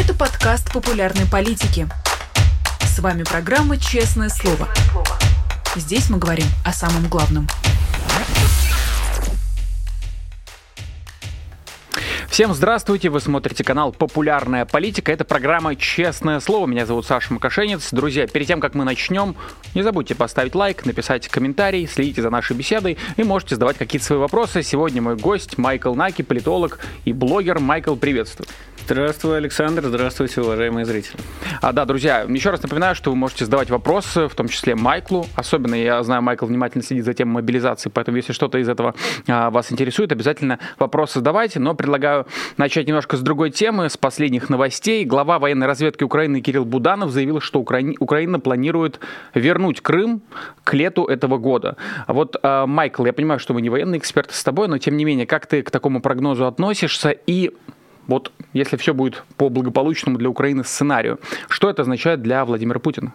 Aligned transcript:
Это 0.00 0.14
подкаст 0.14 0.72
популярной 0.72 1.26
политики. 1.26 1.86
С 2.80 3.00
вами 3.00 3.22
программа 3.22 3.76
«Честное 3.76 4.30
слово». 4.30 4.66
Здесь 5.76 6.08
мы 6.08 6.16
говорим 6.16 6.46
о 6.64 6.72
самом 6.72 7.06
главном– 7.06 7.46
Всем 12.40 12.54
здравствуйте, 12.54 13.10
вы 13.10 13.20
смотрите 13.20 13.64
канал 13.64 13.92
«Популярная 13.92 14.64
политика». 14.64 15.10
Это 15.12 15.24
программа 15.24 15.74
«Честное 15.74 16.38
слово». 16.40 16.66
Меня 16.66 16.86
зовут 16.86 17.04
Саша 17.04 17.34
Макашенец. 17.34 17.90
Друзья, 17.90 18.26
перед 18.28 18.46
тем, 18.46 18.60
как 18.60 18.74
мы 18.74 18.84
начнем, 18.84 19.34
не 19.74 19.82
забудьте 19.82 20.14
поставить 20.14 20.54
лайк, 20.54 20.86
написать 20.86 21.28
комментарий, 21.28 21.88
следите 21.88 22.22
за 22.22 22.30
нашей 22.30 22.56
беседой 22.56 22.96
и 23.16 23.24
можете 23.24 23.56
задавать 23.56 23.76
какие-то 23.76 24.06
свои 24.06 24.18
вопросы. 24.20 24.62
Сегодня 24.62 25.02
мой 25.02 25.16
гость 25.16 25.58
Майкл 25.58 25.92
Наки, 25.94 26.22
политолог 26.22 26.78
и 27.04 27.12
блогер. 27.12 27.58
Майкл, 27.58 27.96
приветствую. 27.96 28.46
Здравствуй, 28.90 29.36
Александр. 29.36 29.84
Здравствуйте, 29.84 30.40
уважаемые 30.40 30.84
зрители. 30.84 31.16
А, 31.62 31.72
да, 31.72 31.84
друзья, 31.84 32.26
еще 32.28 32.50
раз 32.50 32.60
напоминаю, 32.60 32.96
что 32.96 33.10
вы 33.10 33.16
можете 33.16 33.44
задавать 33.44 33.70
вопросы, 33.70 34.26
в 34.26 34.34
том 34.34 34.48
числе 34.48 34.74
Майклу. 34.74 35.26
Особенно, 35.36 35.76
я 35.76 36.02
знаю, 36.02 36.22
Майкл 36.22 36.44
внимательно 36.44 36.82
следит 36.82 37.04
за 37.04 37.14
темой 37.14 37.34
мобилизации, 37.34 37.88
поэтому 37.88 38.16
если 38.16 38.32
что-то 38.32 38.58
из 38.58 38.68
этого 38.68 38.96
а, 39.28 39.50
вас 39.50 39.70
интересует, 39.70 40.10
обязательно 40.10 40.58
вопросы 40.80 41.20
задавайте. 41.20 41.60
Но 41.60 41.74
предлагаю 41.74 42.26
начать 42.56 42.88
немножко 42.88 43.16
с 43.16 43.20
другой 43.20 43.52
темы, 43.52 43.88
с 43.88 43.96
последних 43.96 44.50
новостей. 44.50 45.04
Глава 45.04 45.38
военной 45.38 45.68
разведки 45.68 46.02
Украины 46.02 46.40
Кирилл 46.40 46.64
Буданов 46.64 47.12
заявил, 47.12 47.40
что 47.40 47.60
Украина, 47.60 47.94
Украина 48.00 48.40
планирует 48.40 48.98
вернуть 49.34 49.82
Крым 49.82 50.20
к 50.64 50.74
лету 50.74 51.04
этого 51.04 51.38
года. 51.38 51.76
А 52.08 52.12
вот, 52.12 52.34
а, 52.42 52.66
Майкл, 52.66 53.06
я 53.06 53.12
понимаю, 53.12 53.38
что 53.38 53.54
мы 53.54 53.62
не 53.62 53.70
военный 53.70 53.98
эксперт 53.98 54.32
с 54.32 54.42
тобой, 54.42 54.66
но 54.66 54.78
тем 54.78 54.96
не 54.96 55.04
менее, 55.04 55.26
как 55.26 55.46
ты 55.46 55.62
к 55.62 55.70
такому 55.70 56.02
прогнозу 56.02 56.44
относишься 56.44 57.10
и 57.10 57.52
вот 58.10 58.32
если 58.52 58.76
все 58.76 58.92
будет 58.92 59.22
по 59.36 59.48
благополучному 59.48 60.18
для 60.18 60.28
Украины 60.28 60.64
сценарию, 60.64 61.18
что 61.48 61.70
это 61.70 61.82
означает 61.82 62.22
для 62.22 62.44
Владимира 62.44 62.80
Путина? 62.80 63.12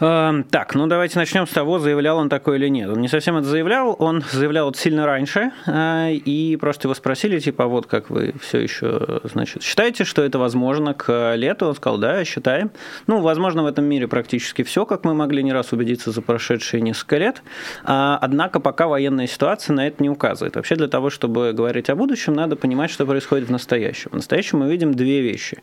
Эм, 0.00 0.44
так, 0.44 0.74
ну 0.74 0.86
давайте 0.86 1.18
начнем 1.18 1.46
с 1.46 1.50
того, 1.50 1.78
заявлял 1.78 2.18
он 2.18 2.28
такое 2.28 2.56
или 2.56 2.68
нет. 2.68 2.88
Он 2.88 3.00
не 3.00 3.08
совсем 3.08 3.36
это 3.36 3.46
заявлял, 3.46 3.94
он 3.98 4.24
заявлял 4.32 4.70
это 4.70 4.78
сильно 4.78 5.06
раньше, 5.06 5.52
э, 5.66 6.12
и 6.14 6.56
просто 6.56 6.88
его 6.88 6.94
спросили, 6.94 7.38
типа, 7.38 7.66
вот 7.66 7.86
как 7.86 8.08
вы 8.08 8.34
все 8.40 8.58
еще, 8.58 9.20
значит, 9.24 9.62
считаете, 9.62 10.04
что 10.04 10.22
это 10.22 10.38
возможно 10.38 10.94
к 10.94 11.34
лету? 11.36 11.66
Он 11.66 11.74
сказал, 11.74 11.98
да, 11.98 12.24
считаем. 12.24 12.70
Ну, 13.06 13.20
возможно, 13.20 13.62
в 13.62 13.66
этом 13.66 13.84
мире 13.84 14.08
практически 14.08 14.62
все, 14.62 14.86
как 14.86 15.04
мы 15.04 15.14
могли 15.14 15.42
не 15.42 15.52
раз 15.52 15.72
убедиться 15.72 16.10
за 16.10 16.22
прошедшие 16.22 16.80
несколько 16.80 17.18
лет. 17.18 17.42
А, 17.84 18.18
однако 18.20 18.60
пока 18.60 18.88
военная 18.88 19.26
ситуация 19.26 19.74
на 19.74 19.86
это 19.86 20.02
не 20.02 20.08
указывает. 20.08 20.56
Вообще 20.56 20.74
для 20.74 20.88
того, 20.88 21.10
чтобы 21.10 21.52
говорить 21.52 21.90
о 21.90 21.96
будущем, 21.96 22.32
надо 22.32 22.56
понимать, 22.56 22.90
что 22.90 23.04
происходит 23.04 23.48
в 23.48 23.52
настоящем. 23.52 24.10
В 24.10 24.16
настоящем 24.16 24.60
мы 24.60 24.70
видим 24.70 24.94
две 24.94 25.20
вещи. 25.20 25.58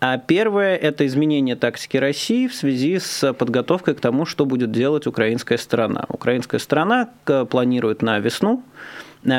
А 0.00 0.16
первое– 0.18 0.76
это 0.76 1.06
изменение 1.06 1.56
тактики 1.56 1.98
России 1.98 2.46
в 2.46 2.54
связи 2.54 2.98
с 2.98 3.32
подготовкой 3.34 3.65
подготовкой 3.66 3.94
к 3.94 4.00
тому, 4.00 4.26
что 4.26 4.46
будет 4.46 4.70
делать 4.70 5.06
украинская 5.06 5.58
сторона. 5.58 6.04
Украинская 6.08 6.60
сторона 6.60 7.08
э, 7.26 7.44
планирует 7.44 8.02
на 8.02 8.18
весну 8.20 8.62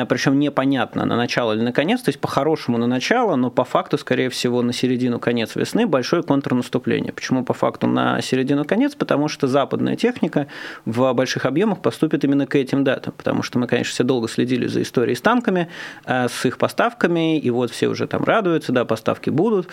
причем 0.08 0.38
непонятно, 0.38 1.06
на 1.06 1.16
начало 1.16 1.52
или 1.52 1.62
на 1.62 1.72
конец, 1.72 2.02
то 2.02 2.10
есть 2.10 2.20
по-хорошему 2.20 2.78
на 2.78 2.86
начало, 2.86 3.36
но 3.36 3.50
по 3.50 3.64
факту, 3.64 3.96
скорее 3.96 4.28
всего, 4.28 4.60
на 4.62 4.72
середину-конец 4.72 5.56
весны 5.56 5.86
большое 5.86 6.22
контрнаступление. 6.22 7.12
Почему 7.12 7.44
по 7.44 7.54
факту 7.54 7.86
на 7.86 8.20
середину-конец? 8.20 8.94
Потому 8.94 9.28
что 9.28 9.46
западная 9.46 9.96
техника 9.96 10.46
в 10.84 11.12
больших 11.14 11.46
объемах 11.46 11.80
поступит 11.80 12.24
именно 12.24 12.46
к 12.46 12.54
этим 12.54 12.84
датам, 12.84 13.14
потому 13.16 13.42
что 13.42 13.58
мы, 13.58 13.66
конечно, 13.66 13.92
все 13.92 14.04
долго 14.04 14.28
следили 14.28 14.66
за 14.66 14.82
историей 14.82 15.16
с 15.16 15.22
танками, 15.22 15.68
э, 16.04 16.28
с 16.28 16.44
их 16.44 16.58
поставками, 16.58 17.38
и 17.38 17.50
вот 17.50 17.70
все 17.70 17.88
уже 17.88 18.06
там 18.06 18.24
радуются, 18.24 18.72
да, 18.72 18.84
поставки 18.84 19.30
будут, 19.30 19.68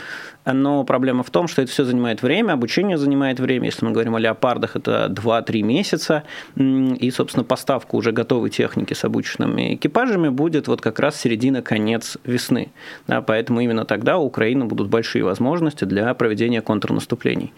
но 0.46 0.84
проблема 0.86 1.24
в 1.24 1.30
том, 1.30 1.48
что 1.48 1.62
это 1.62 1.72
все 1.72 1.84
занимает 1.84 2.22
время, 2.22 2.54
обучение 2.54 2.98
занимает 2.98 3.40
время, 3.40 3.66
если 3.66 3.86
мы 3.86 3.92
говорим 3.92 4.16
о 4.16 4.20
леопардах, 4.20 4.76
это 4.76 5.08
2-3 5.10 5.62
месяца, 5.62 6.24
и, 6.56 7.12
собственно, 7.12 7.44
поставка 7.44 7.96
уже 7.96 8.12
готовой 8.12 8.50
техники 8.50 8.94
с 8.94 9.04
обученными 9.04 9.76
экипажами 9.76 10.05
экипажами 10.06 10.30
будет 10.30 10.68
вот 10.68 10.82
как 10.82 11.00
раз 11.00 11.20
середина-конец 11.20 12.18
весны. 12.24 12.72
Да, 13.08 13.22
поэтому 13.22 13.62
именно 13.62 13.86
тогда 13.86 14.18
у 14.18 14.26
Украины 14.26 14.66
будут 14.66 14.88
большие 14.90 15.24
возможности 15.24 15.86
для 15.86 16.14
проведения 16.14 16.62
контрнаступлений. 16.62 17.54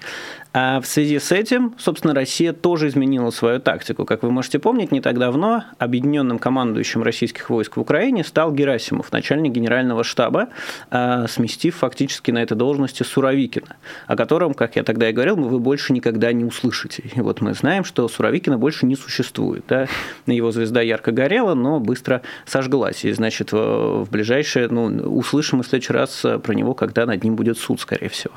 А 0.60 0.82
в 0.82 0.88
связи 0.88 1.20
с 1.20 1.32
этим, 1.32 1.76
собственно, 1.78 2.16
Россия 2.16 2.52
тоже 2.52 2.88
изменила 2.88 3.30
свою 3.30 3.60
тактику. 3.60 4.06
Как 4.06 4.24
вы 4.24 4.32
можете 4.32 4.58
помнить, 4.58 4.92
не 4.92 5.02
так 5.02 5.20
давно 5.20 5.66
объединенным 5.78 6.40
командующим 6.40 7.04
российских 7.04 7.52
войск 7.52 7.78
в 7.78 7.80
Украине 7.80 8.24
стал 8.24 8.52
Герасимов, 8.52 9.12
начальник 9.12 9.52
генерального 9.52 10.04
штаба, 10.04 10.48
а, 10.90 11.28
сместив 11.28 11.76
фактически 11.76 12.32
на 12.32 12.42
этой 12.42 12.58
должности 12.58 13.04
Суровикина, 13.04 13.76
о 14.08 14.16
котором, 14.16 14.56
как 14.56 14.78
я 14.78 14.84
тогда 14.84 15.12
и 15.12 15.14
говорил, 15.14 15.36
вы 15.36 15.60
больше 15.60 15.94
никогда 15.94 16.34
не 16.34 16.44
услышите. 16.44 17.04
И 17.14 17.22
вот 17.22 17.40
мы 17.42 17.54
знаем, 17.54 17.84
что 17.84 18.08
Суровикина 18.08 18.58
больше 18.58 18.88
не 18.88 18.96
существует. 18.96 19.64
Да? 19.68 19.86
Его 20.26 20.52
звезда 20.52 20.82
ярко 20.82 21.12
горела, 21.12 21.54
но 21.54 21.80
быстро 21.80 22.24
сожглась. 22.48 23.06
И, 23.06 23.12
значит, 23.12 23.52
в 23.52 24.08
ближайшее, 24.10 24.70
ну, 24.70 24.86
услышим 24.86 25.60
мы 25.60 25.64
в 25.64 25.68
следующий 25.68 25.94
раз 25.94 26.26
про 26.42 26.54
него, 26.54 26.74
когда 26.74 27.06
над 27.06 27.24
ним 27.24 27.36
будет 27.36 27.60
суд, 27.60 27.80
скорее 27.80 28.10
всего. 28.10 28.34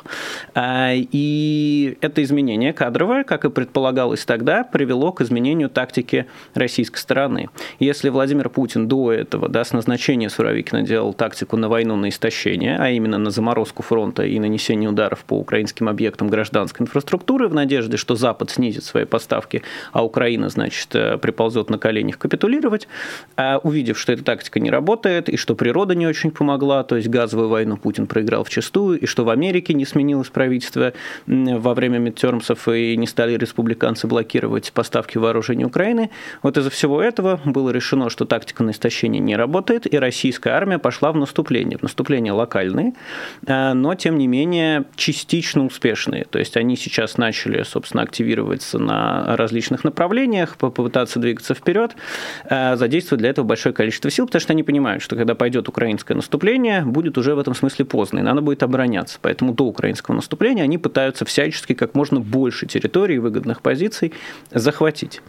А, 0.54 0.90
и 0.92 1.96
это 2.02 2.09
изменение 2.18 2.72
кадровое, 2.72 3.24
как 3.24 3.44
и 3.44 3.50
предполагалось 3.50 4.24
тогда, 4.24 4.64
привело 4.64 5.12
к 5.12 5.20
изменению 5.20 5.68
тактики 5.68 6.26
российской 6.54 6.98
стороны. 6.98 7.48
Если 7.78 8.08
Владимир 8.08 8.48
Путин 8.48 8.88
до 8.88 9.12
этого, 9.12 9.48
да, 9.48 9.64
с 9.64 9.72
назначения 9.72 10.28
Суровикина 10.28 10.82
делал 10.82 11.12
тактику 11.12 11.56
на 11.56 11.68
войну 11.68 11.96
на 11.96 12.08
истощение, 12.08 12.76
а 12.78 12.90
именно 12.90 13.18
на 13.18 13.30
заморозку 13.30 13.82
фронта 13.82 14.24
и 14.24 14.38
нанесение 14.38 14.88
ударов 14.88 15.24
по 15.24 15.34
украинским 15.34 15.88
объектам 15.88 16.28
гражданской 16.28 16.84
инфраструктуры 16.84 17.48
в 17.48 17.54
надежде, 17.54 17.96
что 17.96 18.14
Запад 18.14 18.50
снизит 18.50 18.84
свои 18.84 19.04
поставки, 19.04 19.62
а 19.92 20.04
Украина, 20.04 20.48
значит, 20.48 20.94
э, 20.94 21.18
приползет 21.18 21.70
на 21.70 21.78
коленях 21.78 22.18
капитулировать, 22.18 22.88
а 23.36 23.58
увидев, 23.62 23.98
что 23.98 24.12
эта 24.12 24.24
тактика 24.24 24.60
не 24.60 24.70
работает, 24.70 25.28
и 25.28 25.36
что 25.36 25.54
природа 25.54 25.94
не 25.94 26.06
очень 26.06 26.30
помогла, 26.30 26.84
то 26.84 26.96
есть 26.96 27.08
газовую 27.08 27.48
войну 27.48 27.76
Путин 27.76 28.06
проиграл 28.06 28.44
в 28.44 28.50
чистую, 28.50 29.00
и 29.00 29.06
что 29.06 29.24
в 29.24 29.30
Америке 29.30 29.74
не 29.74 29.84
сменилось 29.84 30.28
правительство 30.28 30.92
во 31.26 31.74
время 31.74 31.89
время 31.90 32.10
мидтермсов 32.10 32.68
и 32.68 32.96
не 32.96 33.06
стали 33.06 33.36
республиканцы 33.36 34.06
блокировать 34.06 34.72
поставки 34.72 35.18
вооружений 35.18 35.64
Украины. 35.64 36.10
Вот 36.42 36.56
из-за 36.56 36.70
всего 36.70 37.02
этого 37.02 37.40
было 37.44 37.70
решено, 37.70 38.10
что 38.10 38.24
тактика 38.24 38.62
на 38.62 38.70
истощение 38.70 39.20
не 39.20 39.36
работает, 39.36 39.92
и 39.92 39.98
российская 39.98 40.50
армия 40.50 40.78
пошла 40.78 41.12
в 41.12 41.16
наступление. 41.16 41.78
В 41.78 41.82
наступление 41.82 42.32
локальные, 42.32 42.94
э, 43.46 43.72
но, 43.72 43.94
тем 43.94 44.18
не 44.18 44.26
менее, 44.26 44.84
частично 44.96 45.64
успешные. 45.64 46.24
То 46.24 46.38
есть 46.38 46.56
они 46.56 46.76
сейчас 46.76 47.18
начали, 47.18 47.62
собственно, 47.62 48.02
активироваться 48.02 48.78
на 48.78 49.36
различных 49.36 49.84
направлениях, 49.84 50.56
попытаться 50.56 51.18
двигаться 51.18 51.54
вперед, 51.54 51.96
э, 52.44 52.76
задействовать 52.76 53.20
для 53.20 53.30
этого 53.30 53.44
большое 53.44 53.74
количество 53.74 54.10
сил, 54.10 54.26
потому 54.26 54.40
что 54.40 54.52
они 54.52 54.62
понимают, 54.62 55.02
что 55.02 55.16
когда 55.16 55.34
пойдет 55.34 55.68
украинское 55.68 56.16
наступление, 56.16 56.82
будет 56.84 57.18
уже 57.18 57.34
в 57.34 57.38
этом 57.38 57.54
смысле 57.54 57.84
поздно, 57.84 58.20
и 58.20 58.22
надо 58.22 58.40
будет 58.40 58.62
обороняться. 58.62 59.18
Поэтому 59.20 59.52
до 59.52 59.64
украинского 59.64 60.14
наступления 60.14 60.64
они 60.64 60.78
пытаются 60.78 61.24
всячески 61.24 61.74
как 61.80 61.94
можно 61.94 62.20
больше 62.20 62.66
территорий, 62.66 63.18
выгодных 63.18 63.62
позиций 63.62 64.12
захватить. 64.50 65.22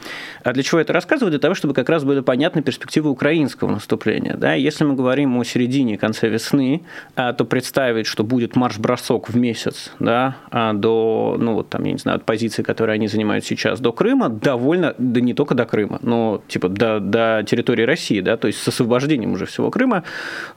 А 0.44 0.54
для 0.54 0.64
чего 0.64 0.80
это 0.82 0.94
рассказываю? 0.94 1.32
Для 1.32 1.40
того, 1.40 1.56
чтобы 1.56 1.74
как 1.74 1.90
раз 1.90 2.04
были 2.04 2.20
понятны 2.20 2.62
перспективы 2.62 3.10
украинского 3.10 3.72
наступления. 3.72 4.36
Да? 4.36 4.54
Если 4.54 4.84
мы 4.84 4.96
говорим 4.96 5.38
о 5.38 5.44
середине, 5.44 5.98
конце 5.98 6.28
весны, 6.28 6.82
а, 7.16 7.32
то 7.34 7.46
представить, 7.46 8.06
что 8.06 8.24
будет 8.24 8.56
марш-бросок 8.56 9.30
в 9.30 9.38
месяц 9.38 9.92
да, 10.00 10.36
а, 10.52 10.74
до, 10.74 11.38
ну 11.40 11.54
вот 11.54 11.70
там, 11.70 11.86
я 11.86 11.94
не 11.94 11.98
знаю, 11.98 12.18
от 12.18 12.26
позиции, 12.26 12.64
которые 12.64 12.96
они 12.96 13.08
занимают 13.08 13.46
сейчас, 13.46 13.80
до 13.80 13.94
Крыма, 13.94 14.30
довольно, 14.30 14.94
да 14.98 15.22
не 15.22 15.34
только 15.34 15.56
до 15.56 15.66
Крыма, 15.66 16.00
но 16.02 16.42
типа 16.48 16.68
до, 16.68 17.00
до 17.00 17.44
территории 17.48 17.84
России, 17.84 18.20
да, 18.20 18.36
то 18.36 18.48
есть 18.48 18.62
с 18.62 18.68
освобождением 18.68 19.32
уже 19.34 19.46
всего 19.46 19.72
Крыма, 19.72 20.04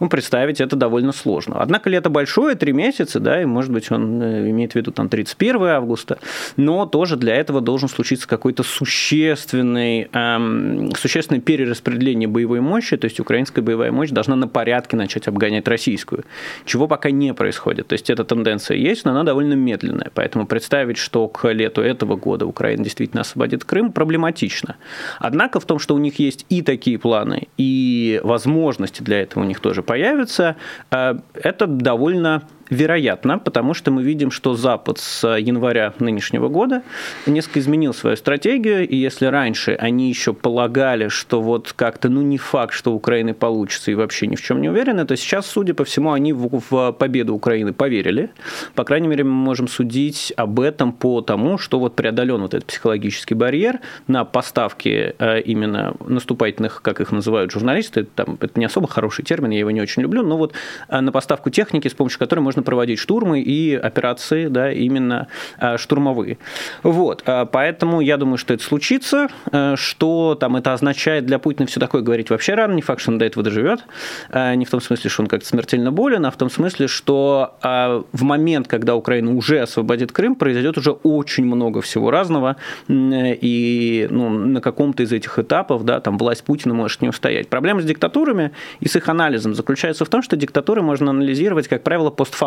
ну, 0.00 0.08
представить 0.08 0.60
это 0.60 0.74
довольно 0.76 1.12
сложно. 1.12 1.56
Однако 1.60 1.88
лето 1.90 2.10
большое, 2.10 2.56
три 2.56 2.72
месяца, 2.72 3.20
да, 3.20 3.40
и, 3.40 3.44
может 3.44 3.70
быть, 3.70 3.92
он 3.92 4.20
э, 4.22 4.50
имеет 4.50 4.72
в 4.72 4.74
виду 4.74 4.90
там 4.90 5.08
31 5.08 5.83
августа, 5.84 6.18
но 6.56 6.86
тоже 6.86 7.16
для 7.16 7.36
этого 7.36 7.60
должен 7.60 7.88
случиться 7.88 8.26
какой-то 8.26 8.62
существенный, 8.62 10.08
эм, 10.12 10.92
существенное 10.96 11.40
перераспределение 11.40 12.28
боевой 12.28 12.60
мощи, 12.60 12.96
то 12.96 13.04
есть 13.04 13.20
украинская 13.20 13.62
боевая 13.62 13.92
мощь 13.92 14.10
должна 14.10 14.36
на 14.36 14.48
порядке 14.48 14.96
начать 14.96 15.28
обгонять 15.28 15.68
российскую, 15.68 16.24
чего 16.64 16.88
пока 16.88 17.10
не 17.10 17.34
происходит. 17.34 17.88
То 17.88 17.92
есть 17.92 18.10
эта 18.10 18.24
тенденция 18.24 18.76
есть, 18.76 19.04
но 19.04 19.12
она 19.12 19.22
довольно 19.22 19.54
медленная, 19.54 20.10
поэтому 20.14 20.46
представить, 20.46 20.96
что 20.96 21.28
к 21.28 21.52
лету 21.52 21.82
этого 21.82 22.16
года 22.16 22.46
Украина 22.46 22.82
действительно 22.82 23.20
освободит 23.20 23.64
Крым, 23.64 23.92
проблематично. 23.92 24.76
Однако 25.18 25.60
в 25.60 25.64
том, 25.64 25.78
что 25.78 25.94
у 25.94 25.98
них 25.98 26.18
есть 26.18 26.46
и 26.48 26.62
такие 26.62 26.98
планы, 26.98 27.48
и 27.58 28.20
возможности 28.24 29.02
для 29.02 29.20
этого 29.20 29.44
у 29.44 29.46
них 29.46 29.60
тоже 29.60 29.82
появятся, 29.82 30.56
э, 30.90 31.14
это 31.34 31.66
довольно 31.66 32.42
Вероятно, 32.74 33.38
потому 33.38 33.72
что 33.72 33.92
мы 33.92 34.02
видим, 34.02 34.32
что 34.32 34.54
Запад 34.54 34.98
с 34.98 35.36
января 35.36 35.94
нынешнего 36.00 36.48
года 36.48 36.82
несколько 37.24 37.60
изменил 37.60 37.94
свою 37.94 38.16
стратегию, 38.16 38.88
и 38.88 38.96
если 38.96 39.26
раньше 39.26 39.76
они 39.78 40.08
еще 40.08 40.32
полагали, 40.32 41.06
что 41.06 41.40
вот 41.40 41.72
как-то, 41.72 42.08
ну 42.08 42.20
не 42.20 42.36
факт, 42.36 42.74
что 42.74 42.92
Украина 42.92 43.32
получится 43.32 43.92
и 43.92 43.94
вообще 43.94 44.26
ни 44.26 44.34
в 44.34 44.42
чем 44.42 44.60
не 44.60 44.68
уверены, 44.68 45.06
то 45.06 45.16
сейчас, 45.16 45.46
судя 45.46 45.72
по 45.74 45.84
всему, 45.84 46.10
они 46.10 46.32
в, 46.32 46.62
в 46.68 46.92
победу 46.92 47.36
Украины 47.36 47.72
поверили. 47.72 48.30
По 48.74 48.82
крайней 48.82 49.06
мере, 49.06 49.22
мы 49.22 49.30
можем 49.30 49.68
судить 49.68 50.32
об 50.36 50.58
этом 50.58 50.92
по 50.92 51.20
тому, 51.20 51.58
что 51.58 51.78
вот 51.78 51.94
преодолен 51.94 52.40
вот 52.40 52.54
этот 52.54 52.66
психологический 52.66 53.34
барьер 53.34 53.78
на 54.08 54.24
поставки 54.24 55.14
э, 55.16 55.40
именно 55.42 55.94
наступательных, 56.04 56.82
как 56.82 57.00
их 57.00 57.12
называют 57.12 57.52
журналисты, 57.52 58.02
там, 58.02 58.36
это 58.40 58.58
не 58.58 58.64
особо 58.64 58.88
хороший 58.88 59.24
термин, 59.24 59.50
я 59.50 59.60
его 59.60 59.70
не 59.70 59.80
очень 59.80 60.02
люблю, 60.02 60.24
но 60.24 60.36
вот 60.36 60.54
э, 60.88 61.00
на 61.00 61.12
поставку 61.12 61.50
техники, 61.50 61.86
с 61.86 61.94
помощью 61.94 62.18
которой 62.18 62.40
можно 62.40 62.63
проводить 62.64 62.98
штурмы 62.98 63.40
и 63.40 63.74
операции, 63.74 64.48
да, 64.48 64.72
именно 64.72 65.28
э, 65.60 65.76
штурмовые. 65.76 66.38
Вот, 66.82 67.24
поэтому 67.52 68.00
я 68.00 68.16
думаю, 68.16 68.38
что 68.38 68.54
это 68.54 68.62
случится, 68.62 69.28
что 69.76 70.36
там 70.38 70.56
это 70.56 70.72
означает 70.72 71.26
для 71.26 71.38
Путина 71.38 71.66
все 71.66 71.80
такое 71.80 72.02
говорить 72.02 72.30
вообще 72.30 72.54
рано, 72.54 72.72
не 72.72 72.82
факт, 72.82 73.00
что 73.00 73.12
он 73.12 73.18
до 73.18 73.24
этого 73.24 73.44
доживет, 73.44 73.84
не 74.32 74.64
в 74.64 74.70
том 74.70 74.80
смысле, 74.80 75.10
что 75.10 75.22
он 75.22 75.28
как-то 75.28 75.46
смертельно 75.46 75.92
болен, 75.92 76.26
а 76.26 76.30
в 76.30 76.36
том 76.36 76.50
смысле, 76.50 76.88
что 76.88 77.54
в 77.60 78.22
момент, 78.22 78.68
когда 78.68 78.96
Украина 78.96 79.34
уже 79.34 79.60
освободит 79.60 80.12
Крым, 80.12 80.34
произойдет 80.34 80.78
уже 80.78 80.92
очень 80.92 81.44
много 81.44 81.80
всего 81.80 82.10
разного, 82.10 82.56
и 82.88 84.08
ну, 84.10 84.28
на 84.28 84.60
каком-то 84.60 85.02
из 85.02 85.12
этих 85.12 85.38
этапов 85.38 85.84
да, 85.84 86.00
там 86.00 86.18
власть 86.18 86.44
Путина 86.44 86.74
может 86.74 87.02
не 87.02 87.08
устоять. 87.08 87.48
Проблема 87.48 87.82
с 87.82 87.84
диктатурами 87.84 88.52
и 88.80 88.88
с 88.88 88.96
их 88.96 89.08
анализом 89.08 89.54
заключается 89.54 90.04
в 90.04 90.08
том, 90.08 90.22
что 90.22 90.36
диктатуры 90.36 90.82
можно 90.82 91.10
анализировать, 91.10 91.68
как 91.68 91.82
правило, 91.82 92.10
постфактум. 92.10 92.43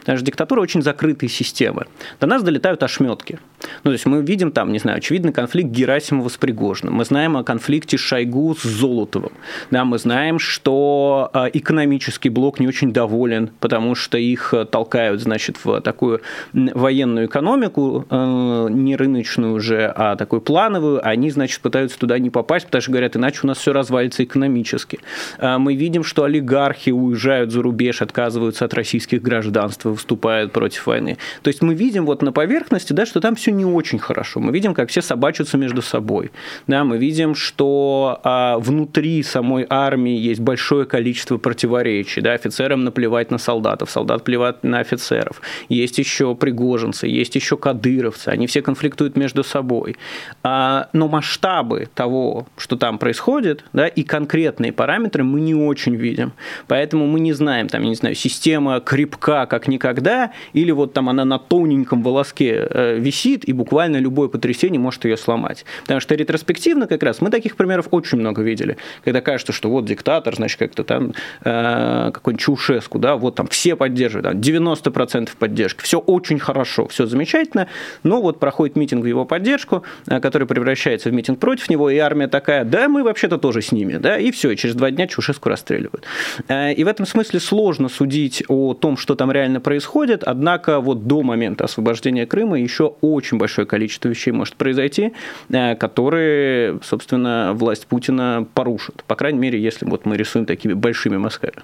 Потому 0.00 0.18
что 0.18 0.26
диктатура 0.26 0.60
очень 0.60 0.82
закрытые 0.82 1.28
системы. 1.28 1.86
До 2.20 2.26
нас 2.26 2.42
долетают 2.42 2.82
ошметки. 2.82 3.38
Ну, 3.84 3.90
то 3.90 3.92
есть 3.92 4.06
мы 4.06 4.22
видим 4.22 4.52
там, 4.52 4.72
не 4.72 4.78
знаю, 4.78 4.98
очевидный 4.98 5.32
конфликт 5.32 5.70
Герасимова 5.70 6.28
с 6.28 6.36
Пригожиным. 6.36 6.94
Мы 6.94 7.04
знаем 7.04 7.36
о 7.36 7.44
конфликте 7.44 7.96
Шойгу 7.96 8.54
с 8.54 8.62
Золотовым. 8.62 9.32
Да, 9.70 9.84
мы 9.84 9.98
знаем, 9.98 10.38
что 10.38 11.30
а, 11.32 11.48
экономический 11.52 12.30
блок 12.30 12.60
не 12.60 12.68
очень 12.68 12.92
доволен, 12.92 13.50
потому 13.60 13.94
что 13.94 14.18
их 14.18 14.54
э, 14.54 14.64
толкают, 14.64 15.20
значит, 15.20 15.58
в 15.62 15.80
такую 15.80 16.20
военную 16.52 17.26
экономику, 17.26 18.06
э, 18.08 18.66
не 18.70 18.96
рыночную 18.96 19.54
уже, 19.54 19.92
а 19.94 20.16
такую 20.16 20.40
плановую. 20.40 21.06
Они, 21.06 21.30
значит, 21.30 21.60
пытаются 21.60 21.98
туда 21.98 22.18
не 22.18 22.30
попасть, 22.30 22.66
потому 22.66 22.82
что 22.82 22.90
говорят, 22.92 23.16
иначе 23.16 23.40
у 23.42 23.46
нас 23.46 23.58
все 23.58 23.72
развалится 23.72 24.24
экономически. 24.24 25.00
А, 25.38 25.58
мы 25.58 25.74
видим, 25.74 26.04
что 26.04 26.24
олигархи 26.24 26.90
уезжают 26.90 27.50
за 27.52 27.62
рубеж, 27.62 28.02
отказываются 28.02 28.64
от 28.64 28.74
российских 28.74 29.19
гражданств, 29.22 29.84
выступают 29.84 30.52
против 30.52 30.86
войны. 30.86 31.18
То 31.42 31.48
есть 31.48 31.62
мы 31.62 31.74
видим 31.74 32.06
вот 32.06 32.22
на 32.22 32.32
поверхности, 32.32 32.92
да, 32.92 33.06
что 33.06 33.20
там 33.20 33.34
все 33.34 33.50
не 33.52 33.64
очень 33.64 33.98
хорошо. 33.98 34.40
Мы 34.40 34.52
видим, 34.52 34.74
как 34.74 34.90
все 34.90 35.02
собачатся 35.02 35.56
между 35.56 35.82
собой. 35.82 36.30
Да, 36.66 36.84
мы 36.84 36.98
видим, 36.98 37.34
что 37.34 38.20
а, 38.24 38.58
внутри 38.58 39.22
самой 39.22 39.66
армии 39.68 40.16
есть 40.16 40.40
большое 40.40 40.86
количество 40.86 41.38
противоречий. 41.38 42.20
Да, 42.20 42.32
офицерам 42.32 42.84
наплевать 42.84 43.30
на 43.30 43.38
солдатов, 43.38 43.90
солдат 43.90 44.24
плевать 44.24 44.62
на 44.64 44.80
офицеров. 44.80 45.40
Есть 45.68 45.98
еще 45.98 46.34
пригожинцы, 46.34 47.06
есть 47.06 47.34
еще 47.34 47.56
кадыровцы. 47.56 48.28
Они 48.28 48.46
все 48.46 48.62
конфликтуют 48.62 49.16
между 49.16 49.44
собой. 49.44 49.96
А, 50.42 50.88
но 50.92 51.08
масштабы 51.08 51.88
того, 51.94 52.46
что 52.56 52.76
там 52.76 52.98
происходит, 52.98 53.64
да, 53.72 53.86
и 53.86 54.02
конкретные 54.02 54.72
параметры 54.72 55.24
мы 55.24 55.40
не 55.40 55.54
очень 55.54 55.96
видим. 55.96 56.32
Поэтому 56.66 57.06
мы 57.06 57.20
не 57.20 57.32
знаем, 57.32 57.68
там, 57.68 57.82
я 57.82 57.88
не 57.88 57.94
знаю, 57.94 58.14
система 58.14 58.80
крепка 59.10 59.46
как 59.46 59.68
никогда, 59.68 60.32
или 60.52 60.70
вот 60.70 60.92
там 60.92 61.08
она 61.08 61.24
на 61.24 61.38
тоненьком 61.38 62.02
волоске 62.02 62.66
э, 62.70 62.98
висит, 62.98 63.44
и 63.48 63.52
буквально 63.52 63.98
любое 63.98 64.28
потрясение 64.28 64.80
может 64.80 65.04
ее 65.04 65.16
сломать. 65.16 65.64
Потому 65.82 66.00
что 66.00 66.14
ретроспективно 66.14 66.86
как 66.86 67.02
раз 67.02 67.20
мы 67.20 67.30
таких 67.30 67.56
примеров 67.56 67.88
очень 67.90 68.18
много 68.18 68.42
видели, 68.42 68.76
когда 69.04 69.20
кажется, 69.20 69.52
что 69.52 69.70
вот 69.70 69.84
диктатор, 69.84 70.34
значит, 70.36 70.58
как-то 70.58 70.84
там 70.84 71.12
э, 71.44 72.10
какой-нибудь 72.12 72.40
Чушеску, 72.40 72.98
да, 72.98 73.16
вот 73.16 73.34
там 73.34 73.46
все 73.48 73.76
поддерживают, 73.76 74.26
там 74.26 74.40
90% 74.40 75.30
поддержки, 75.38 75.82
все 75.82 75.98
очень 75.98 76.38
хорошо, 76.38 76.88
все 76.88 77.06
замечательно, 77.06 77.68
но 78.02 78.22
вот 78.22 78.38
проходит 78.38 78.76
митинг 78.76 79.04
в 79.04 79.06
его 79.06 79.24
поддержку, 79.24 79.82
э, 80.06 80.20
который 80.20 80.46
превращается 80.46 81.10
в 81.10 81.12
митинг 81.12 81.38
против 81.38 81.68
него, 81.68 81.90
и 81.90 81.98
армия 81.98 82.28
такая, 82.28 82.64
да, 82.64 82.88
мы 82.88 83.02
вообще-то 83.02 83.38
тоже 83.38 83.62
с 83.62 83.72
ними, 83.72 83.96
да, 83.98 84.18
и 84.18 84.30
все, 84.30 84.50
и 84.50 84.56
через 84.56 84.74
два 84.74 84.90
дня 84.90 85.06
Чушеску 85.06 85.48
расстреливают. 85.48 86.04
Э, 86.48 86.72
и 86.72 86.84
в 86.84 86.88
этом 86.88 87.06
смысле 87.06 87.40
сложно 87.40 87.88
судить 87.88 88.44
о 88.48 88.74
том, 88.74 88.96
что 89.00 89.14
там 89.14 89.32
реально 89.32 89.60
происходит, 89.60 90.22
однако 90.22 90.80
вот 90.80 91.06
до 91.06 91.22
момента 91.22 91.64
освобождения 91.64 92.26
Крыма 92.26 92.60
еще 92.60 92.94
очень 93.00 93.38
большое 93.38 93.66
количество 93.66 94.08
вещей 94.08 94.30
может 94.30 94.54
произойти, 94.56 95.12
э, 95.48 95.74
которые, 95.74 96.78
собственно, 96.82 97.52
власть 97.54 97.86
Путина 97.86 98.46
порушит. 98.54 99.02
По 99.06 99.16
крайней 99.16 99.38
мере, 99.38 99.60
если 99.60 99.86
вот 99.86 100.06
мы 100.06 100.16
рисуем 100.16 100.46
такими 100.46 100.74
большими 100.74 101.16
мазками. 101.16 101.54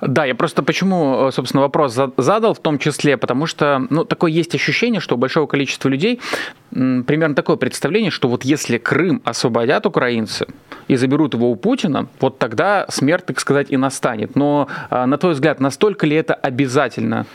Да, 0.00 0.24
я 0.24 0.34
просто 0.34 0.62
почему, 0.62 1.30
собственно, 1.32 1.62
вопрос 1.62 1.98
задал 2.16 2.54
в 2.54 2.58
том 2.58 2.78
числе, 2.78 3.16
потому 3.16 3.46
что, 3.46 3.86
ну, 3.90 4.04
такое 4.04 4.30
есть 4.30 4.54
ощущение, 4.54 5.00
что 5.00 5.14
у 5.14 5.18
большого 5.18 5.46
количества 5.46 5.88
людей 5.88 6.20
примерно 6.70 7.34
такое 7.34 7.56
представление, 7.56 8.10
что 8.10 8.28
вот 8.28 8.44
если 8.44 8.78
Крым 8.78 9.22
освободят 9.24 9.86
украинцы 9.86 10.46
и 10.88 10.96
заберут 10.96 11.34
его 11.34 11.50
у 11.50 11.56
Путина, 11.56 12.08
вот 12.20 12.38
тогда 12.38 12.86
смерть, 12.88 13.26
так 13.26 13.40
сказать, 13.40 13.70
и 13.70 13.76
настанет. 13.76 14.36
Но, 14.36 14.68
а, 14.90 15.06
на 15.06 15.18
твой 15.18 15.32
взгляд, 15.32 15.60
настолько 15.60 16.06
ли 16.06 16.16
это 16.16 16.34
обязательно? 16.34 17.26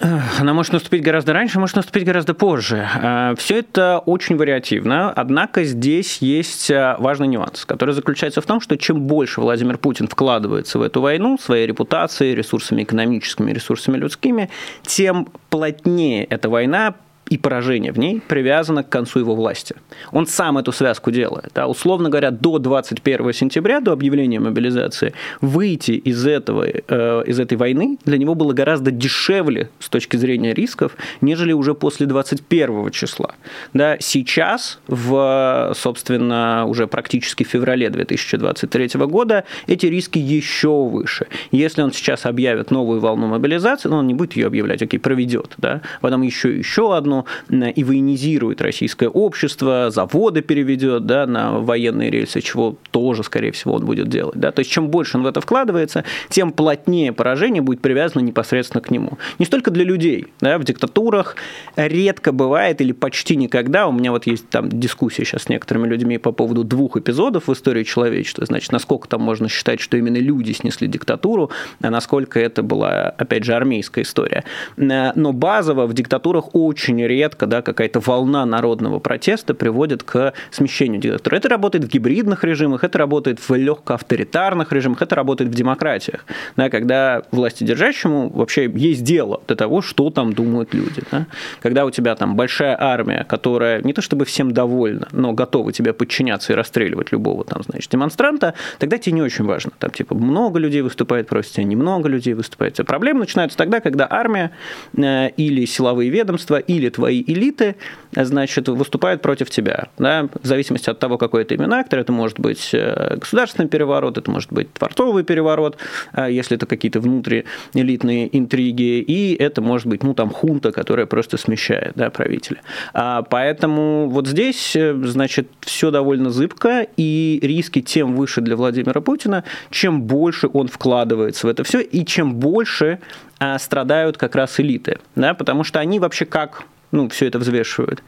Она 0.00 0.54
может 0.54 0.72
наступить 0.72 1.02
гораздо 1.02 1.32
раньше, 1.32 1.58
может 1.58 1.76
наступить 1.76 2.04
гораздо 2.04 2.34
позже. 2.34 2.86
А, 2.94 3.34
Все 3.36 3.58
это 3.58 3.98
очень 3.98 4.36
вариативно, 4.36 5.12
однако 5.12 5.64
здесь 5.64 6.18
есть 6.18 6.70
а, 6.70 6.96
важный 6.98 7.28
нюанс, 7.28 7.64
который 7.64 7.94
заключается 7.94 8.40
в 8.40 8.46
том, 8.46 8.60
что 8.60 8.76
чем 8.76 9.02
больше 9.02 9.40
Владимир 9.40 9.78
Путин 9.78 10.08
вкладывается 10.08 10.78
в 10.78 10.82
эту 10.82 11.00
войну, 11.00 11.38
своей 11.38 11.66
репутацией, 11.66 12.34
ресурсами 12.34 12.82
экономическими, 12.82 13.52
ресурсами 13.52 13.96
людскими, 13.96 14.50
тем 14.82 15.28
плотнее 15.50 16.24
эта 16.24 16.48
война 16.48 16.94
и 17.30 17.38
поражение 17.38 17.92
в 17.92 17.98
ней 17.98 18.20
привязано 18.26 18.82
к 18.82 18.88
концу 18.88 19.20
его 19.20 19.34
власти. 19.34 19.74
Он 20.12 20.26
сам 20.26 20.58
эту 20.58 20.72
связку 20.72 21.10
делает. 21.10 21.50
Да? 21.54 21.66
Условно 21.66 22.08
говоря, 22.08 22.30
до 22.30 22.58
21 22.58 23.32
сентября, 23.32 23.80
до 23.80 23.92
объявления 23.92 24.40
мобилизации, 24.40 25.12
выйти 25.40 25.92
из, 25.92 26.26
этого, 26.26 26.66
э, 26.66 27.22
из 27.26 27.38
этой 27.40 27.56
войны 27.56 27.98
для 28.04 28.18
него 28.18 28.34
было 28.34 28.52
гораздо 28.52 28.90
дешевле 28.90 29.70
с 29.78 29.88
точки 29.88 30.16
зрения 30.16 30.54
рисков, 30.54 30.96
нежели 31.20 31.52
уже 31.52 31.74
после 31.74 32.06
21 32.06 32.90
числа. 32.90 33.34
Да? 33.74 33.96
Сейчас, 34.00 34.80
в, 34.86 35.72
собственно, 35.74 36.64
уже 36.66 36.86
практически 36.86 37.44
феврале 37.44 37.90
2023 37.90 39.00
года, 39.06 39.44
эти 39.66 39.86
риски 39.86 40.18
еще 40.18 40.84
выше. 40.84 41.26
Если 41.50 41.82
он 41.82 41.92
сейчас 41.92 42.26
объявит 42.26 42.70
новую 42.70 43.00
волну 43.00 43.26
мобилизации, 43.26 43.88
ну, 43.88 43.96
он 43.96 44.06
не 44.06 44.14
будет 44.14 44.36
ее 44.36 44.46
объявлять, 44.46 44.82
окей, 44.82 44.98
проведет, 44.98 45.54
да? 45.58 45.82
потом 46.00 46.22
еще 46.22 46.56
еще 46.56 46.96
одну, 46.96 47.17
и 47.50 47.84
военизирует 47.84 48.60
российское 48.60 49.08
общество, 49.08 49.90
заводы 49.90 50.42
переведет 50.42 51.06
да, 51.06 51.26
на 51.26 51.58
военные 51.58 52.10
рельсы, 52.10 52.40
чего 52.40 52.76
тоже, 52.90 53.22
скорее 53.22 53.52
всего, 53.52 53.74
он 53.74 53.84
будет 53.84 54.08
делать. 54.08 54.36
Да? 54.36 54.52
То 54.52 54.60
есть 54.60 54.70
чем 54.70 54.88
больше 54.88 55.16
он 55.16 55.22
в 55.22 55.26
это 55.26 55.40
вкладывается, 55.40 56.04
тем 56.28 56.52
плотнее 56.52 57.12
поражение 57.12 57.62
будет 57.62 57.80
привязано 57.80 58.22
непосредственно 58.22 58.80
к 58.80 58.90
нему. 58.90 59.18
Не 59.38 59.46
столько 59.46 59.70
для 59.70 59.84
людей. 59.84 60.26
Да? 60.40 60.58
В 60.58 60.64
диктатурах 60.64 61.36
редко 61.76 62.32
бывает 62.32 62.80
или 62.80 62.92
почти 62.92 63.36
никогда, 63.36 63.86
у 63.86 63.92
меня 63.92 64.10
вот 64.10 64.26
есть 64.26 64.48
там 64.48 64.68
дискуссия 64.68 65.24
сейчас 65.24 65.42
с 65.42 65.48
некоторыми 65.48 65.86
людьми 65.86 66.18
по 66.18 66.32
поводу 66.32 66.64
двух 66.64 66.96
эпизодов 66.96 67.48
в 67.48 67.52
истории 67.52 67.84
человечества, 67.84 68.44
значит, 68.46 68.72
насколько 68.72 69.08
там 69.08 69.22
можно 69.22 69.48
считать, 69.48 69.80
что 69.80 69.96
именно 69.96 70.18
люди 70.18 70.52
снесли 70.52 70.88
диктатуру, 70.88 71.50
а 71.80 71.90
насколько 71.90 72.38
это 72.40 72.62
была, 72.62 73.10
опять 73.10 73.44
же, 73.44 73.54
армейская 73.54 74.04
история. 74.04 74.44
Но 74.76 75.32
базово 75.32 75.86
в 75.86 75.94
диктатурах 75.94 76.54
очень 76.54 77.02
редко 77.08 77.46
да, 77.46 77.62
какая-то 77.62 78.00
волна 78.00 78.46
народного 78.46 78.98
протеста 78.98 79.54
приводит 79.54 80.02
к 80.02 80.32
смещению 80.50 81.00
диктатуры. 81.00 81.36
Это 81.36 81.48
работает 81.48 81.84
в 81.84 81.88
гибридных 81.88 82.44
режимах, 82.44 82.84
это 82.84 82.98
работает 82.98 83.40
в 83.40 83.54
легко 83.54 83.94
авторитарных 83.94 84.72
режимах, 84.72 85.02
это 85.02 85.14
работает 85.14 85.50
в 85.50 85.54
демократиях, 85.54 86.24
да, 86.56 86.70
когда 86.70 87.22
властидержащему 87.32 88.28
вообще 88.30 88.70
есть 88.74 89.02
дело 89.02 89.42
до 89.48 89.56
того, 89.56 89.82
что 89.82 90.10
там 90.10 90.32
думают 90.32 90.74
люди. 90.74 91.02
Да. 91.10 91.26
Когда 91.60 91.84
у 91.84 91.90
тебя 91.90 92.14
там 92.14 92.36
большая 92.36 92.76
армия, 92.80 93.24
которая 93.24 93.82
не 93.82 93.92
то 93.92 94.02
чтобы 94.02 94.24
всем 94.24 94.52
довольна, 94.52 95.08
но 95.12 95.32
готова 95.32 95.72
тебе 95.72 95.92
подчиняться 95.92 96.52
и 96.52 96.56
расстреливать 96.56 97.12
любого 97.12 97.44
там, 97.44 97.62
значит, 97.62 97.90
демонстранта, 97.90 98.54
тогда 98.78 98.98
тебе 98.98 99.14
не 99.14 99.22
очень 99.22 99.44
важно. 99.44 99.72
Там 99.78 99.90
типа 99.90 100.14
много 100.14 100.58
людей 100.58 100.82
выступает 100.82 101.28
против 101.28 101.52
тебя, 101.52 101.64
немного 101.64 102.08
людей 102.08 102.34
выступает. 102.34 102.76
Проблемы 102.86 103.20
начинаются 103.20 103.56
тогда, 103.56 103.80
когда 103.80 104.06
армия 104.08 104.52
э, 104.96 105.30
или 105.30 105.64
силовые 105.64 106.10
ведомства, 106.10 106.56
или 106.56 106.88
твои 106.98 107.22
элиты, 107.22 107.76
значит, 108.10 108.68
выступают 108.68 109.22
против 109.22 109.50
тебя. 109.50 109.86
Да? 109.98 110.28
В 110.42 110.46
зависимости 110.46 110.90
от 110.90 110.98
того, 110.98 111.16
какой 111.16 111.42
это 111.42 111.54
именно 111.54 111.78
актор, 111.78 112.00
это 112.00 112.10
может 112.10 112.40
быть 112.40 112.70
э, 112.72 113.16
государственный 113.20 113.68
переворот, 113.68 114.18
это 114.18 114.28
может 114.28 114.52
быть 114.52 114.72
творцовый 114.72 115.22
переворот, 115.22 115.76
э, 116.12 116.26
если 116.32 116.56
это 116.56 116.66
какие-то 116.66 116.98
внутриэлитные 116.98 118.36
интриги, 118.36 118.98
и 119.00 119.36
это 119.36 119.62
может 119.62 119.86
быть, 119.86 120.02
ну, 120.02 120.12
там, 120.12 120.30
хунта, 120.30 120.72
которая 120.72 121.06
просто 121.06 121.36
смещает 121.36 121.92
да, 121.94 122.10
правителя. 122.10 122.62
А, 122.92 123.22
поэтому 123.22 124.08
вот 124.08 124.26
здесь, 124.26 124.74
э, 124.74 124.94
значит, 125.04 125.48
все 125.60 125.92
довольно 125.92 126.30
зыбко, 126.30 126.84
и 126.96 127.38
риски 127.40 127.80
тем 127.80 128.16
выше 128.16 128.40
для 128.40 128.56
Владимира 128.56 129.00
Путина, 129.00 129.44
чем 129.70 130.02
больше 130.02 130.48
он 130.52 130.66
вкладывается 130.66 131.46
в 131.46 131.50
это 131.50 131.62
все, 131.62 131.80
и 131.80 132.04
чем 132.04 132.34
больше 132.34 132.98
а, 133.38 133.56
страдают 133.60 134.16
как 134.16 134.34
раз 134.34 134.58
элиты, 134.58 134.98
да, 135.14 135.34
потому 135.34 135.62
что 135.62 135.78
они 135.78 136.00
вообще 136.00 136.24
как 136.24 136.64
ну, 136.90 137.08
все 137.08 137.26
это 137.26 137.38
взвешивают. 137.38 138.02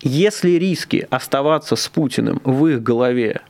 Если 0.00 0.50
риски 0.52 1.06
оставаться 1.10 1.76
с 1.76 1.88
Путиным 1.88 2.40
в 2.44 2.66
их 2.66 2.82
голове 2.82 3.40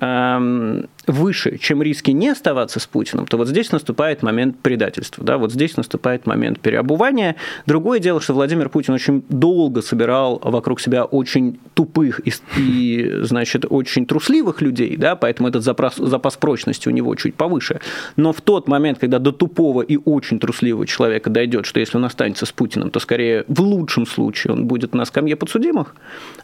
эм, 0.00 0.88
выше, 1.06 1.58
чем 1.58 1.82
риски 1.82 2.10
не 2.10 2.28
оставаться 2.28 2.80
с 2.80 2.86
Путиным, 2.86 3.26
то 3.26 3.36
вот 3.36 3.48
здесь 3.48 3.72
наступает 3.72 4.22
момент 4.22 4.58
предательства, 4.58 5.24
да, 5.24 5.38
вот 5.38 5.52
здесь 5.52 5.76
наступает 5.76 6.26
момент 6.26 6.60
переобувания. 6.60 7.36
Другое 7.66 7.98
дело, 8.00 8.20
что 8.20 8.34
Владимир 8.34 8.68
Путин 8.68 8.94
очень 8.94 9.24
долго 9.28 9.82
собирал 9.82 10.40
вокруг 10.42 10.80
себя 10.80 11.04
очень 11.04 11.58
тупых 11.74 12.20
и, 12.26 12.32
и 12.56 13.20
значит, 13.22 13.66
очень 13.68 14.06
трусливых 14.06 14.60
людей, 14.60 14.96
да, 14.96 15.16
поэтому 15.16 15.48
этот 15.48 15.62
запас, 15.62 15.96
запас 15.96 16.36
прочности 16.36 16.88
у 16.88 16.92
него 16.92 17.14
чуть 17.14 17.34
повыше. 17.34 17.80
Но 18.16 18.32
в 18.32 18.40
тот 18.40 18.68
момент, 18.68 18.98
когда 18.98 19.18
до 19.18 19.32
тупого 19.32 19.82
и 19.82 19.98
очень 20.04 20.38
трусливого 20.38 20.86
человека 20.86 21.30
дойдет, 21.30 21.66
что 21.66 21.80
если 21.80 21.96
он 21.96 22.04
останется 22.04 22.46
с 22.46 22.52
Путиным, 22.52 22.90
то 22.90 23.00
скорее 23.00 23.44
в 23.48 23.60
лучшем 23.60 24.06
случае 24.06 24.54
он 24.54 24.66
будет 24.66 24.94
на 24.94 25.04
скамье 25.04 25.36
подсудимых, 25.36 25.94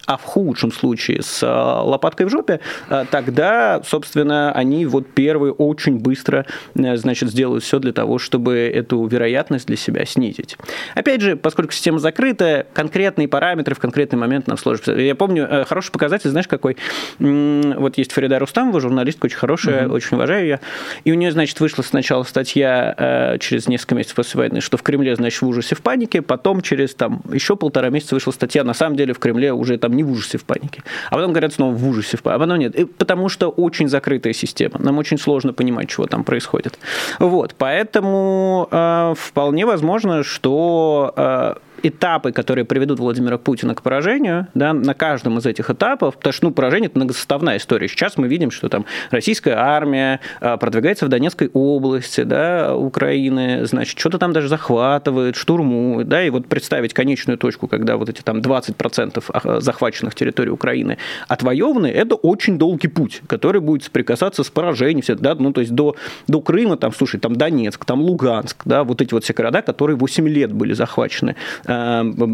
а 0.07 0.17
в 0.17 0.23
худшем 0.23 0.73
случае 0.73 1.23
с 1.23 1.41
а, 1.43 1.83
лопаткой 1.83 2.27
в 2.27 2.31
жопе, 2.31 2.61
а, 2.89 3.05
тогда, 3.05 3.83
собственно, 3.85 4.52
они 4.53 4.87
вот 4.87 5.07
первые 5.09 5.53
очень 5.53 5.99
быстро, 5.99 6.47
э, 6.75 6.97
значит, 6.97 7.31
сделают 7.31 7.65
все 7.65 7.79
для 7.79 7.93
того, 7.93 8.19
чтобы 8.19 8.59
эту 8.59 9.05
вероятность 9.07 9.67
для 9.67 9.77
себя 9.77 10.05
снизить. 10.05 10.57
Опять 10.95 11.21
же, 11.21 11.37
поскольку 11.37 11.73
система 11.73 11.99
закрытая, 11.99 12.67
конкретные 12.73 13.29
параметры 13.29 13.75
в 13.75 13.79
конкретный 13.79 14.19
момент 14.19 14.47
нам 14.47 14.57
сложно. 14.57 14.93
Я 14.93 15.15
помню, 15.15 15.47
э, 15.49 15.65
хороший 15.65 15.93
показатель, 15.93 16.31
знаешь, 16.31 16.49
какой? 16.49 16.77
Вот 17.19 17.99
есть 17.99 18.13
Фарида 18.13 18.39
Рустамова, 18.39 18.81
журналистка 18.81 19.27
очень 19.27 19.39
хорошая, 19.39 19.87
угу. 19.87 19.95
очень 19.95 20.17
уважаю 20.17 20.43
ее. 20.43 20.61
И 21.05 21.13
у 21.13 21.15
нее, 21.15 21.33
значит, 21.33 21.59
вышла 21.61 21.83
сначала 21.83 22.23
статья 22.23 22.95
э, 22.97 23.39
через 23.39 23.69
несколько 23.69 23.95
месяцев 23.95 24.17
после 24.17 24.39
войны, 24.39 24.61
что 24.61 24.77
в 24.77 24.83
Кремле, 24.83 25.17
значит, 25.17 25.41
в 25.43 25.47
ужасе, 25.47 25.75
в 25.75 25.83
панике, 25.83 26.23
потом 26.23 26.61
через 26.61 26.95
там 26.95 27.23
еще 27.33 27.57
полтора 27.57 27.91
месяца 27.91 28.15
вышла 28.15 28.33
статья, 28.33 28.65
на 28.65 28.75
самом 28.75 28.97
деле 28.97 29.15
в 29.15 29.19
Кремле 29.19 29.53
уже 29.53 29.79
там 29.79 29.93
не 29.95 30.03
в 30.03 30.11
ужасе, 30.11 30.39
в 30.39 30.45
панике. 30.45 30.83
А 31.11 31.17
потом 31.17 31.33
говорят 31.33 31.55
снова 31.55 31.75
в 31.75 31.89
ужасе, 31.89 32.17
в 32.17 32.23
панике. 32.23 32.37
А 32.37 32.39
потом 32.39 32.59
нет. 32.59 32.75
И 32.75 32.85
потому 32.85 33.29
что 33.29 33.49
очень 33.49 33.89
закрытая 33.89 34.33
система. 34.43 34.79
Нам 34.79 34.99
очень 34.99 35.19
сложно 35.19 35.53
понимать, 35.53 35.89
чего 35.89 36.07
там 36.07 36.25
происходит. 36.25 36.79
Вот, 37.19 37.55
поэтому 37.59 38.69
э, 38.71 39.15
вполне 39.17 39.67
возможно, 39.67 40.23
что 40.23 41.13
э, 41.17 41.55
этапы, 41.83 42.33
которые 42.33 42.65
приведут 42.65 42.99
Владимира 42.99 43.39
Путина 43.39 43.75
к 43.75 43.83
поражению, 43.83 44.49
да, 44.55 44.73
на 44.73 44.95
каждом 44.95 45.39
из 45.39 45.47
этих 45.47 45.71
этапов, 45.71 46.17
потому 46.17 46.33
что 46.33 46.47
ну, 46.47 46.53
поражение– 46.53 46.89
это 46.91 46.99
многосоставная 46.99 47.57
история. 47.57 47.89
Сейчас 47.89 48.17
мы 48.17 48.29
видим, 48.29 48.51
что 48.51 48.69
там 48.69 48.85
российская 49.11 49.55
армия 49.55 50.21
а, 50.41 50.57
продвигается 50.57 51.07
в 51.07 51.09
Донецкой 51.09 51.51
области 51.53 52.23
да, 52.23 52.77
Украины, 52.77 53.67
значит, 53.67 53.99
что-то 53.99 54.19
там 54.19 54.33
даже 54.33 54.49
захватывает, 54.49 55.37
штурмует, 55.37 56.09
да, 56.09 56.23
и 56.25 56.31
вот 56.31 56.47
представить 56.47 56.95
конечную 56.95 57.39
точку, 57.39 57.69
когда 57.69 57.97
вот 57.97 58.09
эти 58.09 58.23
там 58.23 58.39
20% 58.39 59.25
а, 59.29 59.61
захваченных 59.61 60.15
территорий 60.15 60.51
Украины 60.51 60.99
отвоеваны, 61.29 61.89
это 61.89 62.15
очень 62.15 62.59
долгий 62.59 62.89
путь, 62.89 63.23
который 63.27 63.61
будет 63.61 63.85
соприкасаться 63.85 64.45
с 64.45 64.51
поражением, 64.51 65.03
да, 65.21 65.35
ну, 65.35 65.53
то 65.53 65.61
есть 65.61 65.73
до, 65.73 65.97
до 66.29 66.41
Крыма, 66.41 66.77
там, 66.77 66.93
слушай, 66.93 67.19
там 67.19 67.35
Донецк, 67.37 67.85
там 67.85 68.03
Луганск, 68.03 68.63
да, 68.65 68.85
вот 68.85 69.01
эти 69.01 69.15
вот 69.15 69.25
все 69.25 69.33
города, 69.33 69.63
которые 69.63 69.97
8 69.97 70.29
лет 70.29 70.53
были 70.53 70.75
захвачены 70.75 71.35
Э, 71.65 71.72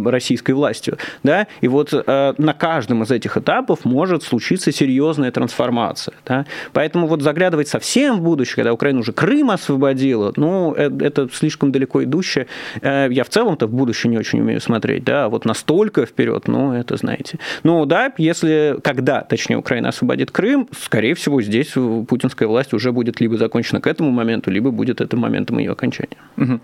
российской 0.04 0.52
властью. 0.52 0.98
Да? 1.22 1.46
И 1.60 1.68
вот 1.68 1.92
э, 1.92 2.34
на 2.38 2.52
каждом 2.52 3.02
из 3.02 3.10
этих 3.10 3.36
этапов 3.36 3.84
может 3.84 4.22
случиться 4.22 4.72
серьезная 4.72 5.30
трансформация. 5.30 6.14
Да? 6.26 6.46
Поэтому 6.72 7.06
вот 7.06 7.22
заглядывать 7.22 7.68
совсем 7.68 8.16
в 8.16 8.22
будущее, 8.22 8.56
когда 8.56 8.72
Украина 8.72 9.00
уже 9.00 9.12
Крым 9.12 9.50
освободила, 9.50 10.32
ну, 10.36 10.74
э, 10.76 10.90
это 11.00 11.28
слишком 11.32 11.72
далеко 11.72 12.04
идущее. 12.04 12.46
Я 12.82 13.24
в 13.24 13.28
целом-то 13.28 13.66
в 13.66 13.72
будущее 13.72 14.10
не 14.10 14.18
очень 14.18 14.40
умею 14.40 14.60
смотреть, 14.60 15.04
да, 15.04 15.28
вот 15.28 15.44
настолько 15.44 16.06
вперед, 16.06 16.48
ну, 16.48 16.72
это 16.72 16.96
знаете. 16.96 17.38
Ну, 17.62 17.84
да, 17.86 18.12
если, 18.18 18.78
когда, 18.82 19.20
точнее, 19.20 19.56
Украина 19.56 19.88
освободит 19.88 20.30
Крым, 20.30 20.68
скорее 20.78 21.14
всего, 21.14 21.42
здесь 21.42 21.72
путинская 22.08 22.48
власть 22.48 22.72
уже 22.72 22.92
будет 22.92 23.20
либо 23.20 23.36
закончена 23.36 23.80
к 23.80 23.86
этому 23.86 24.10
моменту, 24.10 24.50
либо 24.50 24.70
будет 24.70 25.00
это 25.00 25.16
моментом 25.16 25.58
ее 25.58 25.72
окончания. 25.72 26.16
Угу. 26.36 26.60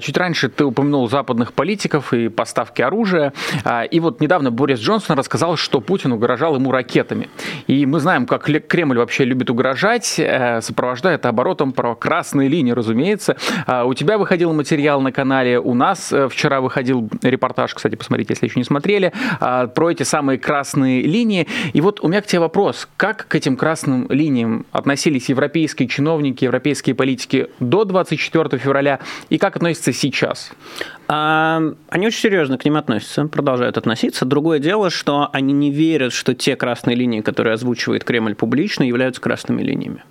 Чуть 0.00 0.16
раньше 0.16 0.48
ты 0.48 0.64
упомянул 0.64 1.08
западных 1.08 1.52
политиков, 1.52 2.12
и 2.16 2.28
поставки 2.28 2.82
оружия. 2.82 3.32
А, 3.64 3.84
и 3.84 4.00
вот 4.00 4.20
недавно 4.20 4.50
Борис 4.50 4.80
Джонсон 4.80 5.16
рассказал, 5.16 5.56
что 5.56 5.80
Путин 5.80 6.12
угрожал 6.12 6.54
ему 6.56 6.70
ракетами. 6.72 7.28
И 7.66 7.86
мы 7.86 8.00
знаем, 8.00 8.26
как 8.26 8.46
Кремль 8.68 8.98
вообще 8.98 9.24
любит 9.24 9.50
угрожать, 9.50 10.18
э, 10.18 10.60
сопровождая 10.60 11.16
это 11.16 11.28
оборотом 11.28 11.72
про 11.72 11.94
красные 11.94 12.48
линии, 12.48 12.72
разумеется. 12.72 13.36
А, 13.66 13.84
у 13.84 13.94
тебя 13.94 14.18
выходил 14.18 14.52
материал 14.52 15.00
на 15.00 15.12
канале, 15.12 15.58
у 15.58 15.74
нас 15.74 16.12
э, 16.12 16.28
вчера 16.28 16.60
выходил 16.60 17.08
репортаж, 17.22 17.74
кстати, 17.74 17.94
посмотрите, 17.94 18.32
если 18.34 18.46
еще 18.46 18.60
не 18.60 18.64
смотрели, 18.64 19.12
а, 19.40 19.66
про 19.66 19.90
эти 19.90 20.02
самые 20.02 20.38
красные 20.38 21.02
линии. 21.02 21.46
И 21.72 21.80
вот 21.80 22.00
у 22.00 22.08
меня 22.08 22.20
к 22.22 22.26
тебе 22.26 22.40
вопрос, 22.40 22.88
как 22.96 23.26
к 23.28 23.34
этим 23.34 23.56
красным 23.56 24.06
линиям 24.10 24.66
относились 24.72 25.28
европейские 25.28 25.88
чиновники, 25.88 26.44
европейские 26.44 26.94
политики 26.94 27.48
до 27.60 27.84
24 27.84 28.58
февраля 28.58 29.00
и 29.28 29.38
как 29.38 29.56
относятся 29.56 29.92
сейчас? 29.92 30.52
Они 31.08 32.06
очень 32.06 32.20
серьезно 32.20 32.58
к 32.58 32.64
ним 32.64 32.76
относятся, 32.76 33.26
продолжают 33.26 33.78
относиться. 33.78 34.24
Другое 34.24 34.58
дело, 34.58 34.90
что 34.90 35.28
они 35.32 35.52
не 35.52 35.70
верят, 35.70 36.12
что 36.12 36.34
те 36.34 36.56
красные 36.56 36.96
линии, 36.96 37.20
которые 37.20 37.54
озвучивает 37.54 38.02
Кремль 38.04 38.34
публично, 38.34 38.82
являются 38.82 39.20
красными 39.20 39.62
линиями. 39.62 40.02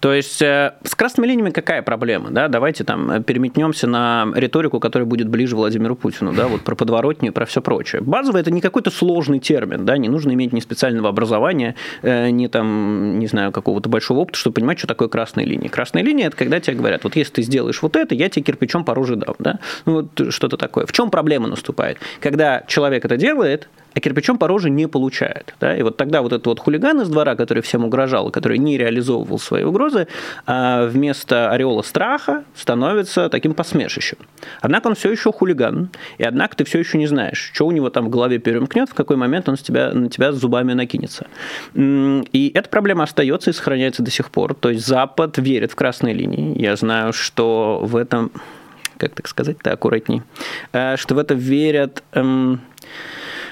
То 0.00 0.12
есть 0.12 0.42
э, 0.42 0.74
с 0.84 0.94
красными 0.94 1.26
линиями 1.26 1.50
какая 1.50 1.82
проблема? 1.82 2.30
Да? 2.30 2.48
Давайте 2.48 2.84
там 2.84 3.22
переметнемся 3.22 3.86
на 3.86 4.26
риторику, 4.34 4.80
которая 4.80 5.06
будет 5.06 5.28
ближе 5.28 5.56
Владимиру 5.56 5.96
Путину, 5.96 6.32
да, 6.32 6.48
вот 6.48 6.62
про 6.62 6.74
подворотню 6.74 7.30
и 7.30 7.32
про 7.32 7.46
все 7.46 7.60
прочее. 7.60 8.02
Базовый 8.02 8.40
это 8.40 8.50
не 8.50 8.60
какой-то 8.60 8.90
сложный 8.90 9.38
термин, 9.38 9.84
да, 9.84 9.96
не 9.98 10.08
нужно 10.08 10.32
иметь 10.32 10.52
ни 10.52 10.60
специального 10.60 11.08
образования, 11.08 11.74
э, 12.02 12.30
ни 12.30 12.46
там, 12.46 13.18
не 13.18 13.26
знаю, 13.26 13.52
какого-то 13.52 13.88
большого 13.88 14.20
опыта, 14.20 14.38
чтобы 14.38 14.54
понимать, 14.54 14.78
что 14.78 14.86
такое 14.86 15.08
красные 15.08 15.46
линии. 15.46 15.68
Красные 15.68 16.04
линии– 16.04 16.26
это 16.26 16.36
когда 16.36 16.60
тебе 16.60 16.76
говорят, 16.76 17.04
вот 17.04 17.16
если 17.16 17.34
ты 17.34 17.42
сделаешь 17.42 17.82
вот 17.82 17.96
это, 17.96 18.14
я 18.14 18.28
тебе 18.28 18.44
кирпичом 18.44 18.84
по 18.84 18.94
роже 18.94 19.16
дам, 19.16 19.34
да, 19.38 19.58
ну, 19.84 20.02
вот 20.02 20.32
что-то 20.32 20.56
такое. 20.56 20.86
В 20.86 20.92
чем 20.92 21.10
проблема 21.10 21.48
наступает? 21.48 21.98
Когда 22.20 22.62
человек 22.66 23.04
это 23.04 23.16
делает, 23.16 23.68
а 23.96 24.00
кирпичом 24.00 24.36
по 24.36 24.46
роже 24.46 24.68
не 24.68 24.86
получает. 24.86 25.54
Да? 25.58 25.74
И 25.74 25.82
вот 25.82 25.96
тогда 25.96 26.20
вот 26.20 26.32
этот 26.32 26.46
вот 26.46 26.60
хулиган 26.60 27.00
из 27.00 27.08
двора, 27.08 27.34
который 27.34 27.62
всем 27.62 27.82
угрожал, 27.82 28.30
который 28.30 28.58
не 28.58 28.76
реализовывал 28.76 29.38
свои 29.38 29.64
угрозы, 29.64 30.06
а 30.44 30.86
вместо 30.86 31.50
ореола 31.50 31.80
страха 31.80 32.44
становится 32.54 33.30
таким 33.30 33.54
посмешищем. 33.54 34.18
Однако 34.60 34.88
он 34.88 34.96
все 34.96 35.10
еще 35.10 35.32
хулиган, 35.32 35.88
и 36.18 36.24
однако 36.24 36.56
ты 36.56 36.64
все 36.64 36.78
еще 36.78 36.98
не 36.98 37.06
знаешь, 37.06 37.50
что 37.54 37.66
у 37.66 37.70
него 37.70 37.88
там 37.88 38.04
в 38.04 38.10
голове 38.10 38.38
перемкнет, 38.38 38.90
в 38.90 38.94
какой 38.94 39.16
момент 39.16 39.48
он 39.48 39.56
с 39.56 39.62
тебя, 39.62 39.90
на 39.92 40.10
тебя 40.10 40.32
зубами 40.32 40.74
накинется. 40.74 41.26
И 41.74 42.52
эта 42.54 42.68
проблема 42.68 43.04
остается 43.04 43.48
и 43.48 43.54
сохраняется 43.54 44.02
до 44.02 44.10
сих 44.10 44.30
пор. 44.30 44.54
То 44.54 44.68
есть 44.68 44.86
Запад 44.86 45.38
верит 45.38 45.72
в 45.72 45.74
красные 45.74 46.12
линии. 46.12 46.60
Я 46.60 46.76
знаю, 46.76 47.14
что 47.14 47.80
в 47.82 47.96
этом 47.96 48.30
как 48.98 49.14
так 49.14 49.28
сказать-то 49.28 49.72
аккуратней, 49.72 50.22
э, 50.72 50.96
что 50.96 51.14
в 51.14 51.18
это 51.18 51.34
верят 51.34 52.02
эм, 52.12 52.60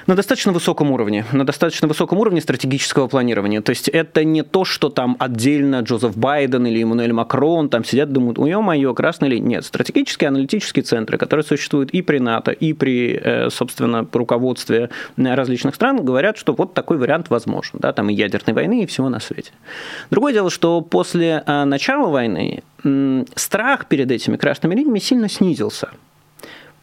на 0.07 0.17
достаточно 0.17 0.53
высоком 0.53 0.91
уровне, 0.91 1.25
на 1.33 1.45
достаточно 1.45 1.89
высоком 1.89 2.19
уровне 2.19 2.41
стратегического 2.41 3.09
планирования. 3.09 3.61
То 3.61 3.71
есть 3.71 3.89
это 3.89 4.25
не 4.25 4.43
то, 4.43 4.65
что 4.65 4.89
там 4.89 5.17
отдельно 5.19 5.81
Джозеф 5.81 6.17
Байден 6.17 6.67
или 6.67 6.83
Эммануэль 6.83 7.13
Макрон 7.13 7.69
там 7.69 7.85
сидят, 7.85 8.13
думают, 8.13 8.39
ой, 8.39 8.55
мое, 8.61 8.93
красный 8.95 9.29
ли? 9.29 9.41
Нет, 9.41 9.65
стратегические 9.65 10.29
аналитические 10.29 10.83
центры, 10.83 11.19
которые 11.19 11.45
существуют 11.45 11.91
и 11.91 12.03
при 12.03 12.19
НАТО, 12.19 12.51
и 12.51 12.73
при, 12.73 13.19
э, 13.23 13.51
собственно, 13.51 14.07
руководстве 14.13 14.91
различных 15.17 15.75
стран, 15.75 16.05
говорят, 16.05 16.37
что 16.37 16.53
вот 16.53 16.75
такой 16.75 16.99
вариант 16.99 17.31
возможен. 17.31 17.79
Да, 17.81 17.93
там 17.93 18.11
и 18.11 18.15
ядерной 18.15 18.55
войны, 18.55 18.83
и 18.83 18.87
всего 18.87 19.09
на 19.09 19.21
свете. 19.21 19.53
Другое 20.11 20.33
дело, 20.33 20.51
что 20.51 20.81
после 20.81 21.43
э, 21.47 21.65
начала 21.65 22.09
войны 22.09 22.63
страх 23.35 23.87
перед 23.87 24.11
этими 24.11 24.37
красными 24.37 24.75
линиями 24.75 24.99
сильно 24.99 25.29
снизился. 25.29 25.89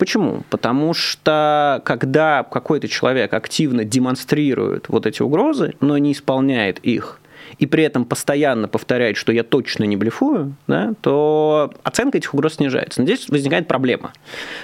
Почему? 0.01 0.41
Потому 0.49 0.95
что 0.95 1.79
когда 1.85 2.41
какой-то 2.41 2.87
человек 2.87 3.35
активно 3.35 3.85
демонстрирует 3.85 4.89
вот 4.89 5.05
эти 5.05 5.21
угрозы, 5.21 5.75
но 5.79 5.95
не 5.99 6.13
исполняет 6.13 6.79
их, 6.79 7.19
и 7.59 7.67
при 7.67 7.83
этом 7.83 8.05
постоянно 8.05 8.67
повторяет, 8.67 9.15
что 9.15 9.31
я 9.31 9.43
точно 9.43 9.83
не 9.83 9.97
блефую, 9.97 10.55
да, 10.65 10.93
то 11.01 11.71
оценка 11.83 12.17
этих 12.17 12.33
угроз 12.33 12.55
снижается. 12.55 13.01
Но 13.01 13.05
здесь 13.05 13.29
возникает 13.29 13.67
проблема. 13.67 14.11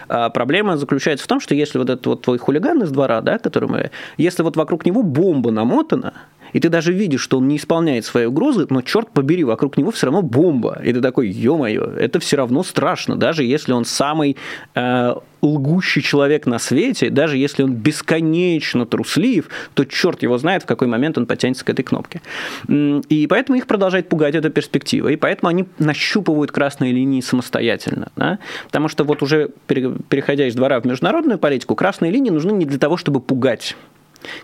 А 0.10 0.32
проблема 0.32 0.76
заключается 0.76 1.26
в 1.26 1.28
том, 1.28 1.40
что 1.40 1.54
если 1.54 1.78
вот 1.78 1.92
этот 1.92 2.08
вот 2.08 2.24
твой 2.24 2.40
хулиган 2.40 2.82
из 2.82 2.90
двора, 2.90 3.22
да, 3.22 3.38
который 3.38 3.70
мы, 3.70 3.92
если 4.18 4.42
вот 4.42 4.58
вокруг 4.58 4.88
него 4.88 5.04
бомба 5.04 5.52
намотана, 5.52 6.14
и 6.58 6.60
ты 6.60 6.70
даже 6.70 6.92
видишь, 6.92 7.22
что 7.22 7.38
он 7.38 7.48
не 7.48 7.58
исполняет 7.58 8.04
свои 8.04 8.26
угрозы, 8.26 8.66
но, 8.72 8.82
черт 8.82 9.12
побери, 9.12 9.44
вокруг 9.44 9.78
него 9.78 9.92
все 9.92 10.08
равно 10.08 10.24
бомба. 10.24 10.82
И 10.84 10.92
ты 10.92 11.02
такой, 11.02 11.30
ё-моё, 11.30 11.84
это 11.84 12.20
все 12.20 12.38
равно 12.38 12.64
страшно, 12.64 13.16
даже 13.16 13.44
если 13.44 13.74
он 13.74 13.86
самый 13.86 14.38
э, 14.74 15.14
лгущий 15.44 16.02
человек 16.02 16.48
на 16.48 16.58
свете, 16.58 17.12
даже 17.12 17.38
если 17.38 17.62
он 17.62 17.74
бесконечно 17.74 18.88
труслив, 18.88 19.50
то 19.76 19.86
черт 19.86 20.24
его 20.24 20.40
знает, 20.40 20.64
в 20.64 20.66
какой 20.66 20.88
момент 20.88 21.20
он 21.20 21.28
потянется 21.28 21.64
к 21.64 21.70
этой 21.70 21.84
кнопке. 21.84 22.24
И 22.68 23.28
поэтому 23.30 23.60
их 23.60 23.68
продолжает 23.68 24.10
пугать 24.10 24.34
эта 24.34 24.50
перспектива, 24.50 25.10
и 25.10 25.16
поэтому 25.16 25.50
они 25.50 25.66
нащупывают 25.78 26.52
красные 26.52 26.92
линии 26.92 27.22
самостоятельно. 27.22 28.12
Да? 28.16 28.40
Потому 28.66 28.88
что 28.88 29.04
вот 29.04 29.22
уже 29.22 29.52
переходя 29.68 30.48
из 30.48 30.56
двора 30.56 30.80
в 30.80 30.86
международную 30.86 31.38
политику, 31.38 31.76
красные 31.76 32.12
линии 32.12 32.32
нужны 32.32 32.50
не 32.54 32.66
для 32.66 32.80
того, 32.80 32.98
чтобы 32.98 33.20
пугать 33.20 33.76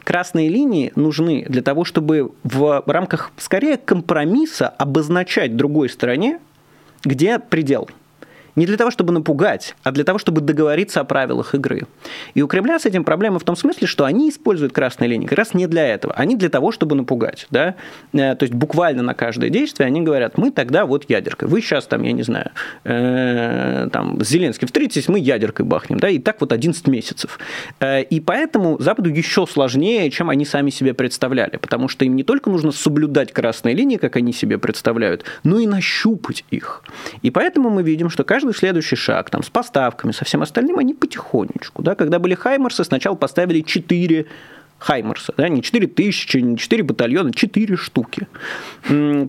Красные 0.03 0.50
линии 0.50 0.92
нужны 0.96 1.46
для 1.48 1.62
того, 1.62 1.84
чтобы 1.84 2.32
в 2.44 2.84
рамках, 2.86 3.32
скорее, 3.38 3.77
компромисса 3.77 4.68
обозначать 4.68 5.56
другой 5.56 5.89
стороне, 5.89 6.39
где 7.03 7.39
предел– 7.39 7.89
не 8.55 8.65
для 8.65 8.77
того, 8.77 8.91
чтобы 8.91 9.13
напугать, 9.13 9.75
а 9.83 9.91
для 9.91 10.03
того, 10.03 10.19
чтобы 10.19 10.41
договориться 10.41 11.01
о 11.01 11.03
правилах 11.03 11.55
игры. 11.55 11.88
И 12.33 12.41
у 12.41 12.48
Кремля 12.48 12.79
с 12.79 12.86
этим 12.86 13.03
проблема 13.03 13.39
в 13.39 13.43
том 13.43 13.55
смысле, 13.55 13.88
что 13.88 14.05
они 14.05 14.29
используют 14.29 14.74
красные 14.74 15.10
линии 15.10 15.27
как 15.27 15.38
раз 15.38 15.53
не 15.53 15.67
для 15.67 15.88
этого. 15.88 16.13
Они 16.13 16.36
для 16.36 16.50
того, 16.50 16.72
чтобы 16.72 16.95
напугать. 16.95 17.48
Да? 17.50 17.75
Э, 18.13 18.36
то 18.36 18.43
есть 18.43 18.53
буквально 18.53 19.03
на 19.03 19.13
каждое 19.13 19.50
действие 19.50 19.88
они 19.88 20.01
говорят, 20.01 20.38
мы 20.38 20.51
тогда 20.51 20.86
вот 20.86 21.10
ядеркой. 21.10 21.48
Вы 21.48 21.62
сейчас 21.62 21.88
там, 21.88 22.03
я 22.03 22.12
не 22.12 22.24
знаю, 22.24 22.51
э, 22.83 23.89
там, 23.91 24.22
с 24.22 24.27
Зеленским 24.27 24.67
встретитесь, 24.67 25.07
мы 25.07 25.19
ядеркой 25.19 25.65
бахнем. 25.65 26.00
Да? 26.00 26.10
И 26.10 26.19
так 26.19 26.41
вот 26.41 26.53
11 26.53 26.88
месяцев. 26.88 27.39
Э, 27.79 28.01
и 28.01 28.19
поэтому 28.19 28.77
Западу 28.79 29.10
еще 29.10 29.48
сложнее, 29.48 30.10
чем 30.12 30.29
они 30.29 30.45
сами 30.45 30.69
себе 30.69 30.93
представляли. 30.93 31.57
Потому 31.57 31.88
что 31.88 32.05
им 32.05 32.15
не 32.15 32.24
только 32.24 32.50
нужно 32.50 32.72
соблюдать 32.72 33.31
красные 33.31 33.75
линии, 33.75 33.98
как 33.98 34.15
они 34.15 34.33
себе 34.33 34.57
представляют, 34.57 35.25
но 35.43 35.60
и 35.60 35.67
нащупать 35.67 36.45
их. 36.51 36.83
И 37.22 37.31
поэтому 37.31 37.69
мы 37.69 37.83
видим, 37.83 38.10
что 38.10 38.24
каждый 38.24 38.43
каждый 38.44 38.58
следующий 38.58 38.96
шаг, 38.96 39.30
там, 39.30 39.44
с 39.44 39.50
поставками, 39.50 40.12
со 40.12 40.26
всем 40.26 40.42
остальным, 40.42 40.78
они 40.80 40.94
потихонечку. 40.94 41.82
Да? 41.82 41.96
Когда 41.96 42.20
были 42.20 42.36
Хаймерсы, 42.36 42.84
сначала 42.84 43.16
поставили 43.16 43.62
4 43.62 44.26
Хаймерса, 44.80 45.34
да, 45.38 45.48
не 45.50 45.62
4 45.62 45.88
тысячи, 45.88 46.38
не 46.38 46.58
4 46.58 46.84
батальона, 46.84 47.32
4 47.32 47.78
штуки. 47.78 48.28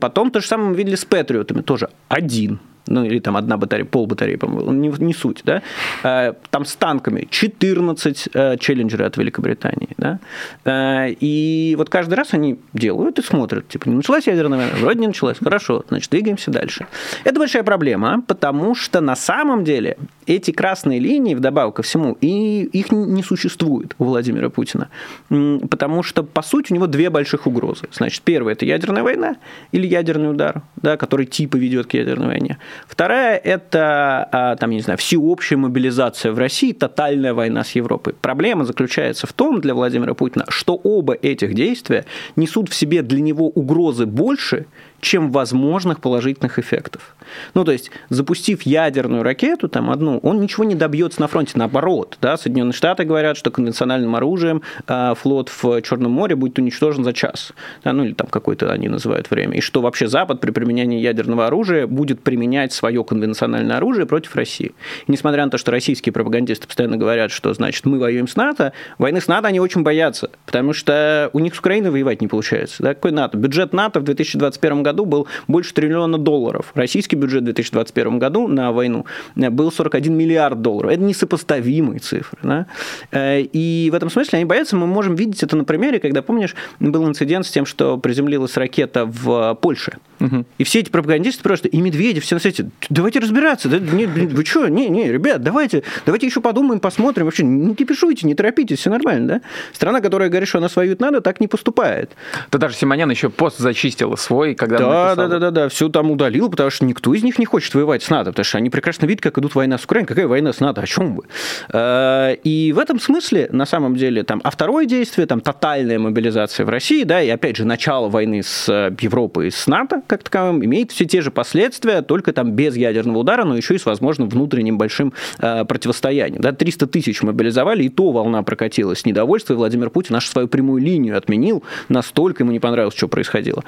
Потом 0.00 0.30
то 0.30 0.40
же 0.40 0.46
самое 0.46 0.70
мы 0.70 0.76
видели 0.76 0.96
с 0.96 1.04
Патриотами, 1.04 1.62
тоже 1.62 1.88
один 2.08 2.58
ну 2.86 3.04
или 3.04 3.18
там 3.18 3.36
одна 3.36 3.56
батарея, 3.56 3.86
пол 3.86 4.06
батареи, 4.06 4.36
по-моему, 4.36 4.72
не, 4.72 4.88
не 5.04 5.14
суть, 5.14 5.42
да, 5.44 5.62
э, 6.02 6.34
там 6.50 6.64
с 6.64 6.74
танками 6.76 7.26
14 7.30 8.28
э, 8.32 8.56
челленджеры 8.58 9.04
от 9.04 9.16
Великобритании, 9.16 9.88
да, 9.96 10.18
э, 10.64 11.14
и 11.20 11.74
вот 11.78 11.90
каждый 11.90 12.14
раз 12.14 12.34
они 12.34 12.58
делают 12.72 13.18
и 13.18 13.22
смотрят, 13.22 13.68
типа, 13.68 13.88
не 13.88 13.96
началась 13.96 14.26
ядерная 14.26 14.58
война, 14.58 14.72
вроде 14.80 15.00
не 15.00 15.06
началась, 15.08 15.38
хорошо, 15.38 15.84
значит, 15.88 16.10
двигаемся 16.10 16.50
дальше. 16.50 16.86
Это 17.24 17.38
большая 17.38 17.62
проблема, 17.62 18.22
потому 18.26 18.74
что 18.74 19.00
на 19.00 19.16
самом 19.16 19.64
деле 19.64 19.96
эти 20.26 20.50
красные 20.50 21.00
линии, 21.00 21.34
вдобавок 21.34 21.76
ко 21.76 21.82
всему, 21.82 22.16
и 22.20 22.62
их 22.62 22.90
не 22.92 23.22
существует 23.22 23.94
у 23.98 24.04
Владимира 24.04 24.48
Путина, 24.50 24.88
потому 25.28 26.02
что, 26.02 26.22
по 26.22 26.42
сути, 26.42 26.72
у 26.72 26.76
него 26.76 26.86
две 26.86 27.10
больших 27.10 27.46
угрозы. 27.46 27.86
Значит, 27.92 28.22
первая– 28.22 28.54
это 28.54 28.64
ядерная 28.64 29.02
война 29.02 29.36
или 29.72 29.86
ядерный 29.86 30.30
удар, 30.30 30.62
да, 30.76 30.96
который 30.96 31.26
типа 31.26 31.56
ведет 31.56 31.86
к 31.86 31.94
ядерной 31.94 32.28
войне. 32.28 32.58
Вторая– 32.86 33.36
это, 33.44 34.28
а, 34.30 34.56
там, 34.56 34.70
не 34.70 34.80
знаю, 34.80 34.98
всеобщая 34.98 35.56
мобилизация 35.56 36.32
в 36.32 36.38
России, 36.38 36.72
тотальная 36.72 37.34
война 37.34 37.64
с 37.64 37.72
Европой. 37.72 38.14
Проблема 38.20 38.64
заключается 38.64 39.26
в 39.26 39.32
том 39.32 39.60
для 39.60 39.74
Владимира 39.74 40.14
Путина, 40.14 40.44
что 40.48 40.74
оба 40.82 41.14
этих 41.14 41.54
действия 41.54 42.04
несут 42.36 42.68
в 42.68 42.74
себе 42.74 43.02
для 43.02 43.20
него 43.20 43.48
угрозы 43.48 44.06
больше, 44.06 44.66
чем 45.04 45.30
возможных 45.30 46.00
положительных 46.00 46.58
эффектов. 46.58 47.14
Ну, 47.54 47.64
то 47.64 47.72
есть, 47.72 47.90
запустив 48.08 48.62
ядерную 48.62 49.22
ракету, 49.22 49.68
там 49.68 49.90
одну, 49.90 50.18
он 50.18 50.40
ничего 50.40 50.64
не 50.64 50.74
добьется 50.74 51.20
на 51.20 51.28
фронте. 51.28 51.52
Наоборот, 51.56 52.18
да, 52.20 52.36
Соединенные 52.36 52.72
Штаты 52.72 53.04
говорят, 53.04 53.36
что 53.36 53.50
конвенциональным 53.50 54.16
оружием 54.16 54.62
э, 54.88 55.14
флот 55.16 55.50
в 55.50 55.82
Черном 55.82 56.12
море 56.12 56.34
будет 56.34 56.58
уничтожен 56.58 57.04
за 57.04 57.12
час. 57.12 57.52
Да, 57.84 57.92
ну, 57.92 58.04
или 58.04 58.14
там 58.14 58.26
какое-то 58.26 58.72
они 58.72 58.88
называют 58.88 59.30
время. 59.30 59.58
И 59.58 59.60
что 59.60 59.82
вообще 59.82 60.08
Запад 60.08 60.40
при 60.40 60.50
применении 60.50 61.00
ядерного 61.00 61.46
оружия 61.46 61.86
будет 61.86 62.22
применять 62.22 62.72
свое 62.72 63.04
конвенциональное 63.04 63.76
оружие 63.76 64.06
против 64.06 64.34
России. 64.34 64.74
И 65.06 65.12
несмотря 65.12 65.44
на 65.44 65.50
то, 65.50 65.58
что 65.58 65.70
российские 65.70 66.12
пропагандисты 66.12 66.66
постоянно 66.66 66.96
говорят, 66.96 67.30
что, 67.30 67.52
значит, 67.52 67.84
мы 67.84 67.98
воюем 67.98 68.26
с 68.26 68.36
НАТО, 68.36 68.72
войны 68.98 69.20
с 69.20 69.28
НАТО 69.28 69.48
они 69.48 69.60
очень 69.60 69.82
боятся, 69.82 70.30
потому 70.46 70.72
что 70.72 71.30
у 71.32 71.38
них 71.40 71.54
с 71.54 71.58
Украиной 71.58 71.90
воевать 71.90 72.22
не 72.22 72.28
получается. 72.28 72.82
Да? 72.82 72.94
Какой 72.94 73.12
НАТО? 73.12 73.36
Бюджет 73.36 73.72
НАТО 73.74 74.00
в 74.00 74.04
2021 74.04 74.82
году 74.82 74.93
был 75.02 75.26
больше 75.48 75.74
триллиона 75.74 76.18
долларов. 76.18 76.70
Российский 76.74 77.16
бюджет 77.16 77.42
в 77.42 77.46
2021 77.46 78.18
году 78.18 78.48
на 78.48 78.72
войну 78.72 79.06
был 79.34 79.72
41 79.72 80.16
миллиард 80.16 80.62
долларов. 80.62 80.92
Это 80.92 81.02
несопоставимые 81.02 81.98
цифры. 81.98 82.38
Да? 82.42 82.66
Э, 83.10 83.40
и 83.40 83.88
в 83.90 83.94
этом 83.94 84.10
смысле 84.10 84.38
они 84.38 84.44
боятся. 84.44 84.76
Мы 84.76 84.86
можем 84.86 85.14
видеть 85.14 85.42
это 85.42 85.56
на 85.56 85.64
примере, 85.64 85.98
когда, 85.98 86.22
помнишь, 86.22 86.54
был 86.78 87.06
инцидент 87.08 87.46
с 87.46 87.50
тем, 87.50 87.66
что 87.66 87.98
приземлилась 87.98 88.56
ракета 88.56 89.06
в 89.06 89.58
Польше. 89.60 89.94
Угу. 90.20 90.44
И 90.58 90.64
все 90.64 90.80
эти 90.80 90.90
пропагандисты 90.90 91.42
просто, 91.42 91.68
и 91.68 91.80
Медведев, 91.80 92.22
все 92.24 92.36
на 92.36 92.40
свете, 92.40 92.70
давайте 92.88 93.18
разбираться. 93.18 93.68
Да, 93.68 93.78
не, 93.78 94.06
вы 94.06 94.44
что, 94.44 94.68
не, 94.68 94.88
не, 94.88 95.10
ребят, 95.10 95.42
давайте, 95.42 95.82
давайте 96.06 96.26
еще 96.26 96.40
подумаем, 96.40 96.80
посмотрим. 96.80 97.26
Вообще, 97.26 97.44
не 97.44 97.74
кипишуйте, 97.74 98.26
не 98.26 98.34
торопитесь, 98.34 98.78
все 98.78 98.90
нормально, 98.90 99.26
да? 99.26 99.40
Страна, 99.72 100.00
которая 100.00 100.28
говорит, 100.28 100.48
что 100.48 100.58
она 100.58 100.68
воюет 100.74 101.00
надо, 101.00 101.20
так 101.20 101.40
не 101.40 101.48
поступает. 101.48 102.12
Да 102.50 102.58
даже 102.58 102.76
Симонян 102.76 103.10
еще 103.10 103.28
пост 103.28 103.58
зачистил 103.58 104.16
свой, 104.16 104.54
когда 104.54 104.73
да, 104.78 105.14
да, 105.14 105.26
да, 105.26 105.38
да, 105.38 105.50
да, 105.50 105.68
все 105.68 105.88
там 105.88 106.10
удалил, 106.10 106.50
потому 106.50 106.70
что 106.70 106.84
никто 106.84 107.12
из 107.14 107.22
них 107.22 107.38
не 107.38 107.44
хочет 107.44 107.74
воевать 107.74 108.02
с 108.02 108.10
НАТО, 108.10 108.30
потому 108.30 108.44
что 108.44 108.58
они 108.58 108.70
прекрасно 108.70 109.06
видят, 109.06 109.22
как 109.22 109.38
идут 109.38 109.54
война 109.54 109.78
с 109.78 109.84
Украиной. 109.84 110.06
Какая 110.06 110.26
война 110.26 110.52
с 110.52 110.60
НАТО? 110.60 110.82
О 110.82 110.86
чем 110.86 111.16
вы? 111.16 111.24
Э, 111.72 112.34
и 112.42 112.72
в 112.72 112.78
этом 112.78 113.00
смысле, 113.00 113.48
на 113.52 113.66
самом 113.66 113.96
деле, 113.96 114.22
там, 114.22 114.40
а 114.44 114.50
второе 114.50 114.86
действие, 114.86 115.26
там, 115.26 115.40
тотальная 115.40 115.98
мобилизация 115.98 116.66
в 116.66 116.68
России, 116.68 117.04
да, 117.04 117.22
и 117.22 117.28
опять 117.28 117.56
же, 117.56 117.64
начало 117.64 118.08
войны 118.08 118.42
с 118.42 118.68
э, 118.68 118.94
Европой 119.00 119.48
и 119.48 119.50
с 119.50 119.66
НАТО, 119.66 120.02
как 120.06 120.22
таковым, 120.22 120.64
имеет 120.64 120.92
все 120.92 121.04
те 121.04 121.20
же 121.20 121.30
последствия, 121.30 122.02
только 122.02 122.32
там 122.32 122.52
без 122.52 122.76
ядерного 122.76 123.18
удара, 123.18 123.44
но 123.44 123.56
еще 123.56 123.74
и 123.74 123.78
с 123.78 123.86
возможным 123.86 124.28
внутренним 124.28 124.78
большим 124.78 125.12
э, 125.38 125.64
противостоянием. 125.64 126.40
Да, 126.40 126.52
300 126.52 126.86
тысяч 126.86 127.22
мобилизовали, 127.22 127.84
и 127.84 127.88
то 127.88 128.10
волна 128.10 128.42
прокатилась 128.42 129.04
недовольство, 129.04 129.54
и 129.54 129.56
Владимир 129.56 129.90
Путин 129.90 130.14
нашу 130.14 130.28
свою 130.28 130.48
прямую 130.48 130.82
линию 130.82 131.16
отменил, 131.16 131.62
настолько 131.88 132.42
ему 132.42 132.52
не 132.52 132.60
понравилось, 132.60 132.96
что 132.96 133.08
происходило. 133.08 133.64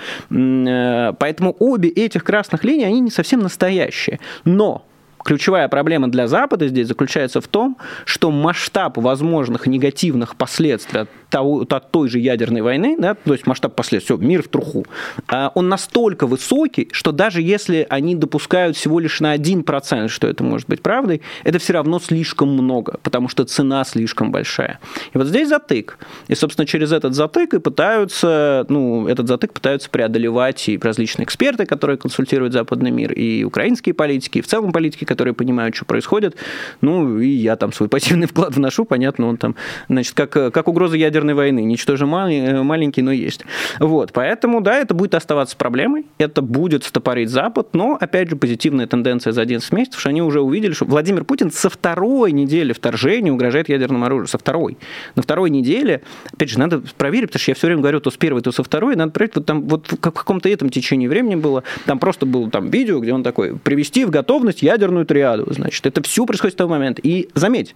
Поэтому 1.19 1.57
обе 1.59 1.89
этих 1.89 2.25
красных 2.25 2.65
линий, 2.65 2.85
они 2.85 3.01
не 3.01 3.11
совсем 3.11 3.41
настоящие. 3.41 4.21
Но 4.45 4.85
ключевая 5.27 5.69
проблема 5.69 6.09
для 6.09 6.29
Запада 6.29 6.69
здесь 6.69 6.87
заключается 6.87 7.41
в 7.41 7.49
том, 7.49 7.77
что 8.05 8.31
масштаб 8.31 8.97
возможных 8.97 9.67
негативных 9.67 10.37
последствий 10.37 11.01
от, 11.01 11.11
того, 11.31 11.67
от 11.69 11.91
той 11.91 12.09
же 12.09 12.21
ядерной 12.21 12.63
войны, 12.63 12.97
да, 12.97 13.15
то 13.15 13.33
есть 13.33 13.45
масштаб 13.45 13.75
последствий, 13.75 14.17
все, 14.17 14.25
мир 14.25 14.45
в 14.45 14.49
труху, 14.49 14.87
а, 15.27 15.51
он 15.57 15.69
настолько 15.69 16.29
высокий, 16.29 16.89
что 16.93 17.11
даже 17.11 17.43
если 17.43 17.87
они 17.91 18.15
допускают 18.15 18.77
всего 18.77 19.01
лишь 19.01 19.19
на 19.19 19.35
1%, 19.35 20.07
что 20.07 20.29
это 20.29 20.45
может 20.45 20.69
быть 20.69 20.81
правдой, 20.81 21.23
это 21.43 21.59
все 21.59 21.73
равно 21.73 21.99
слишком 21.99 22.51
много, 22.51 22.99
потому 23.03 23.29
что 23.29 23.45
цена 23.45 23.85
слишком 23.85 24.31
большая. 24.31 24.79
И 25.13 25.19
вот 25.19 25.27
здесь 25.27 25.49
затык. 25.49 25.99
И, 26.29 26.37
собственно, 26.37 26.67
через 26.67 26.93
этот 26.93 27.15
затык 27.15 27.55
и 27.55 27.59
пытаются, 27.59 28.65
ну, 28.69 29.09
этот 29.09 29.27
затык 29.27 29.53
пытаются 29.53 29.91
преодолевать 29.91 30.69
и 30.69 30.79
различные 30.79 31.25
эксперты, 31.25 31.67
которые 31.67 31.97
консультируют 31.97 32.53
западный 32.53 32.93
мир, 32.93 33.13
и 33.13 33.43
украинские 33.43 33.93
политики, 33.93 34.39
и 34.39 34.41
в 34.41 34.47
целом 34.47 34.71
политики, 34.71 35.05
которые 35.17 35.33
понимают, 35.33 35.75
что 35.75 35.87
происходит. 35.87 36.37
Ну, 36.83 37.19
и 37.19 37.29
я 37.29 37.57
там 37.57 37.73
свой 37.73 37.89
пассивный 37.97 38.27
вклад 38.27 38.55
вношу, 38.55 38.85
понятно, 38.85 39.29
он 39.29 39.39
там, 39.39 39.57
значит, 39.89 40.15
как, 40.15 40.31
как 40.31 40.69
угроза 40.69 40.97
ядерной 40.97 41.33
войны. 41.35 41.65
Ничтоже 41.65 42.07
маленький, 42.07 43.01
но 43.01 43.13
есть. 43.13 43.45
Вот, 43.81 44.13
поэтому, 44.13 44.61
да, 44.61 44.77
это 44.79 44.93
будет 44.93 45.15
оставаться 45.15 45.57
проблемой, 45.57 46.05
это 46.19 46.43
будет 46.43 46.85
стопорить 46.85 47.31
Запад, 47.31 47.69
но, 47.73 47.97
опять 47.99 48.29
же, 48.29 48.37
позитивная 48.37 48.87
тенденция 48.87 49.33
за 49.33 49.41
11 49.41 49.73
месяцев, 49.73 50.01
что 50.01 50.11
они 50.11 50.21
уже 50.21 50.41
увидели, 50.41 50.73
что 50.73 50.85
Владимир 50.85 51.25
Путин 51.25 51.51
со 51.51 51.71
второй 51.71 52.33
недели 52.33 52.73
вторжения 52.73 53.33
угрожает 53.33 53.69
ядерным 53.69 54.05
оружием, 54.05 54.27
со 54.27 54.39
второй. 54.39 54.77
На 55.15 55.23
второй 55.23 55.49
неделе, 55.49 56.03
опять 56.33 56.51
же, 56.51 56.59
надо 56.59 56.83
проверить, 56.99 57.31
потому 57.31 57.41
что 57.41 57.51
я 57.53 57.55
все 57.55 57.67
время 57.69 57.81
говорю 57.81 58.01
то 58.01 58.11
с 58.11 58.17
первой, 58.17 58.43
то 58.43 58.53
со 58.53 58.63
второй, 58.63 58.97
надо 58.97 59.13
проверить, 59.13 59.37
вот 59.37 59.47
там 59.47 59.63
вот 59.67 59.91
в 59.91 59.97
каком-то 59.97 60.49
этом 60.49 60.69
течении 60.69 61.09
времени 61.09 61.37
было, 61.37 61.63
там 61.87 61.99
просто 61.99 62.27
было 62.27 62.51
там 62.51 62.69
видео, 62.69 63.01
где 63.01 63.15
он 63.15 63.23
такой, 63.23 63.57
привести 63.57 64.05
в 64.05 64.11
готовность 64.11 64.63
ядерную 64.63 65.06
триаду, 65.07 65.47
значит. 65.53 65.87
Это 65.87 66.03
все 66.03 66.27
происходит 66.27 66.55
в 66.55 66.59
тот 66.59 66.69
момент. 66.69 67.01
И 67.03 67.29
заметь, 67.35 67.75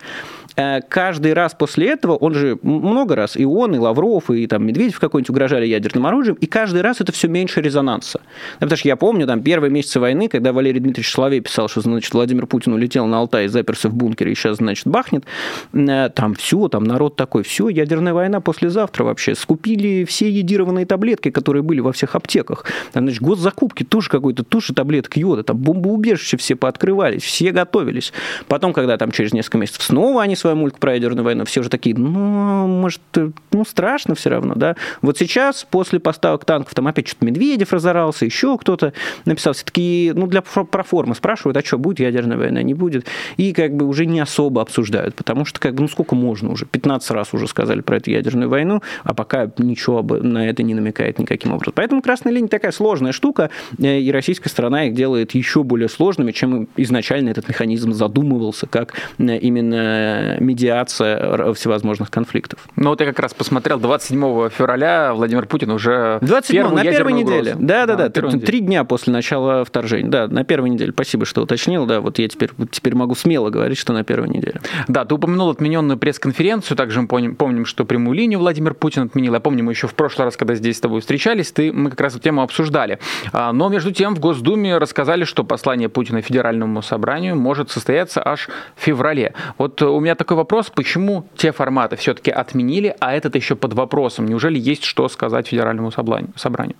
э, 0.56 0.80
каждый 0.88 1.32
раз 1.32 1.54
после 1.54 1.88
этого, 1.88 2.16
он 2.16 2.34
же 2.34 2.58
много 2.62 3.16
раз, 3.16 3.36
и 3.36 3.44
он, 3.44 3.74
и 3.74 3.78
Лавров, 3.78 4.30
и 4.30 4.46
там 4.46 4.66
Медведев 4.66 4.98
какой-нибудь 5.00 5.30
угрожали 5.30 5.66
ядерным 5.66 6.06
оружием, 6.06 6.36
и 6.40 6.46
каждый 6.46 6.82
раз 6.82 7.00
это 7.00 7.12
все 7.12 7.28
меньше 7.28 7.60
резонанса. 7.60 8.20
Потому 8.58 8.76
что 8.76 8.88
я 8.88 8.96
помню, 8.96 9.26
там, 9.26 9.42
первые 9.42 9.70
месяцы 9.70 10.00
войны, 10.00 10.28
когда 10.28 10.52
Валерий 10.52 10.80
Дмитриевич 10.80 11.12
Соловей 11.12 11.40
писал, 11.40 11.68
что, 11.68 11.80
значит, 11.80 12.12
Владимир 12.12 12.46
Путин 12.46 12.72
улетел 12.72 13.06
на 13.06 13.18
Алтай, 13.18 13.48
заперся 13.48 13.88
в 13.88 13.94
бункере, 13.94 14.32
и 14.32 14.34
сейчас, 14.34 14.58
значит, 14.58 14.86
бахнет, 14.86 15.24
э, 15.72 16.10
там 16.14 16.34
все, 16.34 16.68
там 16.68 16.84
народ 16.84 17.16
такой, 17.16 17.42
все, 17.42 17.68
ядерная 17.68 18.14
война 18.14 18.40
послезавтра 18.40 19.04
вообще. 19.04 19.34
Скупили 19.34 20.04
все 20.04 20.30
едированные 20.30 20.86
таблетки, 20.86 21.30
которые 21.30 21.62
были 21.62 21.80
во 21.80 21.92
всех 21.92 22.16
аптеках. 22.16 22.64
Значит, 22.92 23.22
госзакупки 23.22 23.84
тоже 23.84 24.08
какой-то, 24.08 24.44
тоже 24.44 24.74
таблеток 24.74 25.16
йода, 25.16 25.42
там 25.42 25.56
бомбоубежища 25.58 26.36
все 26.36 26.56
пооткрывались, 26.56 27.19
все 27.20 27.52
готовились. 27.52 28.12
Потом, 28.48 28.72
когда 28.72 28.96
там 28.96 29.11
через 29.11 29.33
несколько 29.33 29.59
месяцев 29.59 29.83
снова 29.83 30.22
они 30.22 30.37
свою 30.37 30.56
мульку 30.56 30.78
про 30.78 30.94
ядерную 30.94 31.24
войну, 31.24 31.44
все 31.44 31.61
уже 31.61 31.70
такие, 31.70 31.96
ну, 31.96 32.66
может, 32.66 33.00
ну, 33.14 33.64
страшно 33.64 34.14
все 34.14 34.30
равно, 34.30 34.54
да. 34.54 34.76
Вот 35.02 35.18
сейчас, 35.18 35.66
после 35.68 36.00
поставок 36.00 36.44
танков, 36.44 36.74
там 36.74 36.87
опять 36.87 37.09
что-то 37.09 37.24
Медведев 37.24 37.72
разорался, 37.72 38.24
еще 38.24 38.56
кто-то 38.59 38.92
написал, 39.24 39.52
все 39.52 39.64
такие, 39.64 40.14
ну, 40.14 40.26
для 40.26 40.42
проформы 40.42 41.14
спрашивают, 41.14 41.56
а 41.56 41.64
что, 41.64 41.78
будет 41.78 42.00
ядерная 42.00 42.38
война, 42.38 42.62
не 42.62 42.74
будет, 42.74 43.06
и 43.37 43.52
как 43.52 43.74
бы 43.74 43.87
уже 43.87 44.06
не 44.06 44.20
особо 44.20 44.62
обсуждают, 44.62 45.14
потому 45.14 45.44
что, 45.44 45.61
как 45.61 45.74
бы, 45.74 45.83
ну, 45.83 45.88
сколько 45.88 46.14
можно 46.14 46.50
уже, 46.50 46.66
15 46.66 47.11
раз 47.11 47.35
уже 47.35 47.46
сказали 47.48 47.80
про 47.80 47.96
эту 47.96 48.11
ядерную 48.11 48.48
войну, 48.48 48.83
а 49.04 49.14
пока 49.14 49.50
ничего 49.59 50.02
на 50.02 50.48
это 50.48 50.62
не 50.62 50.74
намекает 50.74 51.18
никаким 51.18 51.52
образом. 51.52 51.72
Поэтому 51.76 52.02
красная 52.02 52.33
линия 52.33 52.48
такая 52.48 52.72
сложная 52.72 53.12
штука, 53.12 53.50
э, 53.78 54.00
и 54.00 54.11
российская 54.12 54.48
сторона 54.48 54.87
их 54.87 54.94
делает 54.94 55.35
еще 55.35 55.62
более 55.62 55.88
сложными, 55.88 56.33
чем 56.33 56.68
изначально 56.76 56.99
этот 57.30 57.48
механизм 57.48 57.92
задумывался, 57.92 58.66
как 58.66 58.94
э, 59.18 59.36
именно 59.38 60.36
медиация 60.40 61.52
всевозможных 61.54 62.10
конфликтов. 62.10 62.68
Ну 62.76 62.90
вот 62.90 63.00
я 63.00 63.06
как 63.06 63.18
раз 63.18 63.34
посмотрел, 63.34 63.78
27 63.78 64.50
февраля 64.50 65.12
Владимир 65.14 65.46
Путин 65.46 65.70
уже 65.70 66.18
27 66.22 66.68
на 66.68 66.82
первой 66.82 67.12
неделе. 67.12 67.56
Да, 67.58 67.86
да, 67.86 67.96
да, 67.96 68.08
три 68.08 68.60
дня 68.60 68.84
после 68.84 69.12
начала 69.12 69.64
вторжения. 69.64 70.10
Да, 70.10 70.28
на 70.28 70.44
первой 70.44 70.70
неделе. 70.70 70.92
Спасибо, 70.92 71.26
что 71.26 71.42
уточнил. 71.42 71.86
Да, 71.86 72.00
вот 72.00 72.18
я 72.18 72.28
теперь, 72.28 72.50
теперь 72.70 72.94
могу 72.94 73.14
смело 73.14 73.50
говорить, 73.50 73.78
что 73.78 73.92
на 73.92 74.04
первой 74.04 74.28
неделе. 74.28 74.60
Да, 74.88 75.04
ты 75.04 75.14
упомянул 75.14 75.50
отмененную 75.50 75.98
пресс-конференцию. 75.98 76.76
Также 76.76 77.00
мы 77.00 77.08
помним, 77.08 77.36
помним, 77.36 77.66
что 77.66 77.84
прямую 77.84 78.16
линию 78.16 78.38
Владимир 78.38 78.74
Путин 78.74 79.02
отменил. 79.02 79.34
Я 79.34 79.40
помню, 79.40 79.64
мы 79.64 79.72
еще 79.72 79.86
в 79.86 79.94
прошлый 79.94 80.26
раз, 80.26 80.36
когда 80.36 80.54
здесь 80.54 80.76
с 80.76 80.80
тобой 80.80 81.00
встречались, 81.00 81.52
ты, 81.52 81.72
мы 81.72 81.90
как 81.90 82.00
раз 82.00 82.14
эту 82.14 82.24
тему 82.24 82.42
обсуждали. 82.42 82.98
А, 83.32 83.52
но 83.52 83.68
между 83.68 83.92
тем 83.92 84.14
в 84.14 84.20
Госдуме 84.20 84.78
рассказали, 84.78 85.24
что 85.24 85.44
послание 85.44 85.88
Путина 85.88 86.22
Федеральному 86.22 86.82
собранию 86.90 87.37
может 87.37 87.70
состояться 87.70 88.22
аж 88.24 88.48
в 88.76 88.81
феврале. 88.83 89.33
Вот 89.59 89.83
у 89.83 90.00
меня 90.00 90.14
такой 90.14 90.37
вопрос, 90.37 90.70
почему 90.70 91.24
те 91.37 91.53
форматы 91.53 91.96
все-таки 91.96 92.31
отменили, 92.31 92.94
а 93.00 93.14
этот 93.14 93.37
еще 93.37 93.55
под 93.55 93.74
вопросом? 93.74 94.26
Неужели 94.26 94.59
есть 94.59 94.85
что 94.85 95.09
сказать 95.09 95.48
Федеральному 95.48 95.90
собранию? 95.90 96.76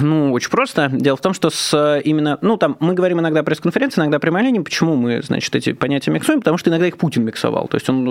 Ну, 0.00 0.32
очень 0.32 0.50
просто. 0.50 0.88
Дело 0.92 1.16
в 1.16 1.20
том, 1.20 1.34
что 1.34 1.50
с 1.50 2.00
именно, 2.04 2.38
ну, 2.40 2.56
там, 2.56 2.76
мы 2.80 2.94
говорим 2.94 3.20
иногда 3.20 3.42
пресс-конференции, 3.42 4.00
иногда 4.00 4.18
прямая 4.18 4.44
линия. 4.44 4.62
Почему 4.62 4.96
мы, 4.96 5.22
значит, 5.22 5.54
эти 5.54 5.72
понятия 5.72 6.10
миксуем? 6.10 6.40
Потому 6.40 6.56
что 6.56 6.70
иногда 6.70 6.86
их 6.86 6.96
Путин 6.96 7.24
миксовал. 7.24 7.68
То 7.68 7.76
есть 7.76 7.88
он 7.90 8.06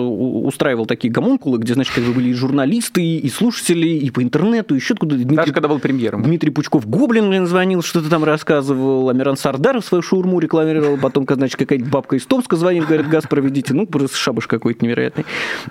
устраивал 0.46 0.86
такие 0.86 1.12
гомункулы, 1.12 1.58
где, 1.58 1.74
значит, 1.74 1.96
как 1.96 2.04
бы 2.04 2.14
были 2.14 2.30
и 2.30 2.34
журналисты, 2.34 3.02
и 3.02 3.30
слушатели, 3.30 3.88
и 3.88 4.12
по 4.12 4.22
интернету, 4.22 4.76
и 4.76 4.78
еще 4.78 4.94
откуда. 4.94 5.16
Дмитрий, 5.16 5.38
Даже 5.38 5.54
когда 5.54 5.68
был 5.68 5.80
премьером. 5.80 6.24
Дмитрий 6.24 6.52
Пучков 6.52 6.88
Гоблин, 6.88 7.30
блин, 7.30 7.48
звонил, 7.48 7.82
что-то 7.82 8.10
там 8.10 8.24
рассказывал. 8.24 9.10
Амиран 9.10 9.38
Сардаров 9.38 9.84
свою 9.86 10.02
шаурму 10.02 10.40
рекламировал. 10.40 10.98
Потом, 10.98 11.26
значит, 11.28 11.58
какая-нибудь 11.58 11.92
бабка 11.92 12.16
из 12.16 12.26
Томска 12.26 12.56
звонит, 12.58 12.86
говорит, 12.86 13.08
газ 13.08 13.26
проведите. 13.28 13.74
Ну, 13.74 13.88
просто 13.88 14.18
шабаш 14.18 14.46
какой-то 14.48 14.86
невероятный. 14.86 15.26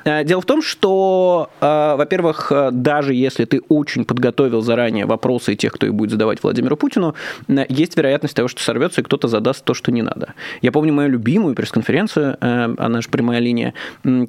А, 0.04 0.24
дело 0.24 0.40
в 0.40 0.46
том, 0.46 0.62
что, 0.62 1.50
а, 1.60 1.96
во-первых, 1.96 2.50
даже 2.72 3.14
если 3.14 3.44
ты 3.44 3.60
очень 3.68 4.04
подготовил 4.04 4.60
заранее 4.60 5.06
вопросы 5.06 5.54
тех, 5.68 5.74
кто 5.74 5.86
их 5.86 5.94
будет 5.94 6.10
задавать 6.10 6.42
Владимиру 6.42 6.76
Путину, 6.76 7.14
есть 7.68 7.96
вероятность 7.96 8.34
того, 8.34 8.48
что 8.48 8.62
сорвется, 8.62 9.00
и 9.00 9.04
кто-то 9.04 9.28
задаст 9.28 9.64
то, 9.64 9.74
что 9.74 9.92
не 9.92 10.02
надо. 10.02 10.34
Я 10.62 10.72
помню 10.72 10.92
мою 10.92 11.10
любимую 11.10 11.54
пресс-конференцию, 11.54 12.36
э, 12.40 12.74
она 12.78 13.00
же 13.00 13.08
прямая 13.08 13.40
линия, 13.40 13.74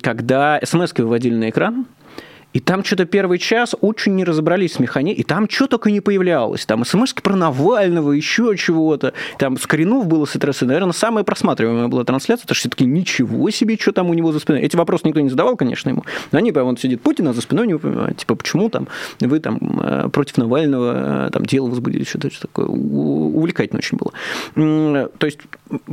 когда 0.02 0.60
смс 0.64 0.94
выводили 0.98 1.36
на 1.36 1.50
экран, 1.50 1.86
и 2.52 2.60
там 2.60 2.84
что-то 2.84 3.06
первый 3.06 3.38
час 3.38 3.76
очень 3.80 4.16
не 4.16 4.24
разобрались 4.24 4.74
с 4.74 4.80
механизмом, 4.80 5.20
и 5.20 5.24
там 5.24 5.50
что 5.50 5.68
только 5.68 5.92
не 5.92 6.02
появлялось. 6.02 6.66
Там 6.66 6.84
смс 6.84 7.14
про 7.14 7.36
Навального, 7.36 8.12
еще 8.12 8.56
чего-то. 8.58 9.14
Там 9.38 9.58
Скоринов 9.58 10.08
было 10.08 10.26
с 10.26 10.36
ИТРС. 10.36 10.62
Наверное, 10.62 10.94
самая 10.94 11.24
просматриваемая 11.24 11.88
была 11.88 12.04
трансляция, 12.04 12.44
потому 12.44 12.56
что 12.56 12.62
все-таки 12.62 12.86
ничего 12.86 13.50
себе, 13.52 13.78
что 13.80 13.92
там 13.92 14.10
у 14.10 14.14
него 14.14 14.32
за 14.32 14.40
спиной. 14.40 14.62
Эти 14.62 14.76
вопросы 14.76 15.08
никто 15.08 15.20
не 15.20 15.30
задавал, 15.30 15.56
конечно, 15.56 15.90
ему. 15.90 16.04
Но 16.32 16.40
они, 16.40 16.52
вот 16.52 16.80
сидит 16.80 17.02
Путин, 17.02 17.28
а 17.28 17.34
за 17.34 17.42
спиной 17.42 17.68
не 17.68 17.78
понимают. 17.78 18.18
Типа, 18.18 18.36
почему 18.36 18.70
там 18.70 18.88
вы 19.20 19.40
там 19.40 19.60
э, 19.62 20.10
против 20.10 20.38
Навального 20.38 21.28
э, 21.28 21.30
там 21.32 21.46
дело 21.46 21.68
возбудили, 21.68 22.04
что-то 22.04 22.30
такое. 22.42 22.66
Увлекательно 22.66 23.80
очень 23.80 23.98
было. 23.98 25.10
То 25.18 25.26
есть, 25.26 25.40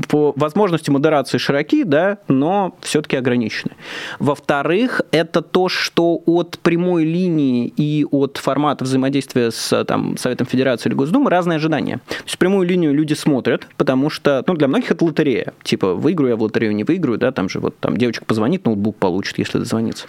по 0.08 0.32
возможности 0.36 0.90
модерации 0.90 1.38
широки, 1.38 1.84
да, 1.84 2.18
но 2.28 2.76
все-таки 2.80 3.16
ограничены. 3.16 3.74
Во-вторых, 4.18 5.02
это 5.10 5.42
то, 5.42 5.68
что 5.68 6.20
от 6.24 6.45
от 6.46 6.58
прямой 6.60 7.04
линии 7.04 7.72
и 7.76 8.06
от 8.10 8.38
формата 8.38 8.84
взаимодействия 8.84 9.50
с 9.50 9.84
там, 9.84 10.16
Советом 10.16 10.46
Федерации 10.46 10.88
или 10.88 10.94
Госдумы 10.96 11.30
разные 11.30 11.56
ожидания. 11.56 12.00
То 12.08 12.24
есть 12.24 12.38
прямую 12.38 12.66
линию 12.66 12.94
люди 12.94 13.14
смотрят, 13.14 13.66
потому 13.76 14.10
что 14.10 14.44
ну, 14.46 14.54
для 14.54 14.68
многих 14.68 14.92
это 14.92 15.04
лотерея. 15.04 15.54
Типа, 15.62 15.94
выиграю 15.94 16.30
я 16.30 16.36
в 16.36 16.42
лотерею, 16.42 16.74
не 16.74 16.84
выиграю, 16.84 17.18
да, 17.18 17.32
там 17.32 17.48
же 17.48 17.60
вот 17.60 17.78
там 17.78 17.96
девочка 17.96 18.24
позвонит, 18.24 18.64
ноутбук 18.64 18.96
получит, 18.96 19.38
если 19.38 19.58
дозвонится. 19.58 20.06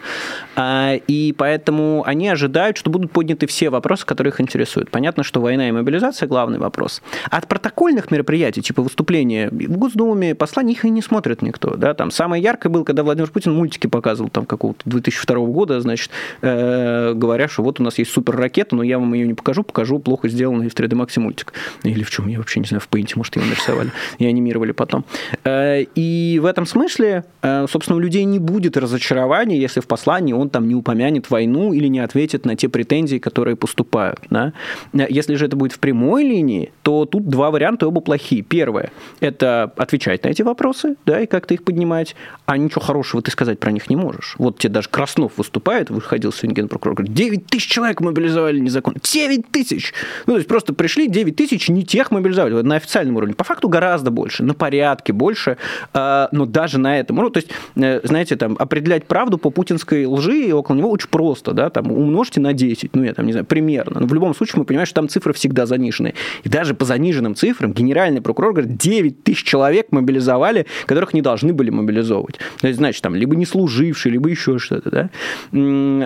А, 0.55 0.93
и 1.07 1.33
поэтому 1.37 2.03
они 2.05 2.29
ожидают, 2.29 2.77
что 2.77 2.89
будут 2.89 3.11
подняты 3.11 3.47
все 3.47 3.69
вопросы, 3.69 4.05
которые 4.05 4.31
их 4.31 4.41
интересуют. 4.41 4.91
Понятно, 4.91 5.23
что 5.23 5.41
война 5.41 5.69
и 5.69 5.71
мобилизация– 5.71 6.27
главный 6.27 6.59
вопрос. 6.59 7.01
От 7.29 7.47
протокольных 7.47 8.11
мероприятий, 8.11 8.61
типа 8.61 8.81
выступления 8.81 9.49
в 9.49 9.77
Госдуме, 9.77 10.35
посланий 10.35 10.73
их 10.73 10.85
и 10.85 10.89
не 10.89 11.01
смотрит 11.01 11.41
никто. 11.41 11.75
Да? 11.75 11.93
Там 11.93 12.11
самое 12.11 12.41
яркое 12.43 12.71
было, 12.71 12.83
когда 12.83 13.03
Владимир 13.03 13.29
Путин 13.29 13.53
мультики 13.53 13.87
показывал 13.87 14.29
там 14.29 14.45
какого-то 14.45 14.81
2002 14.85 15.37
года, 15.47 15.79
значит, 15.81 16.11
э, 16.41 17.13
говоря, 17.13 17.47
что 17.47 17.63
вот 17.63 17.79
у 17.79 17.83
нас 17.83 17.97
есть 17.97 18.11
супер 18.11 18.35
ракета, 18.35 18.75
но 18.75 18.83
я 18.83 18.99
вам 18.99 19.13
ее 19.13 19.27
не 19.27 19.33
покажу, 19.33 19.63
покажу 19.63 19.99
плохо 19.99 20.29
сделанный 20.29 20.69
в 20.69 20.75
3D 20.75 20.89
Max 20.89 21.19
мультик. 21.19 21.53
Или 21.83 22.03
в 22.03 22.09
чем, 22.09 22.27
я 22.27 22.37
вообще 22.37 22.59
не 22.59 22.65
знаю, 22.65 22.81
в 22.81 22.89
Paint, 22.89 23.11
может, 23.15 23.35
его 23.35 23.45
нарисовали 23.45 23.91
и 24.19 24.25
анимировали 24.25 24.71
потом. 24.71 25.05
Э, 25.43 25.81
и 25.95 26.39
в 26.41 26.45
этом 26.45 26.65
смысле, 26.65 27.25
э, 27.41 27.65
собственно, 27.69 27.97
у 27.97 27.99
людей 27.99 28.23
не 28.25 28.39
будет 28.39 28.77
разочарования, 28.77 29.59
если 29.59 29.79
в 29.79 29.87
послании 29.87 30.33
он 30.33 30.49
там 30.49 30.67
не 30.67 30.75
упомянет 30.75 31.29
войну 31.29 31.73
или 31.73 31.87
не 31.87 31.99
ответит 31.99 32.45
на 32.45 32.55
те 32.55 32.69
претензии, 32.69 33.17
которые 33.17 33.55
поступают. 33.55 34.19
Да? 34.29 34.53
Если 34.93 35.35
же 35.35 35.45
это 35.45 35.55
будет 35.55 35.73
в 35.73 35.79
прямой 35.79 36.23
линии, 36.23 36.71
то 36.83 37.05
тут 37.05 37.27
два 37.29 37.51
варианта, 37.51 37.87
оба 37.87 38.01
плохие. 38.01 38.41
Первое– 38.41 38.91
это 39.19 39.71
отвечать 39.75 40.23
на 40.23 40.29
эти 40.29 40.41
вопросы, 40.41 40.95
да, 41.05 41.21
и 41.21 41.25
как-то 41.25 41.53
их 41.53 41.63
поднимать, 41.63 42.15
а 42.45 42.57
ничего 42.57 42.81
хорошего 42.81 43.21
ты 43.21 43.31
сказать 43.31 43.59
про 43.59 43.71
них 43.71 43.89
не 43.89 43.95
можешь. 43.95 44.35
Вот 44.37 44.59
тебе 44.59 44.73
даже 44.73 44.89
Краснов 44.89 45.33
выступает, 45.37 45.89
выходил 46.17 46.33
сегодня 46.33 46.55
генпрокурор, 46.55 46.95
говорит, 46.95 47.13
9 47.13 47.45
тысяч 47.45 47.67
человек 47.67 48.01
мобилизовали 48.01 48.59
незаконно. 48.59 48.97
9 49.01 49.51
тысяч! 49.51 49.93
Ну, 50.25 50.33
то 50.33 50.37
есть 50.37 50.47
просто 50.47 50.73
пришли 50.73 51.07
9 51.07 51.35
тысяч, 51.35 51.69
не 51.69 51.83
тех 51.83 52.11
мобилизовали 52.11 52.61
на 52.61 52.75
официальном 52.75 53.17
уровне. 53.17 53.35
По 53.35 53.43
факту 53.43 53.69
гораздо 53.69 54.09
больше, 54.09 54.43
на 54.43 54.53
порядке 54.53 55.13
больше, 55.13 55.57
а, 55.93 56.29
но 56.31 56.45
даже 56.45 56.79
на 56.79 56.99
этом. 56.99 57.17
Ну, 57.17 57.29
то 57.29 57.37
есть, 57.37 57.49
э, 57.75 58.01
знаете, 58.03 58.35
там, 58.35 58.55
определять 58.59 59.05
правду 59.05 59.37
по 59.37 59.51
путинской 59.51 60.05
лжи 60.05 60.47
и 60.47 60.51
около 60.51 60.75
него 60.75 60.89
очень 60.89 61.09
просто, 61.09 61.53
да, 61.53 61.69
там, 61.69 61.91
умножьте 61.91 62.39
на 62.39 62.53
10, 62.53 62.95
ну, 62.95 63.03
я 63.03 63.13
там, 63.13 63.25
не 63.25 63.33
знаю, 63.33 63.45
примерно. 63.45 63.99
Но 63.99 64.07
в 64.07 64.13
любом 64.13 64.33
случае 64.33 64.59
мы 64.59 64.65
понимаем, 64.65 64.87
что 64.87 64.95
там 64.95 65.09
цифры 65.09 65.33
всегда 65.33 65.65
занижены. 65.65 66.13
И 66.43 66.49
даже 66.49 66.73
по 66.73 66.85
заниженным 66.85 67.35
цифрам 67.35 67.73
генеральный 67.73 68.21
прокурор 68.21 68.53
говорит, 68.53 68.77
9 68.77 69.23
тысяч 69.23 69.43
человек 69.43 69.91
мобилизовали, 69.91 70.65
которых 70.87 71.13
не 71.13 71.21
должны 71.21 71.53
были 71.53 71.69
мобилизовывать. 71.69 72.39
То 72.61 72.67
есть, 72.67 72.77
значит, 72.77 73.03
там, 73.03 73.13
либо 73.13 73.35
не 73.35 73.45
служившие, 73.45 74.13
либо 74.13 74.29
еще 74.29 74.57
что-то, 74.57 74.89
да. 74.89 75.09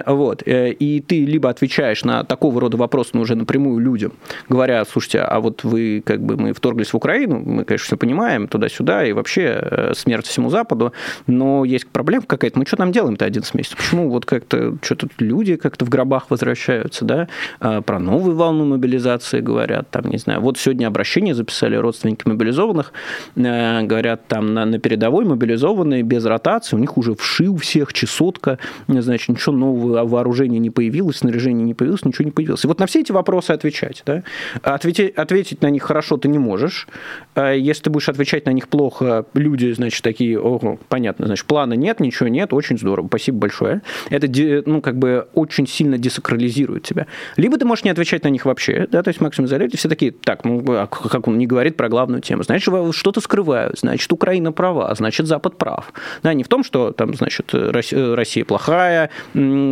Вот. 0.06 0.44
Э, 0.46 0.72
и 0.72 1.00
ты 1.02 1.26
либо 1.26 1.50
отвечаешь 1.50 2.04
на 2.04 2.24
такого 2.24 2.62
рода 2.62 2.78
вопросы, 2.78 3.12
но 3.14 3.22
уже 3.22 3.36
напрямую 3.36 3.80
людям, 3.80 4.14
говоря, 4.50 4.84
слушайте, 4.86 5.20
а 5.20 5.40
вот 5.40 5.64
вы, 5.64 6.02
как 6.06 6.22
бы, 6.22 6.38
мы 6.38 6.54
вторглись 6.54 6.94
в 6.94 6.96
Украину, 6.96 7.40
мы, 7.40 7.66
конечно, 7.66 7.86
все 7.86 7.98
понимаем, 7.98 8.48
туда-сюда, 8.48 9.06
и 9.06 9.14
вообще 9.14 9.60
э, 9.62 9.94
смерть 9.96 10.28
всему 10.28 10.50
Западу, 10.50 10.94
но 11.28 11.66
есть 11.66 11.88
проблема 11.88 12.26
какая-то, 12.26 12.60
мы 12.60 12.66
что 12.66 12.78
там 12.78 12.92
делаем-то 12.92 13.26
11 13.26 13.54
месяцев? 13.54 13.78
Почему 13.78 14.10
вот 14.10 14.26
как-то, 14.26 14.78
что-то 14.82 15.08
люди 15.20 15.56
как-то 15.56 15.86
в 15.86 15.90
гробах 15.90 16.30
возвращаются, 16.30 17.06
да, 17.06 17.28
а, 17.60 17.82
про 17.82 18.00
новую 18.00 18.36
волну 18.36 18.66
мобилизации 18.66 19.42
говорят, 19.42 19.90
там, 19.90 20.06
не 20.06 20.18
знаю, 20.18 20.42
вот 20.42 20.58
сегодня 20.58 20.88
обращение 20.88 21.36
записали 21.36 21.76
родственники 21.76 22.28
мобилизованных, 22.28 22.94
э, 23.36 23.82
говорят, 23.84 24.28
там, 24.28 24.54
на, 24.54 24.66
на 24.66 24.80
передовой 24.80 25.26
мобилизованные 25.26 26.04
без 26.04 26.26
ротации, 26.26 26.76
у 26.76 26.80
них 26.80 26.98
уже 26.98 27.16
вши 27.16 27.48
у 27.48 27.58
всех, 27.58 27.94
чесотка, 27.94 28.58
значит, 28.88 29.30
ничего 29.30 29.56
нового 29.56 29.91
вооружение 30.06 30.60
не 30.60 30.70
появилось, 30.70 31.18
снаряжение 31.18 31.66
не 31.66 31.74
появилось, 31.74 32.06
ничего 32.06 32.26
не 32.26 32.32
появилось. 32.32 32.64
И 32.64 32.68
вот 32.68 32.80
на 32.80 32.86
все 32.86 33.02
эти 33.02 33.12
вопросы 33.12 33.52
отвечать. 33.52 34.04
Да? 34.06 34.24
Ответить, 34.62 35.16
ответить 35.16 35.62
на 35.62 35.70
них 35.70 35.84
хорошо 35.84 36.18
ты 36.18 36.28
не 36.28 36.40
можешь. 36.40 36.88
А 37.36 37.54
если 37.54 37.84
ты 37.84 37.90
будешь 37.90 38.10
отвечать 38.10 38.46
на 38.46 38.52
них 38.52 38.68
плохо, 38.68 39.26
люди, 39.34 39.72
значит, 39.72 40.04
такие, 40.04 40.40
ого, 40.40 40.80
понятно, 40.90 41.28
значит, 41.28 41.46
плана 41.46 41.74
нет, 41.74 42.00
ничего 42.00 42.30
нет, 42.30 42.54
очень 42.54 42.78
здорово, 42.78 43.08
спасибо 43.08 43.40
большое. 43.40 43.82
Это, 44.10 44.28
ну, 44.66 44.82
как 44.82 44.98
бы 44.98 45.28
очень 45.34 45.68
сильно 45.68 45.98
десакрализирует 45.98 46.84
тебя. 46.84 47.08
Либо 47.38 47.58
ты 47.58 47.66
можешь 47.66 47.84
не 47.84 47.92
отвечать 47.92 48.24
на 48.24 48.30
них 48.30 48.46
вообще, 48.46 48.88
да, 48.92 49.04
то 49.04 49.10
есть 49.10 49.22
Максим 49.22 49.48
Зарядьев 49.48 49.80
все 49.80 49.90
такие, 49.90 50.12
так, 50.12 50.46
ну, 50.46 50.64
а 50.68 50.88
как 50.88 51.28
он 51.28 51.38
не 51.38 51.48
говорит 51.48 51.78
про 51.78 51.90
главную 51.90 52.22
тему, 52.22 52.44
значит, 52.44 52.74
что-то 52.92 53.22
скрывают, 53.22 53.80
значит, 53.80 54.12
Украина 54.12 54.52
права, 54.52 54.94
значит, 54.96 55.28
Запад 55.28 55.58
прав. 55.58 55.94
Да, 56.24 56.34
не 56.34 56.44
в 56.44 56.48
том, 56.48 56.64
что 56.64 56.92
там, 56.92 57.14
значит, 57.14 57.54
Россия 57.54 58.46
плохая, 58.46 59.10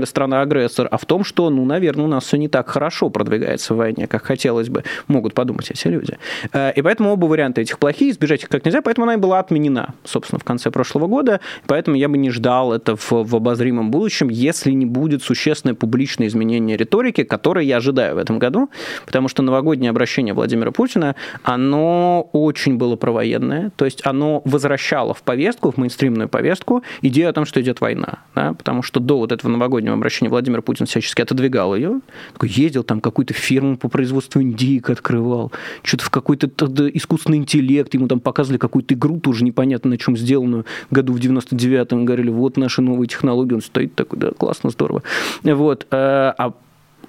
страна-агрессор, 0.09 0.87
а 0.91 0.97
в 0.97 1.05
том, 1.05 1.23
что, 1.23 1.49
ну, 1.49 1.65
наверное, 1.65 2.05
у 2.05 2.07
нас 2.07 2.25
все 2.25 2.37
не 2.37 2.47
так 2.47 2.67
хорошо 2.69 3.09
продвигается 3.09 3.73
в 3.73 3.77
войне, 3.77 4.07
как 4.07 4.23
хотелось 4.23 4.69
бы, 4.69 4.83
могут 5.07 5.33
подумать 5.33 5.69
эти 5.71 5.87
люди. 5.87 6.17
Э, 6.51 6.71
и 6.73 6.81
поэтому 6.81 7.11
оба 7.11 7.25
варианта 7.25 7.61
этих 7.61 7.79
плохие, 7.79 8.11
избежать 8.11 8.43
их 8.43 8.49
как 8.49 8.65
нельзя, 8.65 8.81
поэтому 8.81 9.05
она 9.05 9.13
и 9.13 9.17
была 9.17 9.39
отменена, 9.39 9.93
собственно, 10.03 10.39
в 10.39 10.43
конце 10.43 10.71
прошлого 10.71 11.07
года, 11.07 11.39
поэтому 11.67 11.95
я 11.95 12.09
бы 12.09 12.17
не 12.17 12.29
ждал 12.29 12.73
это 12.73 12.95
в, 12.95 13.11
в 13.11 13.35
обозримом 13.35 13.91
будущем, 13.91 14.29
если 14.29 14.71
не 14.71 14.85
будет 14.85 15.23
существенное 15.23 15.75
публичное 15.75 16.27
изменение 16.27 16.77
риторики, 16.77 17.23
которое 17.23 17.65
я 17.65 17.77
ожидаю 17.77 18.15
в 18.15 18.17
этом 18.17 18.39
году, 18.39 18.69
потому 19.05 19.27
что 19.27 19.43
новогоднее 19.43 19.89
обращение 19.89 20.33
Владимира 20.33 20.71
Путина, 20.71 21.15
оно 21.43 22.29
очень 22.33 22.77
было 22.77 22.95
провоенное, 22.95 23.71
то 23.75 23.85
есть 23.85 24.05
оно 24.05 24.41
возвращало 24.45 25.13
в 25.13 25.21
повестку, 25.23 25.71
в 25.71 25.77
мейнстримную 25.77 26.29
повестку 26.29 26.83
идею 27.01 27.29
о 27.29 27.33
том, 27.33 27.45
что 27.45 27.61
идет 27.61 27.81
война, 27.81 28.19
да, 28.35 28.53
потому 28.53 28.81
что 28.81 28.99
до 28.99 29.17
вот 29.17 29.31
этого 29.31 29.51
новогоднего 29.51 29.95
обращения 29.99 30.29
Владимир 30.29 30.61
Путин 30.61 30.85
всячески 30.85 31.21
отодвигал 31.21 31.75
ее, 31.75 32.01
ездил 32.41 32.83
там 32.83 33.01
какую-то 33.01 33.33
фирму 33.33 33.77
по 33.77 33.89
производству 33.89 34.41
индейок 34.41 34.89
открывал, 34.89 35.51
что-то 35.83 36.05
в 36.05 36.09
какой-то 36.09 36.47
искусственный 36.93 37.37
интеллект, 37.37 37.93
ему 37.93 38.07
там 38.07 38.19
показывали 38.19 38.57
какую-то 38.57 38.93
игру 38.93 39.19
тоже 39.19 39.43
непонятно 39.43 39.91
на 39.91 39.97
чем 39.97 40.17
сделанную, 40.17 40.65
году 40.89 41.13
в 41.13 41.17
99-м 41.17 42.05
говорили, 42.05 42.29
вот 42.29 42.57
наши 42.57 42.81
новые 42.81 43.07
технологии, 43.07 43.53
он 43.53 43.61
стоит 43.61 43.95
такой, 43.95 44.19
да, 44.19 44.31
классно, 44.31 44.69
здорово. 44.69 45.03
Вот. 45.43 45.87
Э, 45.91 46.33
а 46.37 46.53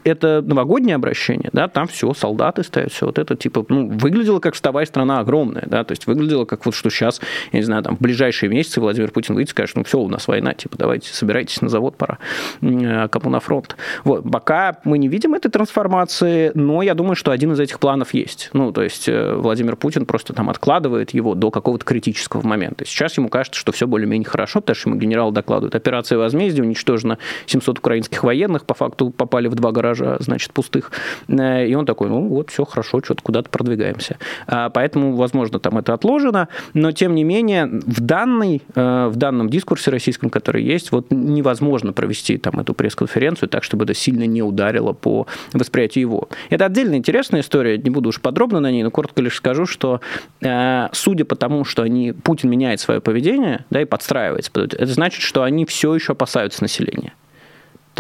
это 0.05 0.43
новогоднее 0.43 0.97
обращение, 0.97 1.51
да, 1.53 1.69
там 1.69 1.87
все, 1.87 2.13
солдаты 2.15 2.63
стоят, 2.63 2.93
все 2.93 3.07
вот 3.07 3.19
это, 3.19 3.37
типа, 3.37 3.65
ну, 3.69 3.89
выглядело 3.89 4.41
как 4.41 4.55
вставая 4.55 4.87
страна 4.87 5.21
огромная, 5.21 5.65
да, 5.67 5.85
то 5.85 5.93
есть 5.93 6.07
выглядело 6.07 6.45
как 6.45 6.67
вот, 6.67 6.75
что 6.75 6.91
сейчас, 6.91 7.21
я 7.53 7.59
не 7.59 7.65
знаю, 7.65 7.83
там, 7.83 7.97
в 7.97 8.01
ближайшие 8.01 8.51
месяцы 8.51 8.81
Владимир 8.81 9.11
Путин 9.11 9.35
выйдет 9.35 9.51
и 9.51 9.53
скажет, 9.53 9.77
ну, 9.77 9.85
все, 9.85 9.99
у 9.99 10.09
нас 10.09 10.29
война, 10.29 10.55
типа, 10.55 10.77
давайте, 10.79 11.13
собирайтесь 11.13 11.61
на 11.61 11.69
завод, 11.69 11.97
пора, 11.97 12.19
а 12.63 13.09
кому 13.09 13.31
на 13.31 13.41
фронт. 13.41 13.77
Вот, 14.05 14.31
пока 14.31 14.79
мы 14.85 14.99
не 14.99 15.09
видим 15.09 15.35
этой 15.35 15.51
трансформации, 15.51 16.53
но 16.55 16.83
я 16.83 16.95
думаю, 16.95 17.17
что 17.17 17.31
один 17.31 17.53
из 17.53 17.61
этих 17.61 17.79
планов 17.79 18.15
есть. 18.15 18.51
Ну, 18.53 18.73
то 18.73 18.83
есть 18.83 19.09
э, 19.09 19.35
Владимир 19.35 19.77
Путин 19.77 20.07
просто 20.07 20.33
там 20.33 20.51
откладывает 20.51 21.11
его 21.11 21.35
до 21.35 21.51
какого-то 21.51 21.85
критического 21.85 22.47
момента. 22.47 22.85
Сейчас 22.85 23.17
ему 23.17 23.29
кажется, 23.29 23.59
что 23.59 23.73
все 23.73 23.87
более-менее 23.87 24.29
хорошо, 24.29 24.61
потому 24.61 24.75
что 24.75 24.91
ему 24.91 24.99
генерал 24.99 25.31
докладывает, 25.31 25.75
операция 25.75 26.19
возмездия, 26.19 26.63
уничтожено 26.63 27.19
700 27.47 27.79
украинских 27.79 28.23
военных, 28.25 28.65
по 28.65 28.75
факту 28.75 29.11
попали 29.11 29.49
в 29.49 29.55
два 29.55 29.73
гаража 29.73 29.90
гаража, 29.91 30.17
значит, 30.21 30.53
пустых. 30.53 30.93
Э, 31.29 31.67
и 31.67 31.75
он 31.75 31.87
такой, 31.87 32.09
ну 32.09 32.27
вот, 32.29 32.51
все 32.51 32.65
хорошо, 32.65 33.01
что-то 33.03 33.23
куда-то 33.23 33.51
продвигаемся. 33.51 34.19
А, 34.47 34.71
поэтому, 34.71 35.17
возможно, 35.17 35.59
там 35.59 35.79
это 35.79 35.95
отложено, 35.95 36.49
но, 36.75 36.93
тем 36.93 37.15
не 37.15 37.25
менее, 37.25 37.67
в, 37.67 38.01
данной, 38.01 38.63
э, 38.75 39.07
в 39.09 39.17
данном 39.17 39.49
дискурсе 39.49 39.91
российском, 39.91 40.31
который 40.31 40.63
есть, 40.63 40.93
вот 40.93 41.07
невозможно 41.11 41.93
провести 41.93 42.39
там 42.39 42.61
эту 42.61 42.75
пресс-конференцию 42.75 43.49
так, 43.49 43.65
чтобы 43.65 43.85
это 43.85 43.95
сильно 43.95 44.27
не 44.27 44.43
ударило 44.43 44.93
по 44.93 45.27
восприятию 45.53 46.03
его. 46.03 46.29
Это 46.51 46.67
отдельно 46.67 46.95
интересная 46.95 47.41
история, 47.41 47.79
не 47.79 47.91
буду 47.91 48.11
уж 48.11 48.21
подробно 48.21 48.61
на 48.61 48.71
ней, 48.71 48.83
но 48.83 48.91
коротко 48.91 49.23
лишь 49.23 49.37
скажу, 49.37 49.67
что 49.67 50.01
э, 50.41 50.89
судя 50.93 51.25
по 51.25 51.37
тому, 51.37 51.65
что 51.65 51.83
они, 51.83 52.13
Путин 52.13 52.51
меняет 52.51 52.81
свое 52.81 53.01
поведение, 53.01 53.65
да, 53.71 53.83
и 53.83 53.85
подстраивается, 53.85 54.51
это 54.55 54.87
значит, 54.87 55.23
что 55.23 55.43
они 55.43 55.65
все 55.65 55.95
еще 55.95 56.13
опасаются 56.13 56.63
населения. 56.63 57.13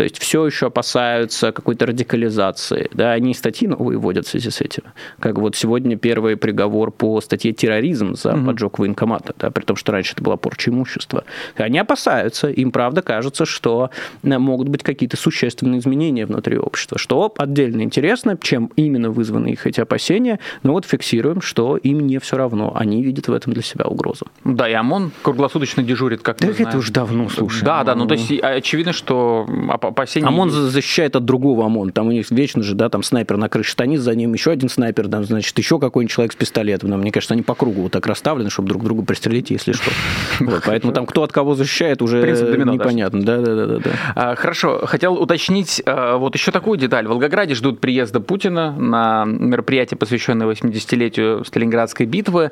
То 0.00 0.04
есть 0.04 0.18
все 0.18 0.46
еще 0.46 0.68
опасаются 0.68 1.52
какой-то 1.52 1.84
радикализации. 1.84 2.88
Да, 2.94 3.12
они 3.12 3.34
статьи 3.34 3.68
новые 3.68 3.98
вводят 3.98 4.26
в 4.26 4.30
связи 4.30 4.48
с 4.48 4.62
этим. 4.62 4.84
Как 5.18 5.36
вот 5.36 5.56
сегодня 5.56 5.98
первый 5.98 6.38
приговор 6.38 6.90
по 6.90 7.20
статье 7.20 7.52
терроризм 7.52 8.14
за 8.14 8.32
угу. 8.32 8.46
поджог 8.46 8.78
военкомата, 8.78 9.34
да, 9.38 9.50
при 9.50 9.62
том, 9.62 9.76
что 9.76 9.92
раньше 9.92 10.14
это 10.14 10.22
была 10.24 10.38
порча 10.38 10.70
имущества. 10.70 11.24
Они 11.54 11.78
опасаются, 11.78 12.48
им 12.48 12.72
правда 12.72 13.02
кажется, 13.02 13.44
что 13.44 13.90
э, 14.22 14.38
могут 14.38 14.68
быть 14.68 14.82
какие-то 14.82 15.18
существенные 15.18 15.80
изменения 15.80 16.24
внутри 16.24 16.56
общества, 16.56 16.96
что 16.96 17.34
отдельно 17.36 17.82
интересно, 17.82 18.38
чем 18.40 18.70
именно 18.76 19.10
вызваны 19.10 19.48
их 19.48 19.66
эти 19.66 19.82
опасения, 19.82 20.40
но 20.62 20.72
вот 20.72 20.86
фиксируем, 20.86 21.42
что 21.42 21.76
им 21.76 22.06
не 22.06 22.18
все 22.20 22.38
равно, 22.38 22.72
они 22.74 23.02
видят 23.02 23.28
в 23.28 23.34
этом 23.34 23.52
для 23.52 23.62
себя 23.62 23.84
угрозу. 23.84 24.28
Да, 24.44 24.66
и 24.66 24.72
ОМОН 24.72 25.12
круглосуточно 25.20 25.82
дежурит, 25.82 26.22
как 26.22 26.38
да, 26.38 26.46
мы 26.46 26.54
это 26.54 26.78
уже 26.78 26.90
давно, 26.90 27.28
слушай. 27.28 27.62
Да, 27.62 27.84
да, 27.84 27.94
ну 27.94 28.06
то 28.06 28.14
есть 28.14 28.32
очевидно, 28.40 28.94
что 28.94 29.44
опасения... 29.90 30.26
ОМОН 30.26 30.50
защищает 30.50 31.16
от 31.16 31.24
другого 31.24 31.66
ОМОН. 31.66 31.92
Там 31.92 32.08
у 32.08 32.12
них 32.12 32.30
вечно 32.30 32.62
же, 32.62 32.74
да, 32.74 32.88
там 32.88 33.02
снайпер 33.02 33.36
на 33.36 33.48
крыше 33.48 33.72
станет, 33.72 34.00
за 34.00 34.14
ним 34.14 34.32
еще 34.32 34.50
один 34.50 34.68
снайпер, 34.68 35.08
там, 35.08 35.24
значит, 35.24 35.56
еще 35.58 35.78
какой-нибудь 35.78 36.12
человек 36.12 36.32
с 36.32 36.36
пистолетом. 36.36 36.90
Там, 36.90 37.00
мне 37.00 37.12
кажется, 37.12 37.34
они 37.34 37.42
по 37.42 37.54
кругу 37.54 37.82
вот 37.82 37.92
так 37.92 38.06
расставлены, 38.06 38.50
чтобы 38.50 38.68
друг 38.68 38.82
друга 38.82 39.04
пристрелить, 39.04 39.50
если 39.50 39.72
что. 39.72 39.90
Вот, 40.40 40.62
поэтому 40.66 40.92
там 40.92 41.06
кто 41.06 41.22
от 41.22 41.32
кого 41.32 41.54
защищает, 41.54 42.02
уже 42.02 42.20
непонятно. 42.20 43.22
Да, 43.22 43.38
да, 43.38 43.54
да, 43.54 43.78
да. 43.78 43.90
А, 44.14 44.34
хорошо. 44.34 44.86
Хотел 44.86 45.14
уточнить 45.14 45.82
а, 45.86 46.16
вот 46.16 46.34
еще 46.34 46.50
такую 46.50 46.78
деталь. 46.78 47.06
В 47.06 47.10
Волгограде 47.10 47.54
ждут 47.54 47.80
приезда 47.80 48.20
Путина 48.20 48.72
на 48.72 49.24
мероприятие, 49.24 49.98
посвященное 49.98 50.46
80-летию 50.46 51.44
Сталинградской 51.44 52.06
битвы. 52.06 52.50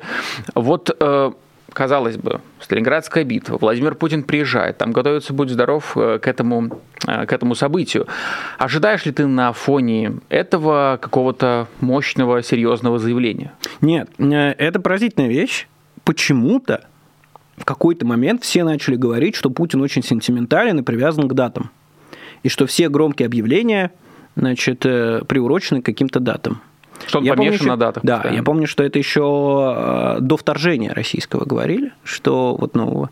Вот 0.55 0.95
э, 0.99 1.31
казалось 1.73 2.17
бы, 2.17 2.41
Сталинградская 2.59 3.23
битва, 3.23 3.57
Владимир 3.59 3.95
Путин 3.95 4.23
приезжает, 4.23 4.77
там 4.77 4.91
готовится 4.91 5.33
«Будь 5.33 5.49
здоров» 5.49 5.95
э, 5.95 6.19
к 6.19 6.27
этому, 6.27 6.81
э, 7.07 7.25
к 7.25 7.33
этому 7.33 7.55
событию. 7.55 8.07
Ожидаешь 8.57 9.05
ли 9.05 9.11
ты 9.11 9.27
на 9.27 9.53
фоне 9.53 10.13
этого 10.29 10.99
какого-то 11.01 11.67
мощного, 11.81 12.43
серьезного 12.43 12.99
заявления? 12.99 13.53
Нет, 13.81 14.09
э, 14.17 14.25
это 14.57 14.79
поразительная 14.79 15.29
вещь. 15.29 15.67
Почему-то 16.03 16.85
в 17.57 17.65
какой-то 17.65 18.05
момент 18.05 18.43
все 18.43 18.63
начали 18.63 18.95
говорить, 18.95 19.35
что 19.35 19.49
Путин 19.49 19.81
очень 19.81 20.03
сентиментален 20.03 20.79
и 20.79 20.83
привязан 20.83 21.27
к 21.27 21.33
датам. 21.33 21.71
И 22.43 22.49
что 22.49 22.65
все 22.65 22.89
громкие 22.89 23.25
объявления 23.25 23.91
значит, 24.35 24.79
приурочены 24.79 25.81
к 25.81 25.85
каким-то 25.85 26.21
датам. 26.21 26.61
Что 27.07 27.19
он 27.19 27.23
я 27.23 27.33
помню, 27.33 27.57
на 27.63 27.77
датах. 27.77 28.03
Да, 28.03 28.15
постоянно. 28.15 28.37
я 28.37 28.43
помню, 28.43 28.67
что 28.67 28.83
это 28.83 28.99
еще 28.99 29.75
э, 29.77 30.21
до 30.21 30.37
вторжения 30.37 30.93
российского 30.93 31.45
говорили, 31.45 31.93
что 32.03 32.55
вот 32.55 32.75
нового, 32.75 33.09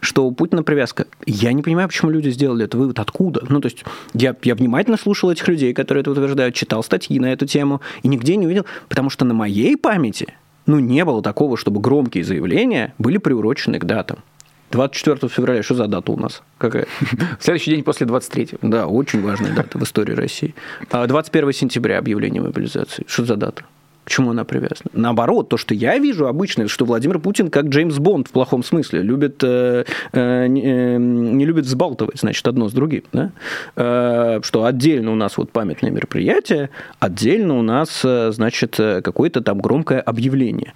что 0.00 0.26
у 0.26 0.32
Путина 0.32 0.62
привязка. 0.62 1.06
Я 1.26 1.52
не 1.52 1.62
понимаю, 1.62 1.88
почему 1.88 2.10
люди 2.10 2.30
сделали 2.30 2.64
это 2.64 2.76
вывод, 2.76 2.98
откуда. 2.98 3.42
Ну, 3.48 3.60
то 3.60 3.66
есть 3.66 3.84
я, 4.14 4.34
я 4.42 4.54
внимательно 4.54 4.96
слушал 4.96 5.30
этих 5.30 5.46
людей, 5.48 5.72
которые 5.74 6.02
это 6.02 6.10
утверждают, 6.10 6.54
читал 6.54 6.82
статьи 6.82 7.18
на 7.18 7.32
эту 7.32 7.46
тему, 7.46 7.80
и 8.02 8.08
нигде 8.08 8.36
не 8.36 8.46
увидел, 8.46 8.66
потому 8.88 9.10
что 9.10 9.24
на 9.24 9.34
моей 9.34 9.76
памяти 9.76 10.34
ну, 10.66 10.78
не 10.78 11.04
было 11.04 11.22
такого, 11.22 11.56
чтобы 11.56 11.80
громкие 11.80 12.24
заявления 12.24 12.94
были 12.98 13.18
приурочены 13.18 13.78
к 13.78 13.84
датам. 13.84 14.18
24 14.70 15.28
февраля, 15.28 15.62
что 15.62 15.74
за 15.74 15.86
дата 15.86 16.12
у 16.12 16.16
нас? 16.16 16.42
Какая? 16.58 16.86
Следующий 17.40 17.70
день 17.72 17.84
после 17.84 18.06
23. 18.06 18.50
Да, 18.62 18.86
очень 18.86 19.22
важная 19.22 19.54
дата 19.54 19.78
в 19.78 19.82
истории 19.82 20.14
России. 20.14 20.54
21 20.90 21.48
а 21.48 21.52
сентября 21.52 21.98
объявление 21.98 22.42
мобилизации. 22.42 23.04
Что 23.06 23.24
за 23.24 23.36
дата? 23.36 23.64
К 24.06 24.10
чему 24.10 24.30
она 24.30 24.44
привязана? 24.44 24.88
Наоборот, 24.92 25.48
то, 25.48 25.56
что 25.56 25.74
я 25.74 25.98
вижу 25.98 26.28
обычно, 26.28 26.68
что 26.68 26.84
Владимир 26.84 27.18
Путин, 27.18 27.50
как 27.50 27.64
Джеймс 27.66 27.98
Бонд 27.98 28.28
в 28.28 28.30
плохом 28.30 28.62
смысле, 28.62 29.02
любит, 29.02 29.42
э, 29.42 29.84
э, 30.12 30.46
э, 30.46 30.96
не 30.96 31.44
любит 31.44 31.64
взбалтывать, 31.64 32.20
значит, 32.20 32.46
одно 32.46 32.68
с 32.68 32.72
другим. 32.72 33.02
Да? 33.12 33.32
Э, 33.74 34.38
что 34.44 34.64
отдельно 34.64 35.10
у 35.10 35.16
нас 35.16 35.36
вот 35.36 35.50
памятное 35.50 35.90
мероприятие, 35.90 36.70
отдельно 37.00 37.58
у 37.58 37.62
нас, 37.62 38.02
э, 38.04 38.30
значит, 38.30 38.78
э, 38.78 39.00
какое-то 39.02 39.40
там 39.40 39.58
громкое 39.58 40.00
объявление. 40.00 40.74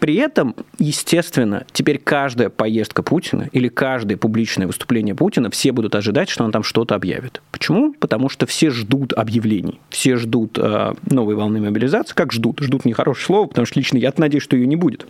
При 0.00 0.14
этом, 0.14 0.54
естественно, 0.78 1.66
теперь 1.72 1.98
каждая 1.98 2.50
поездка 2.50 3.02
Путина 3.02 3.48
или 3.52 3.68
каждое 3.68 4.16
публичное 4.16 4.66
выступление 4.66 5.14
Путина, 5.14 5.50
все 5.50 5.72
будут 5.72 5.94
ожидать, 5.94 6.28
что 6.28 6.44
он 6.44 6.52
там 6.52 6.62
что-то 6.62 6.94
объявит. 6.94 7.42
Почему? 7.50 7.92
Потому 7.94 8.28
что 8.28 8.46
все 8.46 8.70
ждут 8.70 9.12
объявлений, 9.12 9.80
все 9.90 10.16
ждут 10.16 10.56
э, 10.58 10.94
новой 11.10 11.34
волны 11.34 11.60
мобилизации. 11.60 12.14
Как 12.14 12.32
ждут? 12.32 12.60
Ждут 12.60 12.84
нехорошее 12.84 13.26
слово, 13.26 13.46
потому 13.48 13.66
что 13.66 13.78
лично 13.78 13.98
я 13.98 14.12
надеюсь, 14.16 14.44
что 14.44 14.56
ее 14.56 14.66
не 14.66 14.76
будет. 14.76 15.06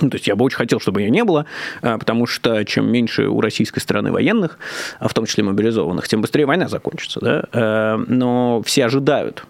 Ну, 0.00 0.10
то 0.10 0.16
есть 0.16 0.26
я 0.26 0.36
бы 0.36 0.44
очень 0.44 0.56
хотел, 0.56 0.80
чтобы 0.80 1.02
ее 1.02 1.10
не 1.10 1.22
было, 1.22 1.46
э, 1.82 1.96
потому 1.96 2.26
что 2.26 2.64
чем 2.64 2.90
меньше 2.90 3.28
у 3.28 3.40
российской 3.40 3.80
стороны 3.80 4.10
военных, 4.10 4.58
а 4.98 5.06
в 5.06 5.14
том 5.14 5.26
числе 5.26 5.44
мобилизованных, 5.44 6.08
тем 6.08 6.22
быстрее 6.22 6.46
война 6.46 6.68
закончится. 6.68 7.20
Да? 7.20 7.44
Э, 7.52 8.04
но 8.08 8.62
все 8.62 8.86
ожидают 8.86 9.44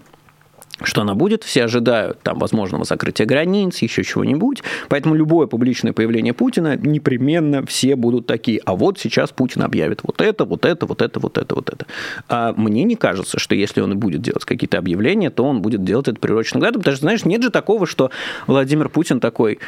что 0.85 1.03
она 1.03 1.15
будет, 1.15 1.45
все 1.45 1.65
ожидают 1.65 2.21
там 2.23 2.39
возможного 2.39 2.85
закрытия 2.85 3.27
границ, 3.27 3.79
еще 3.79 4.05
чего-нибудь, 4.05 4.63
поэтому 4.89 5.15
любое 5.15 5.47
публичное 5.47 5.93
появление 5.93 6.33
Путина 6.33 6.77
непременно 6.77 7.65
все 7.67 7.97
будут 7.97 8.27
такие, 8.27 8.61
а 8.65 8.75
вот 8.75 8.99
сейчас 8.99 9.31
Путин 9.31 9.63
объявит 9.63 10.01
вот 10.03 10.21
это, 10.21 10.45
вот 10.45 10.65
это, 10.65 10.87
вот 10.87 11.03
это, 11.03 11.21
вот 11.21 11.39
это, 11.39 11.55
вот 11.55 11.71
это. 11.71 11.87
А 12.29 12.55
мне 12.57 12.85
не 12.85 12.97
кажется, 12.97 13.39
что 13.39 13.55
если 13.55 13.81
он 13.81 13.93
и 13.93 13.97
будет 13.97 14.23
делать 14.23 14.45
какие-то 14.45 14.79
объявления, 14.79 15.31
то 15.31 15.45
он 15.45 15.63
будет 15.63 15.85
делать 15.85 16.09
это 16.09 16.19
приуроченным 16.19 16.63
годом, 16.63 16.81
потому 16.81 16.97
что, 16.97 17.03
знаешь, 17.03 17.25
нет 17.25 17.43
же 17.43 17.51
такого, 17.51 17.87
что 17.87 18.11
Владимир 18.47 18.89
Путин 18.89 19.21
такой, 19.21 19.59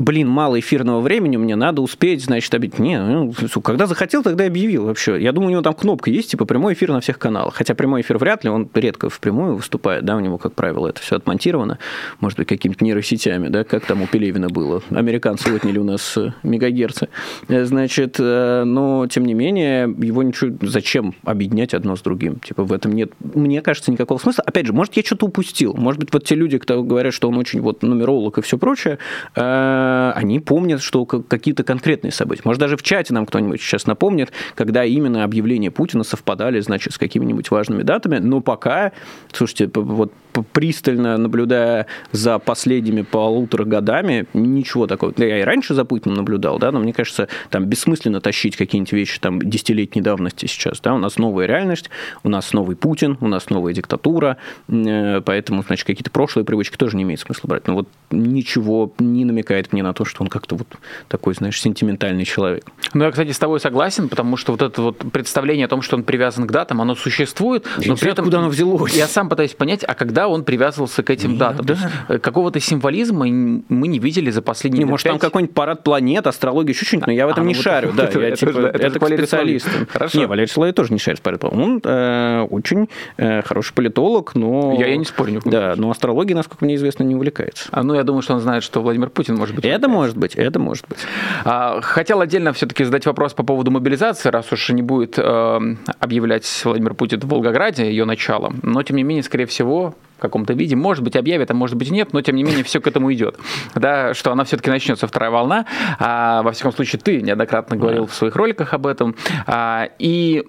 блин, 0.00 0.28
мало 0.28 0.58
эфирного 0.58 1.00
времени, 1.00 1.36
мне 1.36 1.56
надо 1.56 1.82
успеть, 1.82 2.24
значит, 2.24 2.52
объявить. 2.54 2.78
Не, 2.78 3.00
ну, 3.00 3.32
когда 3.62 3.86
захотел, 3.86 4.22
тогда 4.22 4.46
объявил 4.46 4.86
вообще. 4.86 5.22
Я 5.22 5.32
думаю, 5.32 5.48
у 5.48 5.52
него 5.52 5.62
там 5.62 5.74
кнопка 5.74 6.10
есть, 6.10 6.30
типа 6.30 6.46
прямой 6.46 6.72
эфир 6.72 6.90
на 6.90 7.00
всех 7.00 7.18
каналах. 7.18 7.54
Хотя 7.54 7.74
прямой 7.74 8.00
эфир 8.00 8.18
вряд 8.18 8.42
ли, 8.42 8.50
он 8.50 8.68
редко 8.74 9.10
в 9.10 9.20
прямую 9.20 9.56
выступает, 9.56 10.04
да, 10.04 10.16
у 10.16 10.20
него, 10.20 10.38
как 10.40 10.54
правило, 10.54 10.88
это 10.88 11.00
все 11.00 11.16
отмонтировано, 11.16 11.78
может 12.20 12.38
быть, 12.38 12.48
какими-то 12.48 12.84
нейросетями, 12.84 13.48
да, 13.48 13.64
как 13.64 13.86
там 13.86 14.02
у 14.02 14.06
Пелевина 14.06 14.48
было. 14.48 14.82
Американцы 14.90 15.48
отняли 15.48 15.78
у 15.78 15.84
нас 15.84 16.16
э, 16.16 16.32
мегагерцы. 16.42 17.08
Э, 17.48 17.64
значит, 17.64 18.16
э, 18.18 18.64
но, 18.64 19.06
тем 19.06 19.24
не 19.24 19.34
менее, 19.34 19.82
его 19.82 20.22
ничего... 20.22 20.56
Зачем 20.62 21.14
объединять 21.24 21.74
одно 21.74 21.96
с 21.96 22.02
другим? 22.02 22.40
Типа 22.40 22.64
в 22.64 22.72
этом 22.72 22.92
нет, 22.92 23.12
мне 23.34 23.62
кажется, 23.62 23.92
никакого 23.92 24.18
смысла. 24.18 24.44
Опять 24.46 24.66
же, 24.66 24.72
может, 24.72 24.96
я 24.96 25.02
что-то 25.02 25.26
упустил. 25.26 25.74
Может 25.74 26.00
быть, 26.00 26.12
вот 26.12 26.24
те 26.24 26.34
люди, 26.34 26.58
кто 26.58 26.82
говорят, 26.82 27.14
что 27.14 27.28
он 27.28 27.36
очень 27.36 27.60
вот 27.60 27.82
нумеролог 27.82 28.38
и 28.38 28.42
все 28.42 28.58
прочее, 28.58 28.98
они 29.34 30.40
помнят, 30.40 30.82
что 30.82 31.04
какие-то 31.06 31.64
конкретные 31.64 32.12
события. 32.12 32.42
Может, 32.44 32.60
даже 32.60 32.76
в 32.76 32.82
чате 32.82 33.14
нам 33.14 33.26
кто-нибудь 33.26 33.60
сейчас 33.60 33.86
напомнит, 33.86 34.32
когда 34.54 34.84
именно 34.84 35.24
объявления 35.24 35.70
Путина 35.70 36.04
совпадали, 36.04 36.60
значит, 36.60 36.92
с 36.94 36.98
какими-нибудь 36.98 37.50
важными 37.50 37.82
датами. 37.82 38.18
Но 38.18 38.40
пока, 38.40 38.92
слушайте, 39.32 39.70
вот 39.74 40.12
пристально 40.52 41.16
наблюдая 41.16 41.86
за 42.12 42.38
последними 42.38 43.02
полутора 43.02 43.64
годами, 43.64 44.26
ничего 44.34 44.86
такого. 44.86 45.12
Я 45.16 45.40
и 45.40 45.42
раньше 45.42 45.74
за 45.74 45.84
Путиным 45.84 46.16
наблюдал, 46.16 46.58
да, 46.58 46.72
но 46.72 46.80
мне 46.80 46.92
кажется, 46.92 47.28
там 47.50 47.66
бессмысленно 47.66 48.20
тащить 48.20 48.56
какие-нибудь 48.56 48.92
вещи 48.92 49.20
там 49.20 49.40
десятилетней 49.40 50.02
давности 50.02 50.46
сейчас, 50.46 50.80
да, 50.80 50.94
у 50.94 50.98
нас 50.98 51.18
новая 51.18 51.46
реальность, 51.46 51.90
у 52.22 52.28
нас 52.28 52.52
новый 52.52 52.76
Путин, 52.76 53.18
у 53.20 53.28
нас 53.28 53.50
новая 53.50 53.72
диктатура, 53.72 54.36
э, 54.68 55.20
поэтому, 55.24 55.62
значит, 55.62 55.86
какие-то 55.86 56.10
прошлые 56.10 56.44
привычки 56.44 56.76
тоже 56.76 56.96
не 56.96 57.02
имеет 57.02 57.20
смысла 57.20 57.48
брать. 57.48 57.66
Но 57.66 57.74
вот 57.74 57.88
ничего 58.10 58.92
не 58.98 59.24
намекает 59.24 59.72
мне 59.72 59.82
на 59.82 59.92
то, 59.92 60.04
что 60.04 60.22
он 60.22 60.28
как-то 60.28 60.56
вот 60.56 60.66
такой, 61.08 61.34
знаешь, 61.34 61.60
сентиментальный 61.60 62.24
человек. 62.24 62.64
Ну, 62.94 63.04
я, 63.04 63.10
кстати, 63.10 63.32
с 63.32 63.38
тобой 63.38 63.60
согласен, 63.60 64.08
потому 64.08 64.36
что 64.36 64.52
вот 64.52 64.62
это 64.62 64.82
вот 64.82 64.98
представление 65.12 65.66
о 65.66 65.68
том, 65.68 65.82
что 65.82 65.96
он 65.96 66.02
привязан 66.02 66.46
к 66.46 66.52
датам, 66.52 66.80
оно 66.80 66.94
существует, 66.94 67.66
но 67.84 67.96
при 67.96 68.10
этом... 68.10 68.24
Куда 68.24 68.38
оно 68.38 68.48
взялось? 68.48 68.94
Я 68.94 69.06
сам 69.06 69.28
пытаюсь 69.28 69.54
понять, 69.54 69.84
а 69.86 69.94
когда 69.94 70.19
он 70.28 70.44
привязывался 70.44 71.02
к 71.02 71.10
этим 71.10 71.30
Нет, 71.30 71.38
датам? 71.38 71.66
Да. 71.66 71.74
То 71.74 71.80
есть 71.80 71.94
э, 72.08 72.18
какого-то 72.18 72.60
символизма 72.60 73.26
мы 73.26 73.88
не 73.88 73.98
видели 73.98 74.30
за 74.30 74.42
последние 74.42 74.84
не, 74.84 74.90
Может, 74.90 75.04
5... 75.04 75.12
там 75.12 75.18
какой-нибудь 75.18 75.54
парад 75.54 75.84
планет, 75.84 76.26
астрология, 76.26 76.72
еще 76.72 76.84
что-нибудь, 76.84 77.06
но 77.06 77.12
я 77.12 77.26
в 77.26 77.30
этом 77.30 77.44
а, 77.44 77.46
не 77.46 77.54
вот 77.54 77.62
шарю. 77.62 77.92
Да, 77.94 78.04
это, 78.04 78.20
я, 78.20 78.36
типа, 78.36 78.50
это, 78.50 78.86
это, 78.86 78.86
это 78.86 79.06
специалист. 79.06 79.68
Хорошо. 79.88 80.18
Не, 80.18 80.26
Валерий 80.26 80.48
Соловей 80.48 80.72
тоже 80.72 80.92
не 80.92 80.98
шарит 80.98 81.20
парад 81.20 81.44
Он 81.44 81.80
э, 81.82 82.46
очень 82.50 82.88
э, 83.16 83.42
хороший 83.42 83.74
политолог, 83.74 84.34
но... 84.34 84.76
Я, 84.78 84.88
я 84.88 84.96
не 84.96 85.04
спорю. 85.04 85.40
Да, 85.44 85.74
но 85.76 85.90
астрологией, 85.90 86.36
насколько 86.36 86.64
мне 86.64 86.74
известно, 86.76 87.04
не 87.04 87.14
увлекается. 87.14 87.68
А, 87.70 87.82
ну, 87.82 87.94
я 87.94 88.02
думаю, 88.02 88.22
что 88.22 88.34
он 88.34 88.40
знает, 88.40 88.62
что 88.62 88.80
Владимир 88.80 89.10
Путин 89.10 89.36
может 89.36 89.54
быть. 89.54 89.64
Это 89.64 89.88
может 89.88 90.16
быть, 90.16 90.34
это 90.34 90.58
может 90.58 90.86
быть. 90.88 90.98
А, 91.44 91.80
хотел 91.80 92.20
отдельно 92.20 92.52
все-таки 92.52 92.84
задать 92.84 93.06
вопрос 93.06 93.34
по 93.34 93.42
поводу 93.42 93.70
мобилизации, 93.70 94.28
раз 94.28 94.52
уж 94.52 94.70
не 94.70 94.82
будет 94.82 95.18
э, 95.18 95.60
объявлять 95.98 96.62
Владимир 96.64 96.94
Путин 96.94 97.20
в 97.20 97.28
Волгограде 97.28 97.88
ее 97.88 98.04
начало. 98.04 98.52
Но, 98.62 98.82
тем 98.82 98.96
не 98.96 99.02
менее, 99.02 99.22
скорее 99.22 99.46
всего, 99.46 99.94
в 100.20 100.22
каком-то 100.22 100.52
виде. 100.52 100.76
Может 100.76 101.02
быть, 101.02 101.16
объявят, 101.16 101.50
а 101.50 101.54
может 101.54 101.76
быть, 101.76 101.90
нет, 101.90 102.12
но 102.12 102.20
тем 102.20 102.36
не 102.36 102.44
менее 102.44 102.62
все 102.62 102.80
к 102.80 102.86
этому 102.86 103.10
идет. 103.12 103.38
Да, 103.74 104.12
что 104.12 104.30
она 104.30 104.44
все-таки 104.44 104.68
начнется 104.68 105.06
вторая 105.06 105.30
волна. 105.30 105.64
А, 105.98 106.42
во 106.42 106.52
всяком 106.52 106.72
случае, 106.72 107.00
ты 107.00 107.22
неоднократно 107.22 107.76
говорил 107.76 108.06
в 108.06 108.14
своих 108.14 108.36
роликах 108.36 108.74
об 108.74 108.86
этом. 108.86 109.16
А, 109.46 109.88
и 109.98 110.44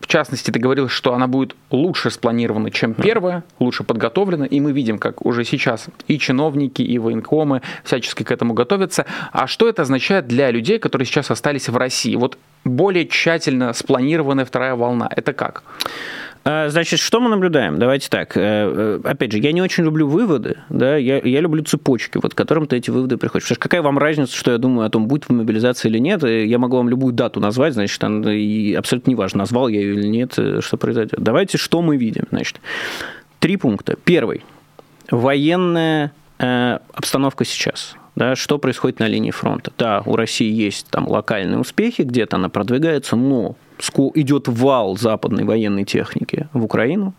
в 0.00 0.08
частности, 0.08 0.50
ты 0.50 0.58
говорил, 0.58 0.88
что 0.88 1.14
она 1.14 1.28
будет 1.28 1.54
лучше 1.70 2.10
спланирована, 2.10 2.72
чем 2.72 2.92
первая, 2.92 3.44
лучше 3.60 3.84
подготовлена, 3.84 4.46
и 4.46 4.58
мы 4.58 4.72
видим, 4.72 4.98
как 4.98 5.24
уже 5.24 5.44
сейчас 5.44 5.86
и 6.08 6.18
чиновники, 6.18 6.82
и 6.82 6.98
военкомы 6.98 7.62
всячески 7.84 8.24
к 8.24 8.32
этому 8.32 8.52
готовятся. 8.52 9.06
А 9.32 9.46
что 9.46 9.68
это 9.68 9.82
означает 9.82 10.26
для 10.26 10.50
людей, 10.50 10.80
которые 10.80 11.06
сейчас 11.06 11.30
остались 11.30 11.68
в 11.68 11.76
России? 11.76 12.16
Вот 12.16 12.36
более 12.64 13.06
тщательно 13.06 13.72
спланированная 13.72 14.44
вторая 14.44 14.74
волна. 14.74 15.08
Это 15.14 15.32
как? 15.32 15.62
А, 16.44 16.68
значит, 16.68 17.00
что 17.00 17.20
мы 17.20 17.30
наблюдаем? 17.30 17.78
Давайте 17.78 18.10
так. 18.10 18.36
Э, 18.36 18.40
э, 18.42 19.00
опять 19.02 19.32
же, 19.32 19.38
я 19.38 19.52
не 19.52 19.62
очень 19.62 19.82
люблю 19.84 20.06
выводы, 20.06 20.58
да, 20.68 20.96
я, 20.96 21.18
я 21.18 21.40
люблю 21.40 21.64
цепочки, 21.64 22.18
вот 22.22 22.34
к 22.34 22.36
которым 22.36 22.66
ты 22.66 22.76
эти 22.76 22.90
выводы 22.90 23.16
приходишь. 23.16 23.44
Потому 23.44 23.54
что 23.54 23.62
какая 23.62 23.80
вам 23.80 23.98
разница, 23.98 24.36
что 24.36 24.52
я 24.52 24.58
думаю 24.58 24.86
о 24.86 24.90
том, 24.90 25.08
будет 25.08 25.30
мобилизация 25.30 25.88
или 25.88 25.98
нет? 25.98 26.22
Я 26.22 26.58
могу 26.58 26.76
вам 26.76 26.90
любую 26.90 27.14
дату 27.14 27.40
назвать, 27.40 27.72
значит, 27.72 28.02
и 28.02 28.74
абсолютно 28.74 29.10
неважно, 29.10 29.38
назвал 29.38 29.68
я 29.68 29.80
ее 29.80 29.94
или 29.94 30.06
нет, 30.06 30.34
э, 30.36 30.60
что 30.60 30.76
произойдет. 30.76 31.18
Давайте, 31.18 31.56
что 31.56 31.80
мы 31.80 31.96
видим, 31.96 32.24
значит. 32.30 32.60
Три 33.38 33.56
пункта. 33.56 33.96
Первый. 34.04 34.44
Военная 35.10 36.12
э, 36.38 36.78
обстановка 36.92 37.46
сейчас 37.46 37.96
да, 38.16 38.36
что 38.36 38.58
происходит 38.58 39.00
на 39.00 39.08
линии 39.08 39.30
фронта. 39.30 39.72
Да, 39.76 40.02
у 40.06 40.16
России 40.16 40.50
есть 40.50 40.86
там 40.90 41.08
локальные 41.08 41.58
успехи, 41.58 42.02
где-то 42.02 42.36
она 42.36 42.48
продвигается, 42.48 43.16
но 43.16 43.56
идет 44.14 44.48
вал 44.48 44.96
западной 44.96 45.44
военной 45.44 45.84
техники 45.84 46.48
в 46.52 46.64
Украину. 46.64 47.14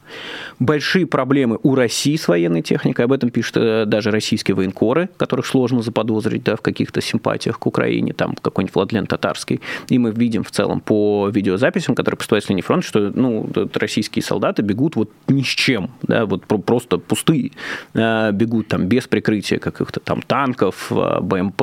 Большие 0.60 1.06
проблемы 1.06 1.60
у 1.64 1.76
России 1.76 2.16
с 2.16 2.28
военной 2.28 2.62
техникой. 2.62 3.06
Об 3.06 3.12
этом 3.12 3.30
пишут 3.30 3.58
э, 3.58 3.86
даже 3.86 4.12
российские 4.12 4.56
военкоры, 4.56 5.10
которых 5.18 5.46
сложно 5.46 5.82
заподозрить 5.82 6.44
да, 6.44 6.56
в 6.56 6.62
каких-то 6.62 7.02
симпатиях 7.02 7.60
к 7.60 7.68
Украине, 7.68 8.14
там 8.14 8.36
какой-нибудь 8.42 8.76
Владлен 8.76 9.06
Татарский. 9.06 9.62
И 9.90 9.98
мы 9.98 10.12
видим 10.12 10.44
в 10.44 10.52
целом 10.52 10.80
по 10.80 11.30
видеозаписям, 11.30 11.96
которые 11.96 12.18
поступают 12.18 12.46
с 12.46 12.50
линии 12.50 12.62
фронта, 12.62 12.88
что 12.88 13.12
ну, 13.14 13.50
российские 13.74 14.24
солдаты 14.24 14.62
бегут 14.62 14.96
вот 14.96 15.12
ни 15.28 15.42
с 15.42 15.48
чем, 15.48 15.92
да, 16.04 16.26
вот 16.26 16.46
просто 16.46 16.98
пустые. 16.98 17.52
Э, 17.94 18.32
бегут 18.32 18.70
там 18.70 18.86
без 18.88 19.08
прикрытия 19.08 19.60
каких-то 19.60 20.00
там 20.00 20.22
танков, 20.22 20.92
э, 20.92 21.20
БМП 21.22 21.62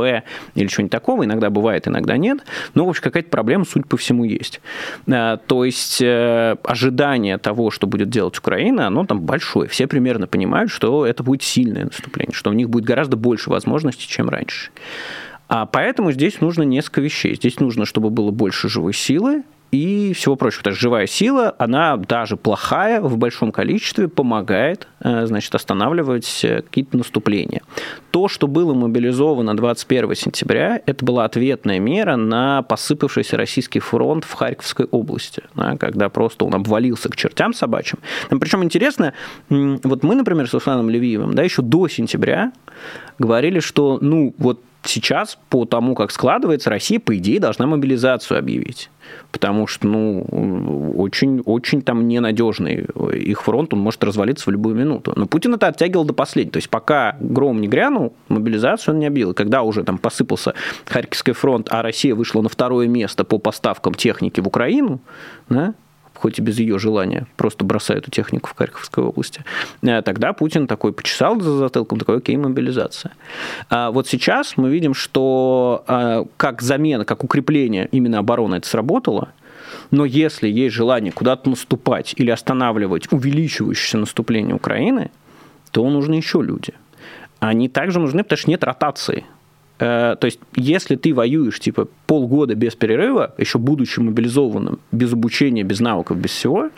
или 0.55 0.66
чего-нибудь 0.66 0.92
такого. 0.92 1.24
Иногда 1.24 1.50
бывает, 1.50 1.88
иногда 1.88 2.16
нет. 2.16 2.38
Но, 2.74 2.85
в 2.85 2.90
общем, 2.90 3.02
какая-то 3.02 3.31
проблема, 3.31 3.64
судя 3.64 3.87
по 3.87 3.96
всему, 3.96 4.24
есть. 4.24 4.61
Э, 5.06 5.38
то 5.46 5.64
есть 5.64 6.00
э, 6.00 6.56
ожидание 6.62 7.38
того, 7.38 7.70
что 7.70 7.86
будет 7.86 8.10
делать 8.10 8.38
Украина, 8.38 8.86
оно 8.86 9.04
там 9.04 9.20
большое. 9.20 9.68
Все 9.68 9.86
примерно 9.86 10.26
понимают, 10.26 10.70
что 10.70 11.06
это 11.06 11.22
будет 11.22 11.42
сильное 11.42 11.84
наступление, 11.84 12.34
что 12.34 12.50
у 12.50 12.52
них 12.52 12.70
будет 12.70 12.84
гораздо 12.84 13.16
больше 13.16 13.50
возможностей, 13.50 14.08
чем 14.08 14.28
раньше. 14.28 14.70
А 15.48 15.66
поэтому 15.66 16.12
здесь 16.12 16.40
нужно 16.40 16.62
несколько 16.62 17.00
вещей. 17.00 17.34
Здесь 17.34 17.60
нужно, 17.60 17.84
чтобы 17.84 18.10
было 18.10 18.30
больше 18.30 18.68
живой 18.68 18.94
силы, 18.94 19.42
и 19.72 20.12
всего 20.12 20.37
прочего. 20.37 20.61
Потому 20.61 20.74
что 20.74 20.80
живая 20.82 21.06
сила, 21.06 21.56
она 21.58 21.96
даже 21.96 22.37
плохая 22.37 23.00
в 23.00 23.16
большом 23.16 23.50
количестве 23.50 24.06
помогает, 24.06 24.87
э, 25.00 25.26
значит, 25.26 25.54
останавливать 25.54 26.44
э, 26.44 26.61
какие-то 26.61 26.98
наступления. 26.98 27.62
То, 28.11 28.28
что 28.28 28.46
было 28.46 28.74
мобилизовано 28.74 29.56
21 29.56 30.14
сентября, 30.14 30.80
это 30.85 31.04
была 31.04 31.24
ответная 31.24 31.80
мера 31.80 32.16
на 32.16 32.62
посыпавшийся 32.62 33.38
российский 33.38 33.80
фронт 33.80 34.24
в 34.24 34.32
Харьковской 34.35 34.87
области, 34.90 35.42
да, 35.54 35.76
когда 35.78 36.11
просто 36.11 36.44
он 36.44 36.54
обвалился 36.54 37.08
к 37.08 37.16
чертям 37.16 37.54
собачьим. 37.54 37.98
Причем 38.28 38.62
интересно, 38.62 39.14
вот 39.48 40.02
мы, 40.02 40.14
например, 40.14 40.48
с 40.48 40.52
Русланом 40.52 40.90
Левиевым, 40.90 41.35
да, 41.35 41.42
еще 41.42 41.62
до 41.62 41.88
сентября 41.88 42.52
говорили, 43.18 43.61
что, 43.61 43.98
ну, 44.02 44.35
вот 44.37 44.61
сейчас, 44.84 45.38
по 45.48 45.64
тому, 45.64 45.94
как 45.94 46.10
складывается, 46.10 46.70
Россия, 46.70 47.00
по 47.00 47.16
идее, 47.16 47.40
должна 47.40 47.66
мобилизацию 47.66 48.38
объявить. 48.38 48.90
Потому 49.30 49.66
что, 49.66 49.86
ну, 49.86 50.94
очень, 50.96 51.40
очень 51.40 51.82
там 51.82 52.06
ненадежный 52.08 52.86
их 53.12 53.42
фронт, 53.42 53.72
он 53.74 53.80
может 53.80 54.02
развалиться 54.04 54.48
в 54.48 54.52
любую 54.52 54.74
минуту. 54.74 55.12
Но 55.16 55.26
Путин 55.26 55.54
это 55.54 55.68
оттягивал 55.68 56.04
до 56.04 56.12
последнего. 56.12 56.52
То 56.52 56.58
есть 56.58 56.70
пока 56.70 57.16
гром 57.20 57.60
не 57.60 57.68
грянул, 57.68 58.14
мобилизацию 58.28 58.94
он 58.94 59.00
не 59.00 59.06
объявил. 59.06 59.34
Когда 59.34 59.62
уже 59.62 59.84
там 59.84 59.98
посыпался 59.98 60.54
Харьковский 60.86 61.32
фронт, 61.32 61.68
а 61.70 61.82
Россия 61.82 62.14
вышла 62.14 62.42
на 62.42 62.48
второе 62.48 62.88
место 62.88 63.24
по 63.24 63.38
поставкам 63.38 63.94
техники 63.94 64.40
в 64.40 64.46
Украину, 64.46 65.00
да, 65.48 65.74
хоть 66.22 66.38
и 66.38 66.42
без 66.42 66.61
ее 66.61 66.78
желания, 66.78 67.26
просто 67.37 67.64
бросают 67.64 68.04
эту 68.04 68.12
технику 68.12 68.48
в 68.48 68.54
Харьковской 68.56 69.02
области. 69.02 69.44
Э, 69.82 70.02
тогда 70.02 70.32
Путин 70.32 70.68
такой 70.68 70.92
почесал 70.92 71.40
за 71.40 71.56
затылком, 71.56 71.98
такой, 71.98 72.18
окей, 72.18 72.37
мобилизация. 72.37 73.12
А 73.68 73.90
вот 73.90 74.06
сейчас 74.06 74.56
мы 74.56 74.70
видим, 74.70 74.94
что 74.94 75.85
э, 75.88 76.24
как 76.37 76.62
замена, 76.62 77.04
как 77.04 77.24
укрепление 77.24 77.88
именно 77.90 78.18
обороны 78.18 78.56
это 78.56 78.68
сработало, 78.68 79.32
но 79.90 80.04
если 80.04 80.48
есть 80.48 80.76
желание 80.76 81.12
куда-то 81.12 81.50
наступать 81.50 82.14
или 82.16 82.30
останавливать 82.30 83.11
увеличивающееся 83.11 83.98
наступление 83.98 84.54
Украины, 84.54 85.11
то 85.72 85.88
нужны 85.90 86.14
еще 86.14 86.40
люди. 86.40 86.74
Они 87.40 87.68
также 87.68 87.98
нужны, 87.98 88.22
потому 88.22 88.38
что 88.38 88.50
нет 88.50 88.62
ротации. 88.62 89.24
Э, 89.82 90.14
то 90.16 90.26
есть, 90.26 90.38
если 90.54 90.94
ты 90.94 91.12
воюешь, 91.12 91.58
типа, 91.58 91.88
полгода 92.06 92.54
без 92.54 92.76
перерыва, 92.76 93.34
еще 93.36 93.58
будучи 93.58 93.98
мобилизованным, 93.98 94.78
без 94.92 95.12
обучения, 95.12 95.64
без 95.64 95.80
навыков, 95.80 96.18
без 96.18 96.30
всего, 96.30 96.70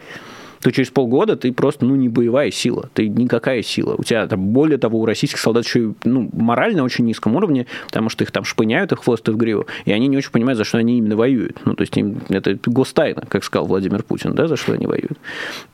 то 0.65 0.73
через 0.73 0.89
полгода 0.89 1.37
ты 1.37 1.53
просто, 1.53 1.85
ну, 1.85 1.95
не 1.95 2.09
боевая 2.09 2.51
сила, 2.51 2.89
ты 2.95 3.07
никакая 3.07 3.61
сила. 3.61 3.97
У 3.99 4.03
тебя, 4.03 4.27
там, 4.27 4.41
более 4.49 4.79
того, 4.79 4.99
у 4.99 5.05
российских 5.05 5.39
солдат 5.39 5.67
еще, 5.67 5.93
ну, 6.05 6.31
морально 6.33 6.85
очень 6.85 7.05
низком 7.05 7.37
уровне, 7.37 7.67
потому 7.89 8.09
что 8.09 8.25
их 8.25 8.31
там 8.31 8.45
шпыняют, 8.45 8.91
их 8.91 9.01
хвост 9.01 9.29
и 9.29 9.33
в 9.33 9.37
гриву, 9.37 9.67
и 9.85 9.93
они 9.93 10.09
не 10.09 10.17
очень 10.17 10.31
понимают, 10.31 10.57
за 10.57 10.65
что 10.65 10.79
они 10.79 10.97
именно 10.97 11.17
воюют. 11.17 11.59
Ну, 11.67 11.75
то 11.75 11.83
есть 11.83 11.95
им, 11.99 12.23
это 12.31 12.59
гостайна, 12.65 13.25
как 13.29 13.45
сказал 13.45 13.67
Владимир 13.67 14.03
Путин, 14.05 14.35
да, 14.35 14.49
за 14.49 14.57
что 14.57 14.73
они 14.73 14.87
воюют. 14.87 15.19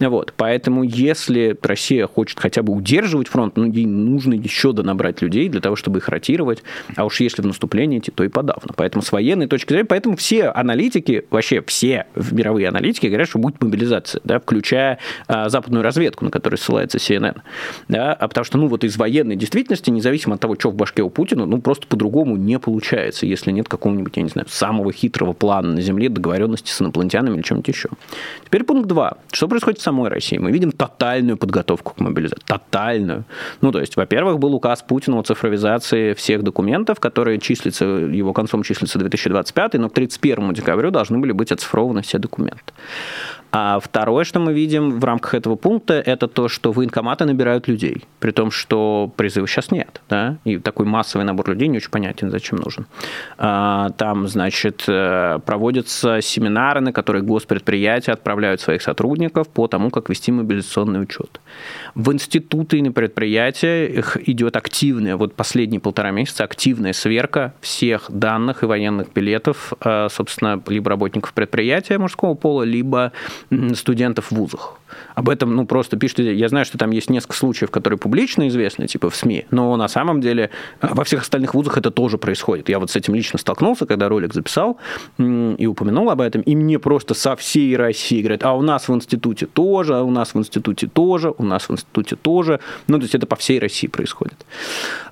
Вот, 0.00 0.35
поэтому 0.37 0.83
если 0.83 1.57
Россия 1.62 2.08
хочет 2.08 2.40
хотя 2.40 2.64
бы 2.64 2.73
удерживать 2.73 3.29
фронт, 3.29 3.56
ну, 3.56 3.67
ей 3.67 3.87
нужно 3.87 4.35
еще 4.35 4.73
донабрать 4.73 5.23
людей 5.23 5.48
для 5.48 5.60
того, 5.60 5.77
чтобы 5.77 5.98
их 5.98 6.08
ротировать, 6.08 6.64
а 6.96 7.04
уж 7.04 7.21
если 7.21 7.42
в 7.42 7.46
наступление 7.46 8.00
идти, 8.00 8.10
то 8.10 8.25
и 8.25 8.29
подавно. 8.29 8.73
Поэтому 8.75 9.02
с 9.02 9.12
военной 9.12 9.46
точки 9.46 9.69
зрения, 9.69 9.85
поэтому 9.85 10.17
все 10.17 10.46
аналитики, 10.46 11.27
вообще 11.31 11.62
все 11.64 12.06
мировые 12.33 12.67
аналитики 12.67 13.06
говорят, 13.06 13.29
что 13.29 13.38
будет 13.38 13.62
мобилизация, 13.62 14.21
да, 14.25 14.40
включая 14.40 14.79
а, 15.26 15.48
западную 15.48 15.83
разведку, 15.83 16.24
на 16.24 16.31
которую 16.31 16.58
ссылается 16.58 16.98
CNN. 16.98 17.40
Да, 17.88 18.12
а 18.12 18.28
потому 18.28 18.44
что, 18.44 18.58
ну, 18.58 18.66
вот 18.66 18.85
из 18.85 18.96
военной 18.96 19.37
действительности, 19.37 19.90
независимо 19.90 20.35
от 20.35 20.40
того, 20.40 20.54
что 20.54 20.70
в 20.70 20.74
башке 20.74 21.02
у 21.02 21.10
Путина, 21.10 21.46
ну, 21.46 21.60
просто 21.60 21.87
по-другому 21.87 22.37
не 22.37 22.58
получается, 22.58 23.26
если 23.26 23.50
нет 23.50 23.68
какого-нибудь, 23.68 24.16
я 24.16 24.22
не 24.22 24.28
знаю, 24.28 24.48
самого 24.48 24.92
хитрого 24.92 25.33
плана 25.33 25.72
на 25.72 25.81
Земле, 25.81 26.08
договоренности 26.08 26.70
с 26.70 26.81
инопланетянами 26.81 27.37
или 27.37 27.42
чем-нибудь 27.42 27.68
еще. 27.68 27.88
Теперь 28.44 28.64
пункт 28.64 28.88
два. 28.88 29.18
Что 29.33 29.48
происходит 29.48 29.81
в 29.81 29.83
самой 29.83 30.10
России? 30.10 30.38
Мы 30.38 30.52
видим 30.52 30.72
тотальную 30.72 31.37
подготовку 31.37 31.94
к 31.94 32.00
мобилизации. 32.00 32.44
Тотальную. 32.46 33.24
Ну, 33.60 33.72
то 33.72 33.81
есть, 33.81 33.96
во-первых, 33.96 34.38
был 34.38 34.54
указ 34.54 34.83
Путина 34.83 35.18
о 35.18 35.22
цифровизации 35.22 36.14
всех 36.14 36.42
документов, 36.42 37.00
которые 37.00 37.38
числятся, 37.38 37.85
его 37.85 38.33
концом 38.33 38.62
числится 38.62 38.98
2025, 38.98 39.74
но 39.74 39.88
к 39.88 39.94
31 39.94 40.52
декабрю 40.54 40.90
должны 40.90 41.18
были 41.18 41.33
быть 41.33 41.52
оцифрованы 41.52 42.02
все 42.02 42.18
документы. 42.18 42.72
А 43.53 43.81
второе, 43.81 44.25
что 44.25 44.38
мы 44.38 44.53
видим 44.53 45.01
в 45.01 45.05
рамках 45.05 45.35
этого 45.35 45.57
пункта, 45.57 45.94
это 45.94 46.29
то, 46.29 46.48
что 46.48 46.71
военкоматы 46.73 47.25
набирают 47.25 47.67
людей, 47.67 48.05
при 48.21 48.31
том, 48.31 48.51
что 48.51 49.13
призыва 49.17 49.46
сейчас 49.48 49.71
нет, 49.71 50.01
да, 50.09 50.37
и 50.44 50.59
такой 50.59 50.87
массовый 50.87 51.27
набор 51.27 51.48
людей 51.51 51.67
не 51.69 51.79
очень 51.79 51.90
понятен, 51.90 52.31
зачем 52.31 52.59
нужен. 52.59 52.87
А, 53.38 53.90
там, 53.90 54.29
значит, 54.29 54.85
э, 54.87 55.40
проводятся 55.44 56.21
семинары, 56.21 56.81
на 56.81 56.92
которые 56.92 57.23
госпредприятия 57.23 58.13
отправляют 58.13 58.61
своих 58.61 58.83
сотрудников 58.83 59.48
по 59.48 59.67
тому, 59.67 59.90
как 59.90 60.09
вести 60.09 60.31
мобилизационный 60.31 61.03
учет. 61.03 61.40
В 61.94 62.13
институты 62.13 62.79
и 62.79 62.83
на 62.83 62.92
предприятия 62.92 64.03
идет 64.27 64.57
активная, 64.57 65.17
вот 65.17 65.35
последние 65.35 65.81
полтора 65.81 66.13
месяца, 66.13 66.44
активная 66.44 66.92
сверка 66.92 67.55
всех 67.61 68.07
данных 68.09 68.63
и 68.63 68.67
военных 68.67 69.13
билетов, 69.13 69.73
э, 69.85 70.09
собственно, 70.09 70.63
либо 70.69 70.90
работников 70.90 71.33
предприятия 71.33 71.98
мужского 71.98 72.35
пола, 72.35 72.63
либо 72.63 73.13
студентов 73.74 74.30
в 74.30 74.32
вузах. 74.32 74.79
Об 75.14 75.28
этом, 75.28 75.54
ну, 75.54 75.66
просто 75.66 75.96
пишут. 75.96 76.20
Я 76.20 76.48
знаю, 76.48 76.64
что 76.64 76.78
там 76.78 76.90
есть 76.90 77.10
несколько 77.10 77.36
случаев, 77.36 77.70
которые 77.70 77.98
публично 77.98 78.48
известны, 78.48 78.86
типа 78.86 79.10
в 79.10 79.16
СМИ, 79.16 79.46
но 79.50 79.76
на 79.76 79.88
самом 79.88 80.20
деле 80.20 80.50
э, 80.80 80.88
во 80.90 81.04
всех 81.04 81.22
остальных 81.22 81.54
вузах 81.54 81.78
это 81.78 81.90
тоже 81.90 82.18
происходит. 82.18 82.68
Я 82.68 82.78
вот 82.78 82.90
с 82.90 82.96
этим 82.96 83.14
лично 83.14 83.38
столкнулся, 83.38 83.86
когда 83.86 84.08
ролик 84.08 84.34
записал 84.34 84.78
и 85.18 85.66
упомянул 85.66 86.10
об 86.10 86.20
этом, 86.20 86.42
и 86.42 86.54
мне 86.54 86.78
просто 86.78 87.14
со 87.14 87.36
всей 87.36 87.76
России 87.76 88.20
говорят, 88.20 88.44
а 88.44 88.54
у 88.54 88.62
нас 88.62 88.88
в 88.88 88.94
институте 88.94 89.46
тоже, 89.46 89.96
а 89.96 90.02
у 90.02 90.10
нас 90.10 90.34
в 90.34 90.38
институте 90.38 90.86
тоже, 90.86 91.34
у 91.36 91.42
нас 91.42 91.68
в 91.68 91.72
институте 91.72 92.16
тоже. 92.16 92.60
Ну, 92.86 92.98
то 92.98 93.04
есть 93.04 93.14
это 93.14 93.26
по 93.26 93.36
всей 93.36 93.58
России 93.58 93.86
происходит. 93.86 94.44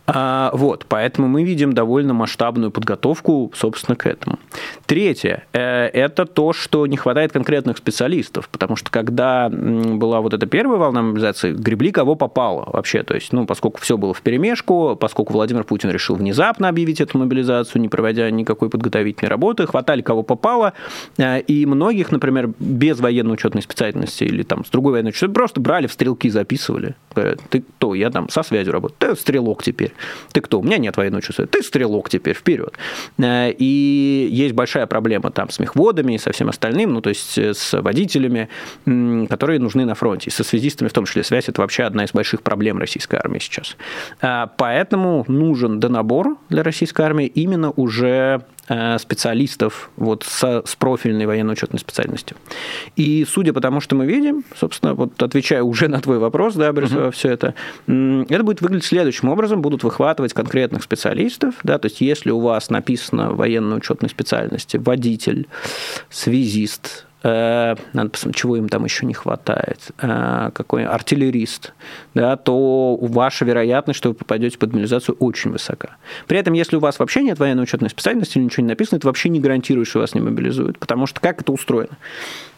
А, 0.07 0.51
вот, 0.55 0.87
поэтому 0.89 1.29
мы 1.29 1.45
видим 1.45 1.75
довольно 1.75 2.15
масштабную 2.15 2.71
подготовку, 2.71 3.53
собственно, 3.55 3.95
к 3.95 4.07
этому. 4.07 4.39
Третье 4.87 5.45
э,– 5.53 5.87
это 5.93 6.25
то, 6.25 6.55
что 6.55 6.87
не 6.87 6.97
хватает 6.97 7.33
конкретных 7.33 7.77
специалистов, 7.77 8.49
потому 8.49 8.77
что 8.77 8.91
когда 8.91 9.51
была 9.69 10.21
вот 10.21 10.35
эта 10.35 10.47
первая 10.47 10.79
волна 10.79 11.03
мобилизации, 11.03 11.53
гребли 11.53 11.93
кого 11.93 12.15
попало 12.15 12.69
вообще, 12.73 13.03
то 13.03 13.15
есть, 13.15 13.33
ну, 13.33 13.47
поскольку 13.47 13.81
все 13.81 13.97
было 13.97 14.15
в 14.15 14.23
перемешку, 14.23 14.97
поскольку 14.97 15.33
Владимир 15.33 15.65
Путин 15.65 15.91
решил 15.91 16.17
внезапно 16.17 16.69
объявить 16.69 17.01
эту 17.01 17.19
мобилизацию, 17.19 17.81
не 17.81 17.89
проводя 17.89 18.31
никакой 18.31 18.71
подготовительной 18.71 19.29
работы, 19.29 19.67
хватали 19.67 20.03
кого 20.03 20.23
попало, 20.23 20.73
э, 21.19 21.41
и 21.41 21.67
многих, 21.67 22.11
например, 22.11 22.51
без 22.59 23.01
военно-учетной 23.01 23.63
специальности 23.63 24.25
или 24.25 24.43
там 24.43 24.65
с 24.65 24.71
другой 24.71 24.93
военной 24.93 25.11
учетной, 25.11 25.35
просто 25.35 25.61
брали 25.61 25.87
в 25.87 25.93
стрелки, 25.93 26.31
записывали. 26.31 26.95
Говорят, 27.15 27.41
ты 27.51 27.61
кто? 27.61 27.95
Я 27.95 28.11
там 28.11 28.29
со 28.29 28.43
связью 28.43 28.73
работаю. 28.73 28.97
Ты 28.99 29.21
стрелок 29.21 29.63
теперь. 29.63 29.93
Ты 30.33 30.41
кто? 30.41 30.61
У 30.61 30.63
меня 30.63 30.79
нет 30.79 30.97
военного 30.97 31.23
чувства. 31.23 31.47
Ты 31.47 31.63
стрелок 31.63 32.09
теперь, 32.09 32.35
вперед. 32.35 32.75
Э, 33.19 33.51
и 33.51 34.29
есть 34.31 34.55
большая 34.55 34.87
проблема 34.87 35.31
там 35.31 35.51
с 35.51 35.59
мехводами 35.59 36.15
и 36.15 36.19
со 36.19 36.33
всем 36.33 36.49
остальным, 36.49 36.93
ну, 36.95 37.01
то 37.01 37.11
есть 37.11 37.39
э, 37.39 37.55
с 37.55 37.81
водителями, 37.81 38.49
которые 39.29 39.58
нужны 39.59 39.85
на 39.85 39.95
фронте. 39.95 40.29
И 40.29 40.33
со 40.33 40.45
связистами 40.45 40.89
в 40.89 40.93
том 40.93 41.05
числе. 41.05 41.25
Связь– 41.25 41.49
это 41.49 41.61
вообще 41.61 41.85
одна 41.85 42.05
из 42.05 42.13
больших 42.13 42.43
проблем 42.43 42.79
российской 42.79 43.17
армии 43.17 43.39
сейчас. 43.39 43.77
Э, 44.21 44.47
поэтому 44.57 45.25
нужен 45.29 45.81
донабор 45.81 46.37
для 46.49 46.63
российской 46.63 47.03
армии 47.03 47.27
именно 47.27 47.71
уже 47.71 48.43
Э, 48.71 48.99
специалистов 48.99 49.91
вот 49.97 50.25
с, 50.25 50.63
с 50.67 50.77
профильной 50.77 51.25
военно-учетной 51.25 51.79
специальностью. 51.79 52.37
И 52.97 53.25
судя 53.27 53.55
по 53.55 53.63
тому, 53.63 53.81
что 53.81 53.97
мы 53.97 54.05
видим, 54.05 54.45
собственно, 54.55 54.93
вот 54.93 55.23
отвечая 55.23 55.63
уже 55.63 55.89
на 55.89 56.03
твой 56.03 56.19
вопрос, 56.19 56.55
да, 56.55 56.71
Борис, 56.75 56.91
uh-huh. 56.91 57.11
все 57.13 57.31
это, 57.31 57.55
это 57.87 58.43
будет 58.43 58.61
выглядеть 58.61 58.85
следующим 58.85 59.31
образом. 59.31 59.63
Будут 59.63 59.85
выхватывать 59.85 60.35
конкретных 60.35 60.83
специалистов, 60.83 61.55
да, 61.63 61.79
то 61.79 61.87
есть 61.87 62.03
если 62.03 62.31
у 62.31 62.41
вас 62.41 62.69
написано 62.69 63.33
военно-учетной 63.33 64.11
специальности 64.11 64.77
водитель, 64.77 65.47
связист, 66.11 67.07
надо 67.23 68.11
посмотреть, 68.11 68.37
чего 68.37 68.57
им 68.57 68.69
там 68.69 68.85
еще 68.85 69.05
не 69.05 69.15
хватает, 69.15 69.91
э, 70.01 70.51
какой 70.55 70.85
артиллерист, 70.85 71.73
да, 72.15 72.37
то 72.37 72.97
ваша 72.97 73.45
вероятность, 73.45 73.99
что 73.99 74.11
вы 74.11 74.15
попадете 74.15 74.57
под 74.57 74.73
мобилизацию, 74.73 75.17
очень 75.19 75.51
высока. 75.51 75.97
При 76.29 76.39
этом, 76.39 76.55
если 76.55 76.77
у 76.77 76.81
вас 76.81 76.99
вообще 76.99 77.23
нет 77.23 77.39
военной 77.39 77.65
учетной 77.65 77.91
специальности, 77.91 78.39
ничего 78.39 78.63
не 78.63 78.69
написано, 78.69 78.99
это 78.99 79.09
вообще 79.09 79.31
не 79.31 79.41
гарантирует, 79.41 79.89
что 79.89 79.99
вас 79.99 80.15
не 80.15 80.21
мобилизуют, 80.21 80.79
потому 80.79 81.07
что 81.07 81.21
как 81.21 81.41
это 81.41 81.51
устроено? 81.51 81.97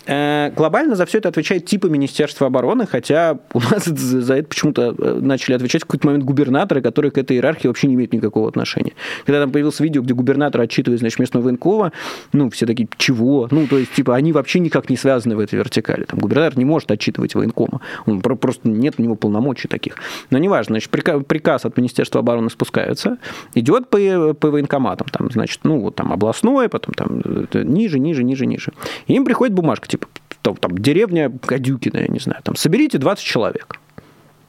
Э, 0.07 0.51
глобально 0.57 0.97
за 0.97 1.07
все 1.07 1.19
это 1.19 1.29
отвечает 1.29 1.67
типа 1.67 1.87
Министерства 1.87 2.47
обороны, 2.47 2.87
хотя 2.87 3.39
у 3.53 3.61
нас 3.61 3.85
за 3.87 4.35
это 4.35 4.49
почему-то 4.49 4.95
э, 4.97 5.19
начали 5.21 5.55
отвечать 5.55 5.83
в 5.83 5.87
какой-то 5.87 6.07
момент 6.07 6.25
губернаторы, 6.25 6.81
которые 6.81 7.11
к 7.11 7.19
этой 7.19 7.37
иерархии 7.37 7.69
вообще 7.69 7.87
не 7.87 7.95
имеют 7.95 8.13
никакого 8.13 8.49
отношения. 8.49 8.93
Когда 9.25 9.41
там 9.41 9.51
появилось 9.51 9.81
видео, 9.81 10.03
где 10.03 10.15
губернатор 10.15 10.61
отчитывает, 10.61 11.01
значит, 11.01 11.19
местного 11.19 11.45
военкова, 11.45 11.93
ну, 12.33 12.51
все 12.51 12.67
такие, 12.67 12.89
чего? 12.97 13.49
Ну, 13.51 13.67
то 13.67 13.79
есть, 13.79 13.93
типа, 13.93 14.15
они 14.15 14.33
вообще 14.33 14.61
никак 14.61 14.89
не 14.91 14.97
связаны 14.97 15.37
в 15.37 15.41
этой 15.41 15.57
вертикали. 15.57 16.05
Там 16.05 16.19
губернатор 16.19 16.59
не 16.59 16.65
может 16.65 16.91
отчитывать 16.91 17.35
военкома. 17.35 17.81
Он 18.07 18.21
просто 18.21 18.69
нет 18.69 18.95
у 18.99 19.03
него 19.03 19.17
полномочий 19.17 19.69
таких. 19.69 19.97
Но 20.31 20.39
неважно, 20.39 20.75
значит, 20.75 20.91
приказ 20.91 21.65
от 21.65 21.77
Министерства 21.77 22.21
обороны 22.21 22.51
спускается, 22.51 23.19
идет 23.55 23.89
по, 23.89 24.35
по 24.35 24.51
военкоматам, 24.51 25.09
там, 25.09 25.31
значит, 25.31 25.61
ну, 25.65 25.81
вот 25.81 25.97
там 25.97 26.13
областной, 26.13 26.69
потом 26.69 26.95
там 26.95 27.21
э, 27.25 27.63
ниже, 27.65 27.99
ниже, 27.99 28.25
ниже, 28.25 28.47
ниже. 28.47 28.73
И 29.07 29.15
им 29.15 29.25
приходит 29.25 29.55
бумажка, 29.55 29.89
типа, 29.91 30.07
там, 30.43 30.57
там 30.57 30.79
деревня 30.79 31.31
Гадюкина, 31.47 31.99
я 31.99 32.09
не 32.09 32.19
знаю, 32.19 32.41
там, 32.43 32.57
соберите 32.57 32.99
20 32.99 33.25
человек. 33.25 33.79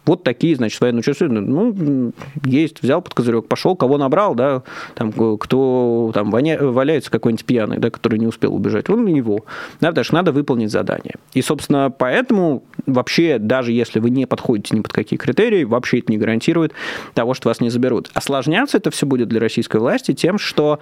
Вот 0.06 0.24
такие, 0.24 0.56
значит, 0.56 0.82
военные 0.82 1.04
часы. 1.04 1.28
Ну, 1.28 2.12
есть, 2.44 2.82
взял 2.82 3.04
под 3.04 3.14
козырек, 3.14 3.48
пошел, 3.48 3.76
кого 3.76 4.00
набрал, 4.00 4.34
да, 4.34 4.64
там, 4.96 5.12
кто 5.12 6.12
там 6.14 6.32
воня, 6.32 6.58
валяется 6.60 7.12
какой-нибудь 7.12 7.46
пьяный, 7.46 7.78
да, 7.78 7.92
который 7.92 8.18
не 8.18 8.26
успел 8.26 8.56
убежать, 8.56 8.90
он 8.90 9.06
на 9.06 9.10
него. 9.10 9.46
Да, 9.80 9.90
потому 9.90 10.04
что 10.04 10.16
надо 10.16 10.32
выполнить 10.32 10.72
задание. 10.72 11.16
И, 11.34 11.44
собственно, 11.44 11.94
поэтому 11.96 12.64
вообще, 12.88 13.38
даже 13.38 13.74
если 13.74 14.00
вы 14.00 14.10
не 14.10 14.26
подходите 14.26 14.76
ни 14.76 14.82
под 14.82 14.92
какие 14.92 15.18
критерии, 15.20 15.66
вообще 15.66 16.00
это 16.00 16.12
не 16.12 16.18
гарантирует 16.18 16.74
того, 17.14 17.36
что 17.36 17.50
вас 17.50 17.62
не 17.62 17.70
заберут. 17.70 18.10
Осложняться 18.16 18.78
это 18.78 18.90
все 18.90 19.06
будет 19.06 19.30
для 19.30 19.40
российской 19.40 19.78
власти 19.78 20.14
тем, 20.14 20.40
что 20.40 20.80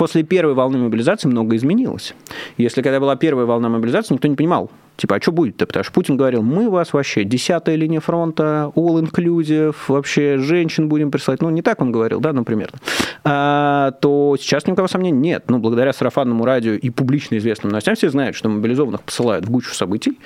после 0.00 0.22
первой 0.22 0.54
волны 0.54 0.78
мобилизации 0.78 1.28
много 1.28 1.56
изменилось. 1.56 2.14
Если 2.56 2.80
когда 2.80 3.00
была 3.00 3.16
первая 3.16 3.44
волна 3.44 3.68
мобилизации, 3.68 4.14
никто 4.14 4.28
не 4.28 4.34
понимал, 4.34 4.70
Типа, 5.00 5.16
а 5.16 5.20
что 5.22 5.32
будет-то? 5.32 5.66
Потому 5.66 5.82
что 5.82 5.94
Путин 5.94 6.18
говорил, 6.18 6.42
мы 6.42 6.68
вас 6.68 6.92
вообще, 6.92 7.24
десятая 7.24 7.74
линия 7.74 8.00
фронта, 8.00 8.70
all 8.76 9.02
inclusive, 9.02 9.74
вообще 9.88 10.36
женщин 10.36 10.90
будем 10.90 11.10
присылать. 11.10 11.40
Ну, 11.40 11.48
не 11.48 11.62
так 11.62 11.80
он 11.80 11.90
говорил, 11.90 12.20
да, 12.20 12.34
ну, 12.34 12.44
примерно. 12.44 12.78
А, 13.24 13.92
то 13.92 14.36
сейчас 14.38 14.66
ни 14.66 14.72
у 14.72 14.74
кого 14.74 14.88
сомнений 14.88 15.18
нет. 15.18 15.44
Ну, 15.48 15.58
благодаря 15.58 15.94
сарафанному 15.94 16.44
радио 16.44 16.74
и 16.74 16.90
публично 16.90 17.38
известным 17.38 17.70
новостям 17.70 17.94
все 17.94 18.10
знают, 18.10 18.36
что 18.36 18.50
мобилизованных 18.50 19.00
посылают 19.00 19.46
в 19.46 19.50
гучу 19.50 19.72
событий 19.72 20.18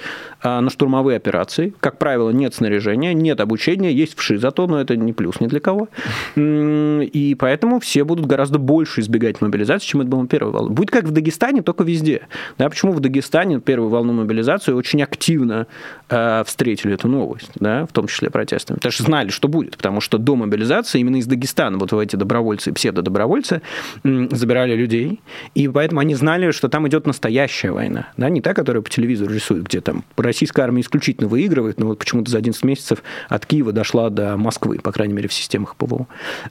на 0.45 0.68
штурмовые 0.70 1.16
операции. 1.16 1.74
Как 1.80 1.99
правило, 1.99 2.30
нет 2.30 2.55
снаряжения, 2.55 3.14
нет 3.14 3.40
обучения, 3.40 3.92
есть 3.92 4.16
вши 4.16 4.38
зато, 4.38 4.66
но 4.66 4.80
это 4.80 4.97
не 4.97 5.12
плюс 5.12 5.40
ни 5.40 5.47
для 5.47 5.61
кого. 5.61 5.88
И 6.36 7.36
поэтому 7.38 7.80
все 7.80 8.05
будут 8.05 8.26
гораздо 8.26 8.59
больше 8.59 9.01
избегать 9.01 9.40
мобилизации, 9.40 9.86
чем 9.86 10.03
это 10.03 10.11
было 10.11 10.26
первой 10.26 10.53
волны. 10.53 10.70
Будет 10.70 10.90
как 10.90 11.05
в 11.05 11.11
Дагестане, 11.11 11.62
только 11.62 11.84
везде. 11.84 12.28
Да, 12.59 12.68
почему 12.68 12.92
в 12.92 13.01
Дагестане 13.01 13.61
первую 13.61 13.90
волну 13.90 14.12
мобилизации 14.12 14.72
очень 14.72 15.03
активно 15.03 15.66
э, 16.11 16.45
встретили 16.45 16.95
эту 16.95 17.09
новость, 17.09 17.53
да, 17.57 17.86
в 17.86 17.92
том 17.92 18.07
числе 18.07 18.30
протестами. 18.30 18.76
Потому 18.76 18.92
что 18.92 19.03
знали, 19.05 19.30
что 19.30 19.49
будет, 19.49 19.76
потому 19.76 20.01
что 20.01 20.18
до 20.18 20.36
мобилизации 20.36 21.01
именно 21.01 21.16
из 21.16 21.26
Дагестана 21.26 21.78
вот 21.78 21.92
эти 21.92 22.16
добровольцы, 22.16 22.72
псевдодобровольцы 22.72 23.62
забирали 24.03 24.74
людей, 24.74 25.20
и 25.55 25.68
поэтому 25.68 26.01
они 26.01 26.14
знали, 26.14 26.51
что 26.51 26.68
там 26.68 26.86
идет 26.88 27.07
настоящая 27.07 27.70
война, 27.70 28.09
да, 28.16 28.28
не 28.28 28.40
та, 28.40 28.55
которая 28.55 28.82
по 28.82 28.90
телевизору 28.90 29.32
рисует, 29.32 29.64
где 29.64 29.80
там 29.80 30.05
российская 30.35 30.62
армия 30.62 30.80
исключительно 30.80 31.28
выигрывает, 31.28 31.78
но 31.78 31.87
вот 31.87 32.01
почему-то 32.01 32.30
за 32.30 32.39
11 32.39 32.64
месяцев 32.64 33.03
от 33.28 33.47
Киева 33.47 33.72
дошла 33.72 34.11
до 34.11 34.37
Москвы, 34.37 34.80
по 34.80 34.91
крайней 34.91 35.14
мере, 35.14 35.28
в 35.28 35.32
системах 35.32 35.76
ПВО. 35.76 36.09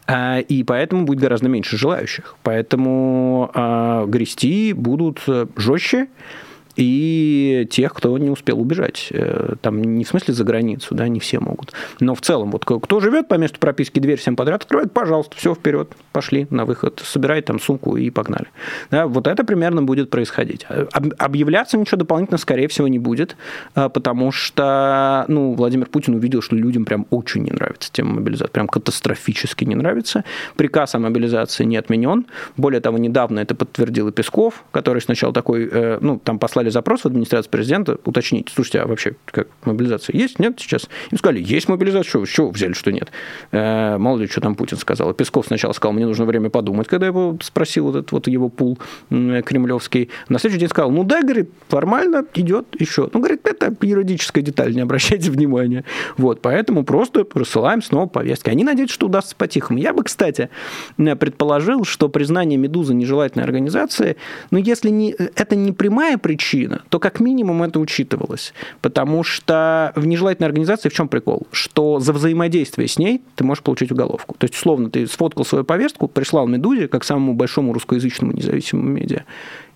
А, 0.07 0.39
и 0.39 0.63
поэтому 0.63 1.03
будет 1.05 1.19
гораздо 1.19 1.49
меньше 1.49 1.77
желающих. 1.77 2.36
Поэтому 2.43 3.51
а, 3.53 4.05
грести 4.05 4.71
будут 4.73 5.21
э, 5.27 5.47
жестче, 5.57 6.07
и 6.76 7.67
тех, 7.69 7.93
кто 7.93 8.17
не 8.17 8.30
успел 8.30 8.59
убежать. 8.59 9.07
Э, 9.11 9.55
там 9.61 9.82
не 9.82 10.03
в 10.03 10.07
смысле 10.07 10.34
за 10.34 10.43
границу, 10.43 10.95
да, 10.95 11.07
не 11.07 11.19
все 11.19 11.39
могут. 11.39 11.74
Но 11.99 12.15
в 12.15 12.21
целом, 12.21 12.51
вот 12.51 12.65
кто 12.65 12.99
живет 12.99 13.28
по 13.28 13.36
месту 13.36 13.59
прописки, 13.59 13.99
дверь 13.99 14.17
всем 14.17 14.36
подряд 14.36 14.63
открывает, 14.63 14.91
пожалуйста, 14.91 15.36
все 15.38 15.53
вперед, 15.53 15.91
пошли 16.11 16.47
на 16.49 16.65
выход, 16.65 17.01
собирай 17.03 17.41
там 17.41 17.59
сумку 17.59 17.95
и 17.97 18.09
погнали. 18.09 18.47
Да, 18.91 19.07
вот 19.07 19.28
это 19.28 19.43
примерно 19.43 19.84
будет 19.84 20.09
происходить. 20.09 20.65
А, 20.69 20.88
объявляться 21.17 21.78
ничего 21.78 21.97
дополнительно, 21.97 22.38
скорее 22.38 22.67
всего, 22.67 22.88
не 22.88 22.99
будет, 22.99 23.36
а, 23.76 23.89
потому 23.89 24.32
что, 24.32 25.26
ну, 25.28 25.53
Владимир 25.53 25.88
Путин 25.88 26.15
увидел, 26.15 26.41
что 26.41 26.55
людям 26.55 26.86
прям 26.86 27.05
очень 27.09 27.43
не 27.43 27.51
нравится 27.51 27.91
тема 27.91 28.15
мобилизации, 28.15 28.51
прям 28.51 28.67
катастрофически 28.67 29.65
не 29.65 29.76
нравится. 29.76 30.24
Приказ 30.55 30.95
о 30.95 30.99
мобилизации 30.99 31.63
не 31.63 31.78
отменен. 31.78 32.26
Более 32.57 32.82
того, 32.82 32.97
недавно 32.97 33.39
это 33.39 33.55
подтвердил 33.55 34.07
и 34.07 34.11
Песков, 34.11 34.63
который 34.71 35.01
сначала 35.01 35.34
такой, 35.34 35.69
э, 35.71 35.97
ну, 36.01 36.19
там 36.19 36.39
послали 36.39 36.62
послали 36.64 36.70
запрос 36.70 37.01
в 37.01 37.05
администрацию 37.05 37.51
президента 37.51 37.97
уточнить, 38.05 38.51
слушайте, 38.53 38.80
а 38.80 38.88
вообще 38.88 39.16
как 39.26 39.47
мобилизация 39.66 40.18
есть, 40.18 40.39
нет 40.39 40.59
сейчас? 40.59 40.89
Им 41.11 41.18
сказали, 41.18 41.43
есть 41.43 41.68
мобилизация, 41.68 42.09
что, 42.09 42.26
что 42.26 42.49
взяли, 42.49 42.74
что 42.74 42.91
нет? 42.91 43.11
Э, 43.51 43.97
мало 43.97 44.20
ли, 44.20 44.28
что 44.28 44.41
там 44.41 44.55
Путин 44.55 44.78
сказал. 44.78 45.14
Песков 45.14 45.47
сначала 45.47 45.74
сказал, 45.74 45.93
мне 45.93 46.05
нужно 46.05 46.26
время 46.26 46.49
подумать, 46.49 46.88
когда 46.88 47.07
его 47.07 47.38
спросил 47.41 47.86
вот 47.86 47.95
этот 47.95 48.11
вот 48.11 48.28
его 48.28 48.49
пул 48.49 48.78
кремлевский. 49.09 50.09
На 50.30 50.39
следующий 50.39 50.59
день 50.59 50.70
сказал, 50.70 50.91
ну 50.91 51.03
да, 51.03 51.22
говорит, 51.22 51.49
формально 51.68 52.26
идет 52.36 52.66
еще. 52.80 53.09
Ну, 53.14 53.20
говорит, 53.20 53.45
это 53.47 53.76
юридическая 53.82 54.43
деталь, 54.43 54.74
не 54.74 54.82
обращайте 54.82 55.32
внимания. 55.32 55.84
Вот, 56.18 56.41
поэтому 56.41 56.84
просто 56.84 57.26
рассылаем 57.34 57.82
снова 57.82 58.07
повестки. 58.07 58.49
Они 58.49 58.64
надеются, 58.64 58.95
что 58.95 59.07
удастся 59.07 59.36
по-тихому. 59.36 59.80
Я 59.80 59.93
бы, 59.93 60.03
кстати, 60.03 60.49
предположил, 60.97 61.84
что 61.84 62.09
признание 62.09 62.57
«Медузы» 62.57 62.93
нежелательной 62.93 63.45
организации, 63.45 64.16
ну, 64.51 64.59
если 64.59 64.89
не, 64.89 65.11
это 65.11 65.55
не 65.55 65.72
прямая 65.72 66.18
причина, 66.18 66.52
причина, 66.53 66.81
то 66.89 66.99
как 66.99 67.19
минимум 67.19 67.63
это 67.63 67.79
учитывалось. 67.79 68.53
Потому 68.81 69.23
что 69.23 69.91
в 69.95 70.05
нежелательной 70.05 70.47
организации 70.47 70.89
в 70.89 70.93
чем 70.93 71.07
прикол? 71.07 71.47
Что 71.51 71.99
за 71.99 72.13
взаимодействие 72.13 72.87
с 72.87 72.99
ней 72.99 73.21
ты 73.35 73.43
можешь 73.43 73.63
получить 73.63 73.91
уголовку. 73.91 74.35
То 74.37 74.45
есть, 74.45 74.55
условно, 74.55 74.89
ты 74.89 75.07
сфоткал 75.07 75.45
свою 75.45 75.63
повестку, 75.63 76.07
прислал 76.07 76.47
Медузе, 76.47 76.87
как 76.87 77.03
самому 77.03 77.33
большому 77.33 77.73
русскоязычному 77.73 78.33
независимому 78.33 78.89
медиа, 78.89 79.23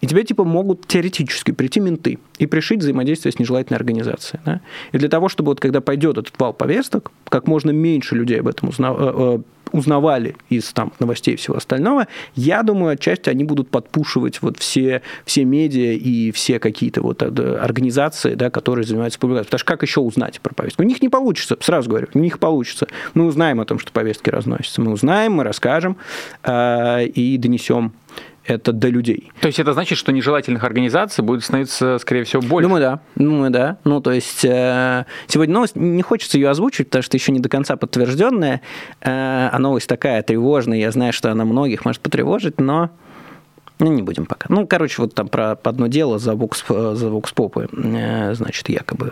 и 0.01 0.07
тебе 0.07 0.23
типа 0.23 0.43
могут 0.43 0.85
теоретически 0.85 1.51
прийти 1.51 1.79
менты 1.79 2.19
и 2.37 2.45
пришить 2.45 2.79
взаимодействие 2.79 3.31
с 3.31 3.39
нежелательной 3.39 3.77
организацией. 3.77 4.39
Да? 4.45 4.61
И 4.91 4.97
для 4.97 5.09
того, 5.09 5.29
чтобы 5.29 5.49
вот 5.49 5.59
когда 5.59 5.81
пойдет 5.81 6.17
этот 6.17 6.39
вал 6.39 6.53
повесток, 6.53 7.11
как 7.29 7.47
можно 7.47 7.71
меньше 7.71 8.15
людей 8.15 8.39
об 8.39 8.47
этом. 8.47 8.69
Э, 8.69 8.73
э, 8.79 9.39
узнавали 9.71 10.35
из 10.49 10.71
там, 10.73 10.93
новостей 10.99 11.33
и 11.33 11.37
всего 11.37 11.57
остального, 11.57 12.07
я 12.35 12.63
думаю, 12.63 12.93
отчасти 12.93 13.29
они 13.29 13.43
будут 13.43 13.69
подпушивать 13.69 14.41
вот 14.41 14.57
все, 14.57 15.01
все 15.25 15.45
медиа 15.45 15.93
и 15.93 16.31
все 16.31 16.59
какие-то 16.59 17.01
вот 17.01 17.21
э, 17.21 17.57
организации, 17.57 18.35
да, 18.35 18.49
которые 18.49 18.85
занимаются 18.85 19.19
публикацией. 19.19 19.47
Потому 19.47 19.59
что 19.59 19.67
как 19.67 19.81
еще 19.83 19.99
узнать 20.01 20.39
про 20.41 20.53
повестку? 20.53 20.83
У 20.83 20.85
них 20.85 21.01
не 21.01 21.09
получится, 21.09 21.57
сразу 21.59 21.89
говорю, 21.89 22.07
у 22.13 22.19
них 22.19 22.39
получится. 22.39 22.87
Мы 23.13 23.25
узнаем 23.25 23.59
о 23.59 23.65
том, 23.65 23.79
что 23.79 23.91
повестки 23.91 24.29
разносятся. 24.29 24.81
Мы 24.81 24.91
узнаем, 24.91 25.33
мы 25.33 25.43
расскажем 25.43 25.97
э, 26.43 27.05
и 27.05 27.37
донесем 27.37 27.93
это 28.47 28.71
до 28.71 28.87
людей. 28.87 29.31
То 29.41 29.47
есть 29.47 29.59
это 29.59 29.73
значит, 29.73 29.97
что 29.97 30.11
нежелательных 30.11 30.63
организаций 30.63 31.23
будет 31.23 31.43
становиться, 31.43 31.97
скорее 31.99 32.23
всего, 32.23 32.41
больше? 32.41 32.67
Думаю, 32.67 32.81
да. 32.81 32.99
Думаю, 33.15 33.51
да. 33.51 33.77
Ну, 33.83 34.01
то 34.01 34.11
есть 34.11 34.43
э, 34.45 35.05
сегодня 35.27 35.53
новость, 35.53 35.75
не 35.75 36.01
хочется 36.01 36.37
ее 36.37 36.49
озвучить, 36.49 36.87
потому 36.87 37.03
что 37.03 37.17
еще 37.17 37.31
не 37.31 37.39
до 37.39 37.49
конца 37.49 37.75
подтвержденная. 37.75 38.61
Э, 39.01 39.49
а 39.51 39.59
новость 39.59 39.87
такая 39.87 40.23
тревожная, 40.23 40.77
я 40.77 40.91
знаю, 40.91 41.13
что 41.13 41.31
она 41.31 41.45
многих 41.45 41.85
может 41.85 42.01
потревожить, 42.01 42.59
но 42.59 42.89
ну, 43.79 43.91
не 43.91 44.01
будем 44.01 44.25
пока. 44.25 44.47
Ну, 44.49 44.65
короче, 44.65 45.01
вот 45.01 45.13
там 45.13 45.27
про 45.27 45.51
одно 45.51 45.87
дело 45.87 46.17
за 46.17 46.31
Vox, 46.31 46.95
за 46.95 47.07
Vox 47.07 47.33
Popы, 47.35 47.69
э, 47.71 48.33
значит, 48.33 48.69
якобы. 48.69 49.11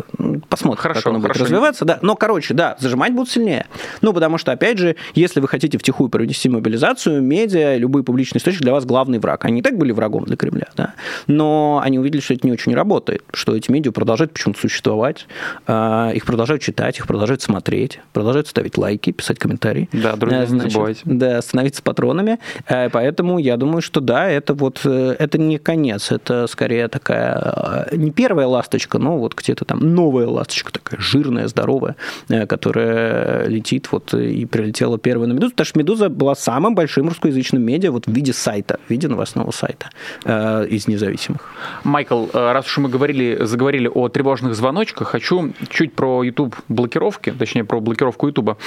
Посмотрим, 0.49 0.81
хорошо, 0.81 1.01
как 1.01 1.07
оно 1.11 1.19
будет 1.19 1.37
развиваться. 1.37 1.85
Да. 1.85 1.99
Но, 2.01 2.15
короче, 2.15 2.53
да, 2.53 2.75
зажимать 2.79 3.13
будут 3.13 3.29
сильнее. 3.29 3.67
Ну, 4.01 4.11
потому 4.11 4.37
что, 4.37 4.51
опять 4.51 4.79
же, 4.79 4.95
если 5.13 5.39
вы 5.39 5.47
хотите 5.47 5.77
втихую 5.77 6.09
провести 6.09 6.49
мобилизацию, 6.49 7.21
медиа, 7.21 7.77
любой 7.77 8.03
публичный 8.03 8.39
источник 8.39 8.61
для 8.61 8.71
вас 8.71 8.85
главный 8.85 9.19
враг. 9.19 9.45
Они 9.45 9.59
и 9.59 9.61
так 9.61 9.77
были 9.77 9.91
врагом 9.91 10.25
для 10.25 10.35
Кремля, 10.35 10.67
да. 10.75 10.95
Но 11.27 11.79
они 11.83 11.99
увидели, 11.99 12.21
что 12.21 12.33
это 12.33 12.47
не 12.47 12.53
очень 12.53 12.73
работает, 12.73 13.23
что 13.33 13.55
эти 13.55 13.69
медиа 13.69 13.91
продолжают 13.91 14.33
почему-то 14.33 14.59
существовать, 14.61 15.27
э, 15.67 16.11
их 16.15 16.25
продолжают 16.25 16.63
читать, 16.63 16.97
их 16.97 17.05
продолжают 17.05 17.41
смотреть, 17.43 17.99
продолжают 18.13 18.47
ставить 18.47 18.77
лайки, 18.77 19.11
писать 19.11 19.37
комментарии. 19.37 19.89
Да, 19.91 20.15
друзья, 20.15 20.43
э, 20.43 20.47
значит, 20.47 20.65
не 20.65 20.71
забывайте. 20.71 21.01
Да, 21.05 21.41
становиться 21.41 21.83
патронами. 21.83 22.39
Поэтому 22.67 23.37
я 23.37 23.57
думаю, 23.57 23.81
что 23.81 23.99
да, 23.99 24.27
это 24.27 24.54
вот 24.55 24.81
э, 24.85 25.15
это 25.19 25.37
не 25.37 25.57
конец, 25.57 26.11
это 26.11 26.47
скорее 26.47 26.87
такая 26.87 27.87
э, 27.91 27.95
не 27.95 28.11
первая 28.11 28.47
ласточка, 28.47 28.97
но 28.97 29.17
вот 29.17 29.35
где-то 29.35 29.65
там 29.65 29.79
новая 29.79 30.27
ласточка 30.27 30.71
такая 30.71 30.99
жирная, 30.99 31.47
здоровая, 31.47 31.95
э, 32.29 32.47
которая 32.47 33.47
летит 33.47 33.91
вот 33.91 34.13
и 34.13 34.45
прилетела 34.45 34.97
первая 34.97 35.27
на 35.27 35.33
Медузу, 35.33 35.51
потому 35.51 35.65
что 35.65 35.79
Медуза 35.79 36.09
была 36.09 36.35
самым 36.35 36.75
большим 36.75 37.07
русскоязычным 37.07 37.61
медиа 37.61 37.91
вот 37.91 38.07
в 38.07 38.11
виде 38.11 38.33
сайта, 38.33 38.79
в 38.87 38.89
виде 38.89 39.07
новостного 39.07 39.51
сайта 39.51 39.89
э, 40.23 40.67
из 40.67 40.87
независимых. 40.87 41.41
Майкл, 41.83 42.27
раз 42.33 42.65
уж 42.67 42.77
мы 42.77 42.89
говорили, 42.89 43.37
заговорили 43.41 43.89
о 43.93 44.09
тревожных 44.09 44.55
звоночках, 44.55 45.09
хочу 45.09 45.53
чуть 45.69 45.93
про 45.93 46.23
YouTube 46.23 46.55
блокировки, 46.69 47.31
точнее 47.31 47.63
про 47.63 47.79
блокировку 47.79 48.27
YouTube, 48.27 48.57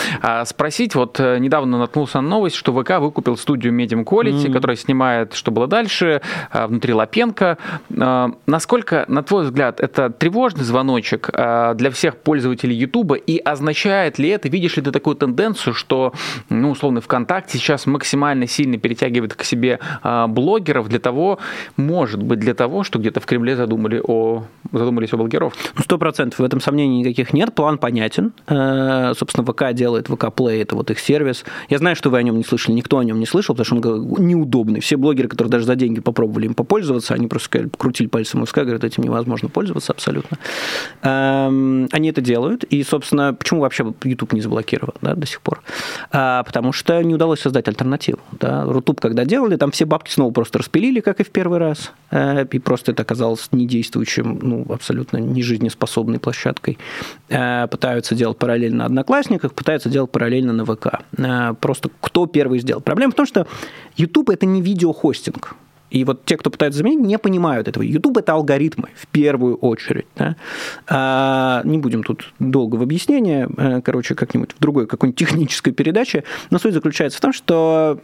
спросить. 0.44 0.94
Вот 0.94 1.18
недавно 1.18 1.78
наткнулся 1.78 2.20
на 2.20 2.28
новость, 2.28 2.56
что 2.56 2.72
ВК 2.72 2.98
выкупил 2.98 3.36
студию 3.36 3.72
Medium 3.72 4.04
Quality, 4.04 4.46
mm-hmm. 4.46 4.52
которая 4.52 4.76
снимает 4.76 5.34
«Что 5.34 5.50
было 5.50 5.66
дальше», 5.66 5.77
Э, 5.86 6.66
внутри 6.66 6.92
Лапенко. 6.94 7.58
Э, 7.90 8.28
насколько, 8.46 9.04
на 9.08 9.22
твой 9.22 9.44
взгляд, 9.44 9.80
это 9.80 10.10
тревожный 10.10 10.64
звоночек 10.64 11.30
э, 11.32 11.74
для 11.74 11.90
всех 11.90 12.16
пользователей 12.16 12.74
Ютуба 12.76 13.14
и 13.14 13.38
означает 13.38 14.18
ли 14.18 14.28
это, 14.28 14.48
видишь 14.48 14.76
ли 14.76 14.82
ты 14.82 14.90
такую 14.90 15.16
тенденцию, 15.16 15.74
что, 15.74 16.12
ну, 16.48 16.70
условно, 16.70 17.00
ВКонтакте 17.00 17.58
сейчас 17.58 17.86
максимально 17.86 18.46
сильно 18.46 18.78
перетягивает 18.78 19.34
к 19.34 19.42
себе 19.44 19.78
блогеров 20.28 20.88
для 20.88 20.98
того, 20.98 21.38
может 21.76 22.22
быть, 22.22 22.38
для 22.38 22.54
того, 22.54 22.84
что 22.84 22.98
где-то 22.98 23.20
в 23.20 23.26
Кремле 23.26 23.56
задумали 23.56 24.00
о, 24.02 24.44
задумались 24.72 25.12
о 25.12 25.16
блогировке? 25.16 25.58
Ну, 25.76 25.82
сто 25.82 25.98
процентов 25.98 26.38
в 26.38 26.44
этом 26.44 26.60
сомнений 26.60 27.00
никаких 27.00 27.32
нет, 27.32 27.54
план 27.54 27.78
понятен. 27.78 28.32
Собственно, 28.46 29.44
ВК 29.44 29.72
делает, 29.72 30.08
ВК 30.08 30.24
Play, 30.24 30.62
это 30.62 30.76
вот 30.76 30.90
их 30.90 30.98
сервис. 30.98 31.44
Я 31.68 31.78
знаю, 31.78 31.96
что 31.96 32.10
вы 32.10 32.18
о 32.18 32.22
нем 32.22 32.36
не 32.36 32.44
слышали, 32.44 32.74
никто 32.74 32.98
о 32.98 33.04
нем 33.04 33.18
не 33.18 33.26
слышал, 33.26 33.54
потому 33.54 33.80
что 33.80 33.90
он 33.90 34.26
неудобный. 34.26 34.80
Все 34.80 34.96
блогеры, 34.96 35.28
которые 35.28 35.50
даже 35.50 35.66
за 35.68 35.76
деньги 35.76 36.00
попробовали 36.00 36.46
им 36.46 36.54
попользоваться, 36.54 37.12
они 37.12 37.28
просто 37.28 37.46
сказали, 37.46 37.70
крутили 37.76 38.08
пальцем 38.08 38.40
МСК, 38.40 38.56
говорят, 38.58 38.84
этим 38.84 39.02
невозможно 39.02 39.50
пользоваться 39.50 39.92
абсолютно. 39.92 40.38
Эм, 41.02 41.88
они 41.92 42.08
это 42.08 42.22
делают, 42.22 42.64
и, 42.64 42.82
собственно, 42.82 43.34
почему 43.34 43.60
вообще 43.60 43.84
YouTube 44.02 44.32
не 44.32 44.40
заблокирован 44.40 44.94
да, 45.02 45.14
до 45.14 45.26
сих 45.26 45.42
пор? 45.42 45.60
А, 46.10 46.42
потому 46.42 46.72
что 46.72 47.02
не 47.02 47.14
удалось 47.14 47.40
создать 47.40 47.68
альтернативу. 47.68 48.20
Да. 48.32 48.64
Рутуб, 48.64 48.98
когда 48.98 49.26
делали, 49.26 49.56
там 49.56 49.70
все 49.70 49.84
бабки 49.84 50.10
снова 50.10 50.32
просто 50.32 50.58
распилили, 50.58 51.00
как 51.00 51.20
и 51.20 51.24
в 51.24 51.30
первый 51.30 51.58
раз, 51.58 51.92
э, 52.10 52.46
и 52.50 52.58
просто 52.58 52.92
это 52.92 53.02
оказалось 53.02 53.48
недействующим, 53.52 54.38
ну, 54.40 54.66
абсолютно 54.72 55.18
нежизнеспособной 55.18 56.18
площадкой. 56.18 56.78
Э, 57.28 57.66
пытаются 57.70 58.14
делать 58.14 58.38
параллельно 58.38 58.78
на 58.78 58.86
Одноклассниках, 58.86 59.52
пытаются 59.52 59.90
делать 59.90 60.10
параллельно 60.10 60.54
на 60.54 60.64
ВК. 60.64 61.00
Э, 61.18 61.54
просто 61.60 61.90
кто 62.00 62.26
первый 62.26 62.58
сделал? 62.60 62.80
Проблема 62.80 63.12
в 63.12 63.16
том, 63.16 63.26
что 63.26 63.46
YouTube– 63.98 64.30
это 64.30 64.46
не 64.46 64.62
видеохостинг. 64.62 65.54
И 65.90 66.04
вот 66.04 66.24
те, 66.24 66.36
кто 66.36 66.50
пытается 66.50 66.78
заменить, 66.78 67.00
не 67.00 67.18
понимают 67.18 67.66
этого. 67.66 67.82
YouTube 67.82 68.18
это 68.18 68.34
алгоритмы 68.34 68.90
в 68.94 69.06
первую 69.06 69.56
очередь. 69.56 70.06
Да? 70.16 70.36
А, 70.86 71.62
не 71.64 71.78
будем 71.78 72.02
тут 72.02 72.32
долго 72.38 72.76
в 72.76 72.82
объяснении, 72.82 73.48
э, 73.56 73.80
короче, 73.80 74.14
как-нибудь 74.14 74.50
в 74.52 74.60
другой 74.60 74.86
какой-нибудь 74.86 75.18
технической 75.18 75.72
передаче. 75.72 76.24
Но 76.50 76.58
суть 76.58 76.74
заключается 76.74 77.18
в 77.18 77.20
том, 77.22 77.32
что 77.32 78.00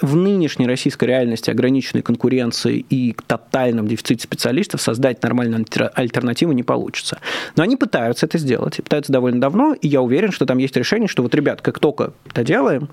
в 0.00 0.14
нынешней 0.14 0.66
российской 0.66 1.06
реальности 1.06 1.50
ограниченной 1.50 2.02
конкуренции 2.02 2.84
и 2.90 3.16
тотальном 3.26 3.88
дефиците 3.88 4.24
специалистов 4.24 4.80
создать 4.82 5.22
нормальную 5.22 5.64
альтернативу 5.94 6.52
не 6.52 6.62
получится. 6.62 7.18
Но 7.56 7.62
они 7.62 7.76
пытаются 7.76 8.26
это 8.26 8.38
сделать, 8.38 8.78
и 8.78 8.82
пытаются 8.82 9.12
довольно 9.12 9.40
давно, 9.40 9.74
и 9.74 9.88
я 9.88 10.02
уверен, 10.02 10.32
что 10.32 10.44
там 10.46 10.58
есть 10.58 10.76
решение, 10.76 11.08
что 11.08 11.22
вот, 11.22 11.34
ребят, 11.34 11.62
как 11.62 11.78
только 11.78 12.12
это 12.26 12.44
делаем, 12.44 12.90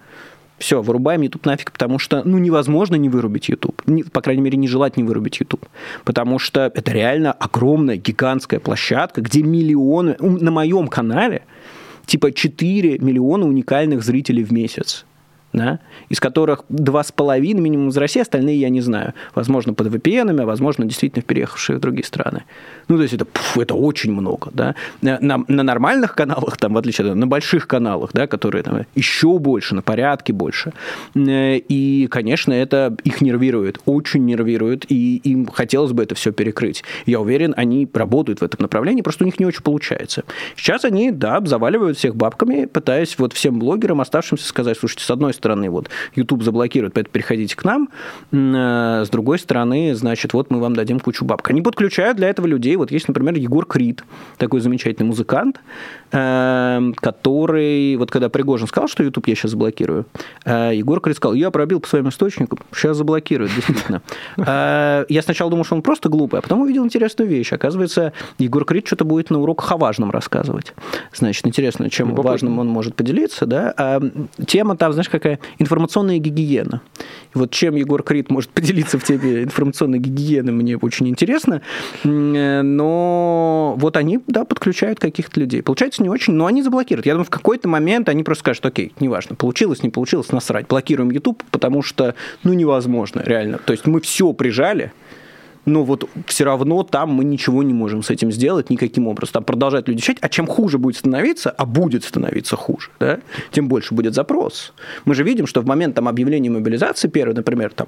все, 0.58 0.82
вырубаем 0.82 1.22
YouTube 1.22 1.46
нафиг, 1.46 1.72
потому 1.72 2.00
что, 2.00 2.24
ну, 2.24 2.38
невозможно 2.38 2.96
не 2.96 3.10
вырубить 3.10 3.50
YouTube. 3.50 3.82
Не, 3.86 4.04
по 4.04 4.22
крайней 4.22 4.42
мере, 4.42 4.58
не 4.58 4.68
желать 4.68 4.98
не 4.98 5.04
вырубить 5.04 5.40
YouTube. 5.40 5.66
Потому 6.04 6.40
что 6.40 6.72
это 6.74 6.92
реально 6.92 7.32
огромная, 7.34 7.98
гигантская 7.98 8.60
площадка, 8.60 9.22
где 9.22 9.44
миллионы... 9.44 10.16
На 10.20 10.52
моем 10.52 10.88
канале 10.88 11.44
типа 12.06 12.32
4 12.32 13.00
миллиона 13.00 13.46
уникальных 13.46 14.04
зрителей 14.04 14.44
в 14.44 14.52
месяц 14.52 15.06
да, 15.54 15.80
из 16.10 16.20
которых 16.20 16.64
два 16.70 17.04
с 17.04 17.12
половиной 17.12 17.62
минимум 17.62 17.90
из 17.90 17.98
России, 17.98 18.22
остальные 18.22 18.60
я 18.60 18.70
не 18.70 18.82
знаю. 18.82 19.14
Возможно, 19.36 19.74
под 19.74 19.88
VPN, 19.88 20.42
а 20.42 20.46
возможно, 20.46 20.86
действительно 20.86 21.22
переехавшие 21.22 21.78
в 21.78 21.80
другие 21.80 22.06
страны. 22.06 22.44
Ну, 22.88 22.98
то 22.98 23.04
есть 23.04 23.14
это, 23.14 23.26
пф, 23.26 23.58
это 23.60 23.76
очень 23.76 24.12
много, 24.12 24.50
да. 24.54 24.76
На, 25.02 25.44
на 25.48 25.64
нормальных 25.64 26.16
каналах, 26.16 26.58
там, 26.58 26.74
в 26.74 26.78
отличие 26.78 27.10
от 27.10 27.16
на 27.16 27.28
больших 27.28 27.68
каналах, 27.68 28.12
да, 28.14 28.28
которые 28.28 28.64
там 28.64 28.86
еще 28.96 29.38
больше, 29.40 29.76
на 29.76 29.82
порядке 29.82 30.34
больше. 30.34 30.74
Э, 31.16 31.58
и, 31.58 32.08
конечно, 32.08 32.52
это 32.52 32.96
их 33.04 33.22
нервирует, 33.22 33.80
очень 33.86 34.26
нервирует, 34.26 34.92
и 34.92 35.18
им 35.18 35.46
хотелось 35.46 35.92
бы 35.92 36.04
это 36.04 36.16
все 36.16 36.32
перекрыть. 36.32 36.84
Я 37.06 37.22
уверен, 37.22 37.54
они 37.56 37.88
работают 37.94 38.42
в 38.42 38.44
этом 38.44 38.62
направлении, 38.62 39.02
просто 39.02 39.24
у 39.24 39.28
них 39.28 39.40
не 39.40 39.46
очень 39.46 39.62
получается. 39.62 40.24
Сейчас 40.56 40.84
они, 40.84 41.12
да, 41.12 41.40
заваливают 41.46 41.98
всех 41.98 42.16
бабками, 42.16 42.66
пытаясь 42.66 43.18
вот 43.20 43.34
всем 43.34 43.60
блогерам, 43.60 44.02
оставшимся, 44.02 44.46
сказать, 44.46 44.78
слушайте, 44.78 45.06
с 45.06 45.12
одной 45.12 45.34
стороны, 45.34 45.43
вот, 45.70 45.90
YouTube 46.16 46.44
заблокирует, 46.44 46.94
поэтому 46.94 47.12
переходите 47.12 47.56
к 47.56 47.64
нам, 47.64 47.90
э, 48.32 49.04
с 49.06 49.10
другой 49.10 49.40
стороны, 49.40 49.96
значит, 49.96 50.34
вот 50.34 50.50
мы 50.50 50.60
вам 50.60 50.76
дадим 50.76 51.00
кучу 51.00 51.26
бабок. 51.26 51.50
Они 51.50 51.62
подключают 51.62 52.18
для 52.18 52.30
этого 52.30 52.48
людей. 52.48 52.76
Вот 52.76 52.92
есть, 52.92 53.08
например, 53.08 53.36
Егор 53.36 53.66
Крид, 53.66 54.04
такой 54.38 54.62
замечательный 54.62 55.06
музыкант, 55.06 55.60
эм, 56.12 56.94
который, 56.94 57.96
вот 57.98 58.12
когда 58.12 58.30
Пригожин 58.30 58.68
сказал, 58.68 58.88
что 58.88 59.04
YouTube 59.04 59.28
я 59.28 59.36
сейчас 59.36 59.52
заблокирую, 59.52 60.06
э, 60.46 60.72
Егор 60.74 61.00
Крид 61.00 61.18
сказал, 61.18 61.34
я 61.36 61.52
пробил 61.52 61.80
по 61.80 61.88
своим 61.88 62.10
источникам, 62.10 62.60
сейчас 62.74 62.98
заблокируют, 62.98 63.52
действительно. 63.56 64.02
Э, 64.38 65.06
я 65.10 65.22
сначала 65.22 65.50
думал, 65.50 65.66
что 65.66 65.76
он 65.76 65.82
просто 65.82 66.10
глупый, 66.10 66.40
а 66.40 66.42
потом 66.42 66.62
увидел 66.62 66.86
интересную 66.86 67.30
вещь. 67.30 67.52
Оказывается, 67.54 68.14
Егор 68.38 68.66
Крид 68.66 68.88
что-то 68.88 69.06
будет 69.06 69.30
на 69.30 69.40
уроках 69.40 69.72
о 69.72 69.78
важном 69.78 70.12
рассказывать. 70.12 70.74
Значит, 71.14 71.46
интересно, 71.48 71.90
чем 71.90 72.10
Любопытно. 72.10 72.32
важным 72.32 72.60
он 72.60 72.68
может 72.68 72.96
поделиться, 72.96 73.46
да? 73.46 73.74
А 73.78 74.02
тема 74.46 74.76
там, 74.78 74.94
знаешь, 74.94 75.10
какая? 75.10 75.33
Информационная 75.60 76.18
гигиена. 76.18 76.82
И 77.34 77.38
вот 77.38 77.52
чем 77.52 77.76
Егор 77.76 78.04
Крид 78.04 78.30
может 78.30 78.50
поделиться 78.52 79.00
в 79.00 79.04
теме 79.04 79.44
информационной 79.44 80.00
гигиены, 80.00 80.52
мне 80.52 80.78
очень 80.78 81.08
интересно. 81.08 81.62
Э, 82.04 82.62
но 82.62 83.76
вот 83.78 83.98
они, 83.98 84.20
да, 84.28 84.46
подключают 84.46 85.00
каких-то 85.00 85.40
людей. 85.40 85.62
Получается 85.64 86.04
не 86.04 86.10
очень, 86.10 86.34
но 86.34 86.46
они 86.46 86.62
заблокируют. 86.62 87.06
Я 87.06 87.14
думаю, 87.14 87.26
в 87.26 87.30
какой-то 87.30 87.68
момент 87.68 88.10
они 88.10 88.24
просто 88.24 88.42
скажут, 88.42 88.66
окей, 88.66 88.94
неважно, 89.00 89.36
получилось, 89.36 89.84
не 89.84 89.90
получилось, 89.90 90.32
насрать, 90.32 90.68
блокируем 90.68 91.12
YouTube, 91.12 91.44
потому 91.52 91.82
что, 91.82 92.16
ну, 92.44 92.54
невозможно, 92.54 93.22
реально. 93.26 93.58
То 93.58 93.74
есть 93.74 93.86
мы 93.88 94.02
все 94.02 94.34
прижали, 94.34 94.92
но 95.66 95.84
вот 95.84 96.10
все 96.28 96.44
равно 96.44 96.84
там 96.84 97.12
мы 97.12 97.24
ничего 97.24 97.64
не 97.64 97.74
можем 97.74 98.04
с 98.04 98.10
этим 98.10 98.32
сделать 98.32 98.70
никаким 98.70 99.08
образом. 99.08 99.34
Там 99.34 99.44
продолжают 99.44 99.88
люди 99.88 100.02
читать, 100.02 100.18
а 100.22 100.30
чем 100.30 100.48
хуже 100.48 100.78
будет 100.78 100.98
становиться, 100.98 101.50
а 101.50 101.66
будет 101.66 102.04
становиться 102.04 102.56
хуже, 102.56 102.90
да, 103.00 103.20
тем 103.52 103.68
больше 103.68 103.94
будет 103.94 104.14
запрос. 104.14 104.74
Мы 105.06 105.16
же 105.16 105.24
видим, 105.24 105.48
что 105.48 105.62
в 105.62 105.66
момент 105.66 105.96
там, 105.96 106.08
объявления 106.08 106.50
мобилизации 106.50 107.08
первой, 107.08 107.34
например, 107.34 107.72
там 107.74 107.88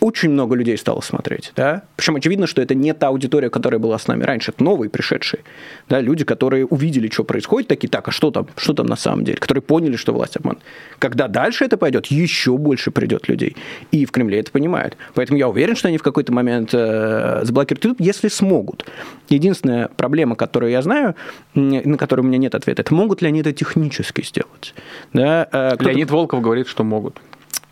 очень 0.00 0.30
много 0.30 0.54
людей 0.54 0.76
стало 0.76 1.00
смотреть, 1.00 1.52
да. 1.56 1.82
Причем 1.96 2.16
очевидно, 2.16 2.46
что 2.46 2.60
это 2.60 2.74
не 2.74 2.92
та 2.94 3.08
аудитория, 3.08 3.50
которая 3.50 3.78
была 3.78 3.98
с 3.98 4.06
нами 4.06 4.24
раньше, 4.24 4.50
это 4.50 4.62
новые 4.62 4.90
пришедшие, 4.90 5.42
да, 5.88 6.00
люди, 6.00 6.24
которые 6.24 6.66
увидели, 6.66 7.08
что 7.08 7.24
происходит, 7.24 7.68
такие, 7.68 7.88
так, 7.88 8.08
а 8.08 8.10
что 8.10 8.30
там, 8.30 8.48
что 8.56 8.74
там 8.74 8.86
на 8.86 8.96
самом 8.96 9.24
деле, 9.24 9.38
которые 9.38 9.62
поняли, 9.62 9.96
что 9.96 10.12
власть 10.12 10.36
обман. 10.36 10.58
Когда 10.98 11.28
дальше 11.28 11.64
это 11.64 11.76
пойдет, 11.76 12.06
еще 12.06 12.56
больше 12.56 12.90
придет 12.90 13.28
людей. 13.28 13.56
И 13.92 14.04
в 14.04 14.10
Кремле 14.10 14.40
это 14.40 14.50
понимают. 14.50 14.96
Поэтому 15.14 15.38
я 15.38 15.48
уверен, 15.48 15.76
что 15.76 15.88
они 15.88 15.98
в 15.98 16.02
какой-то 16.02 16.32
момент 16.32 16.70
э, 16.72 17.40
заблокируют 17.44 17.84
YouTube, 17.84 18.00
если 18.00 18.28
смогут. 18.28 18.86
Единственная 19.28 19.88
проблема, 19.88 20.36
которую 20.36 20.70
я 20.70 20.82
знаю, 20.82 21.14
на 21.54 21.96
которую 21.96 22.24
у 22.24 22.28
меня 22.28 22.38
нет 22.38 22.54
ответа, 22.54 22.82
это 22.82 22.94
могут 22.94 23.22
ли 23.22 23.28
они 23.28 23.40
это 23.40 23.52
технически 23.52 24.22
сделать. 24.22 24.74
Да, 25.12 25.48
э, 25.50 25.76
Леонид 25.80 26.10
Волков 26.10 26.40
говорит, 26.40 26.68
что 26.68 26.84
могут. 26.84 27.20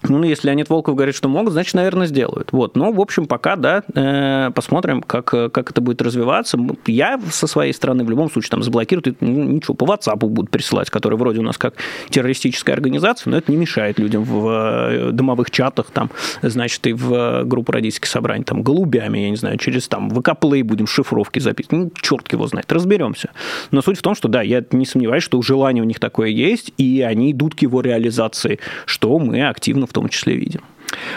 Ну, 0.09 0.23
если 0.25 0.49
Леонид 0.49 0.69
Волков 0.69 0.97
говорит, 0.97 1.15
что 1.15 1.29
могут, 1.29 1.53
значит, 1.53 1.75
наверное, 1.75 2.07
сделают. 2.07 2.53
Вот. 2.53 2.77
Но, 2.77 2.93
в 2.93 3.01
общем, 3.01 3.27
пока, 3.27 3.57
да, 3.57 3.83
э, 3.95 4.51
посмотрим, 4.55 5.03
как, 5.03 5.27
как 5.27 5.71
это 5.71 5.81
будет 5.81 6.03
развиваться. 6.03 6.59
Я 6.87 7.21
со 7.31 7.47
своей 7.47 7.73
стороны 7.73 8.05
в 8.05 8.11
любом 8.11 8.31
случае 8.31 8.51
там 8.51 8.63
заблокируют, 8.63 9.21
ну, 9.21 9.45
ничего, 9.45 9.75
по 9.75 9.85
WhatsApp 9.85 10.17
будут 10.17 10.51
присылать, 10.51 10.91
который 10.91 11.17
вроде 11.17 11.41
у 11.41 11.43
нас 11.43 11.57
как 11.57 11.75
террористическая 12.11 12.75
организация, 12.75 13.31
но 13.31 13.37
это 13.37 13.51
не 13.53 13.59
мешает 13.59 13.99
людям 13.99 14.25
в 14.25 14.49
э, 14.49 15.11
домовых 15.13 15.51
чатах, 15.51 15.91
там, 15.93 16.11
значит, 16.43 16.87
и 16.87 16.93
в 16.93 17.45
группу 17.45 17.73
родительских 17.73 18.09
собраний, 18.09 18.45
там, 18.45 18.63
голубями, 18.63 19.21
я 19.21 19.31
не 19.31 19.37
знаю, 19.37 19.59
через 19.59 19.89
там 19.89 20.11
ВК 20.11 20.31
Play 20.31 20.65
будем 20.65 20.87
шифровки 20.87 21.39
записывать. 21.39 21.73
Ну, 21.73 21.93
черт 22.01 22.31
его 22.33 22.47
знает, 22.47 22.71
разберемся. 22.73 23.31
Но 23.71 23.83
суть 23.83 23.99
в 23.99 24.03
том, 24.03 24.15
что, 24.15 24.29
да, 24.29 24.43
я 24.43 24.65
не 24.73 24.87
сомневаюсь, 24.87 25.23
что 25.23 25.41
желание 25.43 25.83
у 25.83 25.87
них 25.87 26.01
такое 26.01 26.29
есть, 26.29 26.73
и 26.77 27.03
они 27.03 27.33
идут 27.33 27.55
к 27.55 27.63
его 27.63 27.81
реализации, 27.81 28.59
что 28.87 29.19
мы 29.19 29.47
активно 29.47 29.87
в 29.93 29.95
том 29.95 30.09
числе 30.09 30.37
видим. 30.37 30.63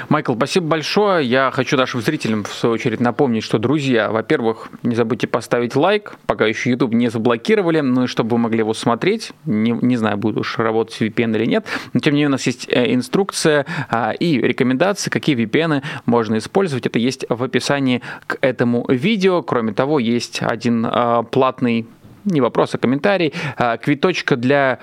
Майкл, 0.10 0.36
спасибо 0.36 0.68
большое. 0.68 1.26
Я 1.26 1.50
хочу 1.52 1.78
нашим 1.78 2.02
зрителям, 2.02 2.44
в 2.44 2.54
свою 2.54 2.76
очередь, 2.76 3.00
напомнить, 3.00 3.44
что, 3.44 3.58
друзья, 3.58 4.12
во-первых, 4.12 4.68
не 4.84 4.96
забудьте 4.96 5.28
поставить 5.28 5.76
лайк, 5.78 6.18
пока 6.26 6.46
еще 6.46 6.72
YouTube 6.72 6.94
не 6.94 7.10
заблокировали, 7.10 7.80
ну 7.80 8.04
и 8.04 8.08
чтобы 8.08 8.32
вы 8.32 8.38
могли 8.38 8.60
его 8.60 8.74
смотреть. 8.74 9.32
Не, 9.46 9.72
не 9.72 9.96
знаю, 9.96 10.18
будет 10.18 10.38
уж 10.38 10.58
работать 10.58 11.02
VPN 11.02 11.36
или 11.38 11.46
нет, 11.46 11.66
но 11.94 12.02
тем 12.02 12.14
не 12.14 12.18
менее 12.18 12.28
у 12.28 12.32
нас 12.32 12.46
есть 12.46 12.68
э, 12.70 12.94
инструкция 12.94 13.66
а, 13.90 14.12
и 14.12 14.40
рекомендации, 14.40 15.10
какие 15.10 15.38
VPN 15.38 15.84
можно 16.06 16.38
использовать. 16.38 16.86
Это 16.86 17.00
есть 17.00 17.26
в 17.30 17.42
описании 17.42 18.02
к 18.28 18.38
этому 18.42 18.86
видео. 18.90 19.42
Кроме 19.42 19.72
того, 19.74 20.00
есть 20.00 20.42
один 20.42 20.86
а, 20.86 21.24
платный 21.24 21.88
не 22.26 22.42
вопрос, 22.42 22.76
а 22.76 22.78
комментарий. 22.78 23.34
А, 23.58 23.78
квиточка 23.78 24.36
для 24.36 24.80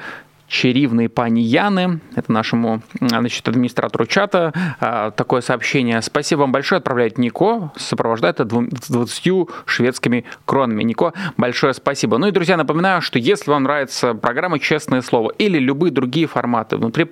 Черивной 0.53 1.09
пани 1.09 1.41
Яны, 1.41 2.01
это 2.15 2.31
нашему 2.31 2.83
значит, 3.01 3.49
администратору 3.49 4.05
чата, 4.05 4.53
а, 4.81 5.11
такое 5.11 5.41
сообщение. 5.41 6.03
Спасибо 6.03 6.41
вам 6.41 6.53
большое, 6.53 6.77
отправляет 6.79 7.17
Нико, 7.17 7.73
сопровождает 7.75 8.39
это 8.39 8.45
20 8.45 9.49
шведскими 9.65 10.27
кронами. 10.45 10.83
Нико, 10.83 11.15
большое 11.39 11.73
спасибо. 11.73 12.19
Ну 12.19 12.27
и, 12.27 12.33
друзья, 12.33 12.59
напоминаю, 12.59 13.01
что 13.01 13.19
если 13.19 13.51
вам 13.51 13.63
нравится 13.63 14.13
программа 14.13 14.59
«Честное 14.59 15.01
слово» 15.01 15.31
или 15.39 15.59
любые 15.59 15.91
другие 15.91 16.27
форматы 16.27 16.77
внутри 16.77 17.07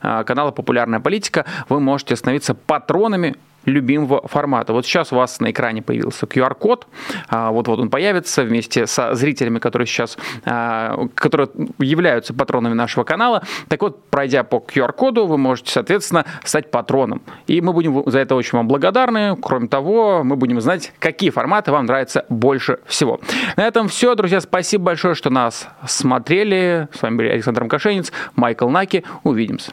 а, 0.00 0.24
канала 0.24 0.50
«Популярная 0.50 1.00
политика», 1.00 1.44
вы 1.68 1.80
можете 1.80 2.16
становиться 2.16 2.54
патронами 2.54 3.36
любимого 3.66 4.26
формата. 4.26 4.72
Вот 4.72 4.86
сейчас 4.86 5.12
у 5.12 5.16
вас 5.16 5.40
на 5.40 5.50
экране 5.50 5.82
появился 5.82 6.26
QR-код, 6.26 6.86
а, 7.28 7.50
вот-вот 7.50 7.78
он 7.80 7.90
появится 7.90 8.42
вместе 8.44 8.86
со 8.86 9.14
зрителями, 9.14 9.58
которые 9.58 9.86
сейчас, 9.86 10.16
а, 10.44 11.06
которые 11.14 11.48
являются 11.78 12.32
патронами 12.32 12.74
нашего 12.74 13.04
канала. 13.04 13.42
Так 13.68 13.82
вот, 13.82 14.04
пройдя 14.08 14.44
по 14.44 14.56
QR-коду, 14.56 15.26
вы 15.26 15.36
можете, 15.36 15.72
соответственно, 15.72 16.24
стать 16.44 16.70
патроном. 16.70 17.22
И 17.46 17.60
мы 17.60 17.72
будем 17.72 18.08
за 18.08 18.20
это 18.20 18.34
очень 18.34 18.56
вам 18.56 18.68
благодарны. 18.68 19.36
Кроме 19.36 19.68
того, 19.68 20.22
мы 20.24 20.36
будем 20.36 20.60
знать, 20.60 20.92
какие 20.98 21.30
форматы 21.30 21.72
вам 21.72 21.86
нравятся 21.86 22.24
больше 22.28 22.78
всего. 22.86 23.20
На 23.56 23.66
этом 23.66 23.88
все, 23.88 24.14
друзья. 24.14 24.40
Спасибо 24.40 24.84
большое, 24.84 25.14
что 25.14 25.30
нас 25.30 25.68
смотрели. 25.86 26.88
С 26.92 27.02
вами 27.02 27.16
был 27.16 27.24
Александр 27.24 27.64
Макашенец, 27.64 28.12
Майкл 28.34 28.68
Наки. 28.68 29.04
Увидимся. 29.24 29.72